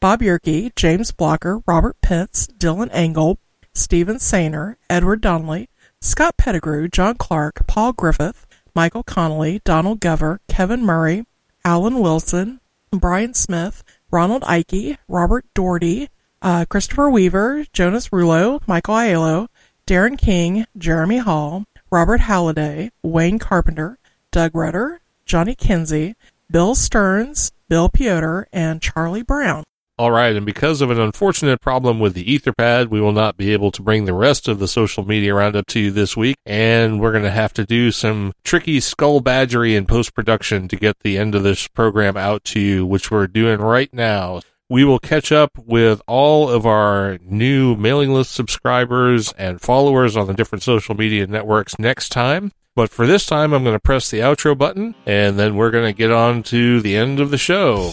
Bob 0.00 0.20
Yerke, 0.20 0.74
James 0.74 1.12
Blocker, 1.12 1.62
Robert 1.66 1.96
Pitts, 2.02 2.46
Dylan 2.46 2.90
Engel, 2.92 3.38
Stephen 3.74 4.16
Sainer, 4.16 4.76
Edward 4.90 5.20
Donnelly, 5.20 5.68
Scott 6.00 6.36
Pettigrew, 6.36 6.88
John 6.88 7.16
Clark, 7.16 7.66
Paul 7.66 7.92
Griffith, 7.92 8.46
Michael 8.74 9.02
Connolly, 9.02 9.60
Donald 9.64 10.00
Gover, 10.00 10.38
Kevin 10.48 10.84
Murray, 10.84 11.24
Alan 11.64 12.00
Wilson, 12.00 12.60
Brian 12.90 13.34
Smith, 13.34 13.82
Ronald 14.10 14.44
Ike, 14.46 14.98
Robert 15.08 15.44
Doherty, 15.54 16.08
uh, 16.42 16.64
Christopher 16.68 17.10
Weaver, 17.10 17.64
Jonas 17.72 18.10
Rulo, 18.10 18.60
Michael 18.68 18.94
Aiello, 18.94 19.48
Darren 19.86 20.18
King, 20.18 20.66
Jeremy 20.76 21.18
Hall, 21.18 21.64
Robert 21.90 22.20
Halliday, 22.20 22.90
Wayne 23.02 23.38
Carpenter, 23.38 23.98
Doug 24.30 24.54
Rudder, 24.54 25.00
Johnny 25.24 25.54
Kinsey, 25.54 26.14
Bill 26.50 26.74
Stearns, 26.74 27.52
Bill 27.68 27.88
Piotr, 27.88 28.42
and 28.52 28.80
Charlie 28.82 29.22
Brown. 29.22 29.64
All 29.98 30.10
right, 30.10 30.36
and 30.36 30.44
because 30.44 30.82
of 30.82 30.90
an 30.90 31.00
unfortunate 31.00 31.62
problem 31.62 31.98
with 31.98 32.12
the 32.12 32.24
Etherpad, 32.26 32.90
we 32.90 33.00
will 33.00 33.14
not 33.14 33.38
be 33.38 33.54
able 33.54 33.70
to 33.70 33.80
bring 33.80 34.04
the 34.04 34.12
rest 34.12 34.46
of 34.46 34.58
the 34.58 34.68
social 34.68 35.06
media 35.06 35.32
roundup 35.32 35.64
to 35.68 35.80
you 35.80 35.90
this 35.90 36.14
week, 36.14 36.36
and 36.44 37.00
we're 37.00 37.12
going 37.12 37.24
to 37.24 37.30
have 37.30 37.54
to 37.54 37.64
do 37.64 37.90
some 37.90 38.34
tricky 38.44 38.78
skull 38.78 39.22
badgery 39.22 39.74
in 39.74 39.86
post 39.86 40.14
production 40.14 40.68
to 40.68 40.76
get 40.76 41.00
the 41.00 41.16
end 41.16 41.34
of 41.34 41.44
this 41.44 41.66
program 41.66 42.14
out 42.14 42.44
to 42.44 42.60
you, 42.60 42.84
which 42.84 43.10
we're 43.10 43.26
doing 43.26 43.58
right 43.58 43.88
now. 43.94 44.42
We 44.68 44.84
will 44.84 44.98
catch 44.98 45.32
up 45.32 45.52
with 45.56 46.02
all 46.06 46.50
of 46.50 46.66
our 46.66 47.16
new 47.22 47.74
mailing 47.74 48.12
list 48.12 48.32
subscribers 48.32 49.32
and 49.38 49.62
followers 49.62 50.14
on 50.14 50.26
the 50.26 50.34
different 50.34 50.62
social 50.62 50.94
media 50.94 51.26
networks 51.26 51.78
next 51.78 52.10
time. 52.10 52.52
But 52.74 52.90
for 52.90 53.06
this 53.06 53.24
time, 53.24 53.54
I'm 53.54 53.64
going 53.64 53.74
to 53.74 53.80
press 53.80 54.10
the 54.10 54.18
outro 54.18 54.58
button, 54.58 54.94
and 55.06 55.38
then 55.38 55.56
we're 55.56 55.70
going 55.70 55.86
to 55.86 55.96
get 55.96 56.12
on 56.12 56.42
to 56.42 56.82
the 56.82 56.96
end 56.96 57.18
of 57.18 57.30
the 57.30 57.38
show. 57.38 57.92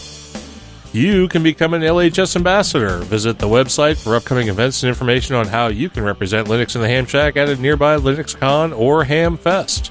You 0.94 1.26
can 1.26 1.42
become 1.42 1.74
an 1.74 1.82
LHS 1.82 2.36
ambassador. 2.36 2.98
Visit 2.98 3.40
the 3.40 3.48
website 3.48 4.00
for 4.00 4.14
upcoming 4.14 4.46
events 4.46 4.84
and 4.84 4.88
information 4.88 5.34
on 5.34 5.48
how 5.48 5.66
you 5.66 5.90
can 5.90 6.04
represent 6.04 6.46
Linux 6.46 6.76
in 6.76 6.82
the 6.82 6.88
Ham 6.88 7.04
Shack 7.04 7.36
at 7.36 7.48
a 7.48 7.56
nearby 7.56 7.96
LinuxCon 7.96 8.78
or 8.78 9.02
Ham 9.02 9.36
Fest. 9.36 9.90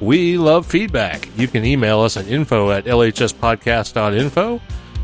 We 0.00 0.38
love 0.38 0.64
feedback. 0.64 1.28
You 1.36 1.48
can 1.48 1.64
email 1.64 1.98
us 2.02 2.16
at 2.16 2.28
info 2.28 2.70
at 2.70 2.84
lhspodcast.info. 2.84 4.60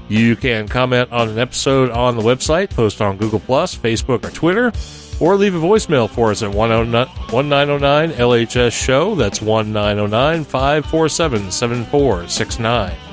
You 0.09 0.37
can 0.37 0.69
comment 0.69 1.11
on 1.11 1.31
an 1.31 1.39
episode 1.41 1.91
on 1.91 2.17
the 2.17 2.23
website, 2.23 2.71
post 2.71 3.03
on 3.03 3.17
Google 3.17 3.41
Facebook, 3.41 4.25
or 4.25 4.31
Twitter, 4.31 4.71
or 5.19 5.35
leave 5.35 5.57
a 5.57 5.59
voicemail 5.59 6.09
for 6.09 6.31
us 6.31 6.45
at 6.45 6.55
1909 6.55 8.11
LHS 8.13 8.71
Show. 8.71 9.17
That's 9.17 9.43
1909 9.43 10.45
547 10.45 11.51
7469 11.51 13.10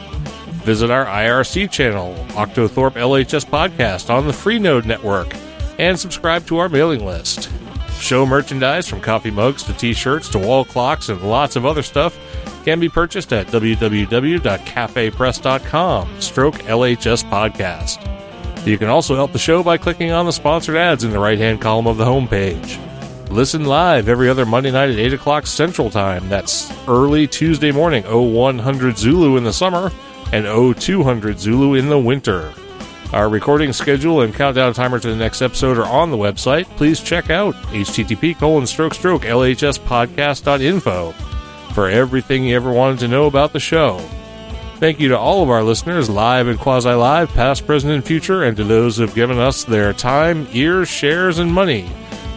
visit 0.68 0.91
our 0.91 1.05
IRC 1.05 1.72
channel, 1.72 2.13
Octothorpe 2.32 2.95
LHS 2.95 3.45
Podcast, 3.45 4.09
on 4.09 4.28
the 4.28 4.34
Freenode 4.34 4.84
Network, 4.84 5.34
and 5.80 5.97
subscribe 5.97 6.45
to 6.45 6.57
our 6.57 6.68
mailing 6.68 7.05
list. 7.05 7.49
Show 8.01 8.26
merchandise 8.26 8.86
from 8.86 8.99
coffee 8.99 9.32
mugs 9.32 9.63
to 9.63 9.72
t 9.72 9.93
shirts 9.93 10.28
to 10.28 10.39
wall 10.39 10.65
clocks 10.65 11.07
and 11.07 11.22
lots 11.22 11.55
of 11.55 11.65
other 11.65 11.84
stuff 11.84 12.20
can 12.65 12.82
be 12.82 12.89
purchased 12.89 13.32
at 13.32 13.47
www.cafepress.com, 13.47 16.22
stroke 16.22 16.55
LHS 16.55 17.24
Podcast. 17.30 18.68
You 18.68 18.78
can 18.78 18.89
also 18.89 19.15
help 19.15 19.32
the 19.32 19.39
show 19.39 19.63
by 19.63 19.78
clicking 19.78 20.11
on 20.11 20.26
the 20.26 20.34
sponsored 20.34 20.76
ads 20.76 21.05
in 21.05 21.11
the 21.11 21.20
right 21.20 21.38
hand 21.38 21.61
column 21.61 21.88
of 21.88 21.95
the 21.95 22.03
homepage. 22.03 22.78
Listen 23.30 23.63
live 23.63 24.09
every 24.09 24.28
other 24.28 24.45
Monday 24.45 24.72
night 24.72 24.89
at 24.89 24.99
8 24.99 25.13
o'clock 25.13 25.47
Central 25.47 25.89
Time. 25.89 26.28
That's 26.28 26.70
early 26.89 27.26
Tuesday 27.26 27.72
morning, 27.72 28.03
0100 28.03 28.97
Zulu 28.97 29.38
in 29.38 29.45
the 29.45 29.53
summer 29.53 29.93
and 30.32 30.45
0200 30.45 31.39
Zulu 31.39 31.75
in 31.75 31.89
the 31.89 31.99
winter. 31.99 32.53
Our 33.13 33.30
recording 33.30 33.71
schedule 33.71 34.21
and 34.21 34.34
countdown 34.34 34.73
timer 34.73 34.99
to 34.99 35.07
the 35.07 35.15
next 35.15 35.41
episode 35.41 35.78
are 35.78 35.86
on 35.86 36.11
the 36.11 36.17
website. 36.17 36.65
Please 36.75 36.99
check 37.01 37.30
out 37.30 37.55
http 37.55 38.38
colon 38.38 38.67
stroke 38.67 38.93
stroke 38.93 39.21
lhspodcast.info 39.21 41.11
for 41.73 41.89
everything 41.89 42.43
you 42.43 42.55
ever 42.55 42.71
wanted 42.71 42.99
to 42.99 43.07
know 43.07 43.25
about 43.28 43.53
the 43.53 43.59
show. 43.59 43.99
Thank 44.80 44.99
you 44.99 45.07
to 45.09 45.17
all 45.17 45.41
of 45.41 45.49
our 45.49 45.63
listeners, 45.63 46.09
live 46.09 46.47
and 46.47 46.59
quasi 46.59 46.91
live, 46.91 47.30
past, 47.30 47.65
present, 47.65 47.93
and 47.93 48.03
future, 48.03 48.43
and 48.43 48.55
to 48.57 48.63
those 48.63 48.97
who 48.97 49.03
have 49.03 49.15
given 49.15 49.39
us 49.39 49.63
their 49.63 49.93
time, 49.93 50.47
ears, 50.51 50.88
shares, 50.88 51.39
and 51.39 51.51
money. 51.51 51.89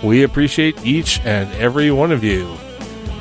We 0.02 0.22
appreciate 0.22 0.86
each 0.86 1.20
and 1.20 1.52
every 1.54 1.90
one 1.90 2.12
of 2.12 2.24
you. 2.24 2.56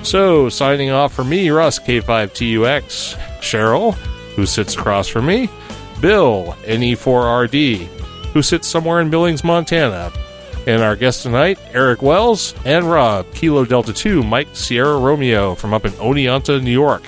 So, 0.03 0.47
signing 0.47 0.91
off 0.91 1.13
for 1.13 1.25
me, 1.25 1.49
Russ, 1.49 1.79
K5TUX, 1.79 3.17
Cheryl, 3.41 3.97
who 4.39 4.45
sits 4.45 4.73
across 4.73 5.09
from 5.09 5.25
me, 5.25 5.49
Bill, 5.99 6.55
NE4RD, 6.63 7.87
who 8.31 8.41
sits 8.41 8.69
somewhere 8.69 9.01
in 9.01 9.09
Billings, 9.09 9.43
Montana, 9.43 10.13
and 10.65 10.81
our 10.81 10.95
guest 10.95 11.23
tonight, 11.23 11.59
Eric 11.73 12.01
Wells, 12.01 12.55
and 12.63 12.89
Rob, 12.89 13.29
Kilo 13.33 13.65
Delta 13.65 13.91
2, 13.91 14.23
Mike 14.23 14.47
Sierra 14.53 14.97
Romeo 14.97 15.55
from 15.55 15.73
up 15.73 15.83
in 15.83 15.91
Oneonta, 15.93 16.63
New 16.63 16.71
York. 16.71 17.03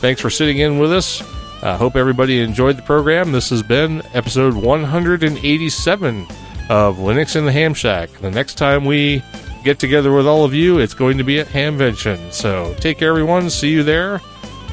Thanks 0.00 0.20
for 0.20 0.28
sitting 0.28 0.58
in 0.58 0.78
with 0.78 0.92
us. 0.92 1.22
I 1.62 1.74
hope 1.74 1.96
everybody 1.96 2.40
enjoyed 2.40 2.76
the 2.76 2.82
program. 2.82 3.32
This 3.32 3.48
has 3.48 3.62
been 3.62 4.02
episode 4.12 4.52
187 4.52 6.20
of 6.68 6.98
Linux 6.98 7.34
in 7.34 7.46
the 7.46 7.52
Ham 7.52 7.72
Shack. 7.72 8.10
The 8.20 8.30
next 8.30 8.56
time 8.56 8.84
we 8.84 9.22
get 9.64 9.78
together 9.78 10.12
with 10.12 10.26
all 10.26 10.44
of 10.44 10.52
you, 10.52 10.80
it's 10.80 10.94
going 10.94 11.16
to 11.16 11.24
be 11.24 11.40
at 11.40 11.46
Hamvention. 11.46 12.30
So 12.30 12.74
take 12.78 12.98
care, 12.98 13.08
everyone. 13.08 13.48
See 13.48 13.70
you 13.70 13.82
there 13.82 14.20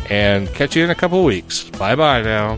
and 0.10 0.47
catch 0.53 0.76
you 0.76 0.84
in 0.84 0.89
a 0.89 0.95
couple 0.95 1.24
weeks. 1.24 1.64
Bye 1.72 1.95
bye 1.95 2.22
now. 2.22 2.58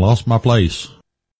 Lost 0.00 0.26
my 0.26 0.38
place. 0.38 0.99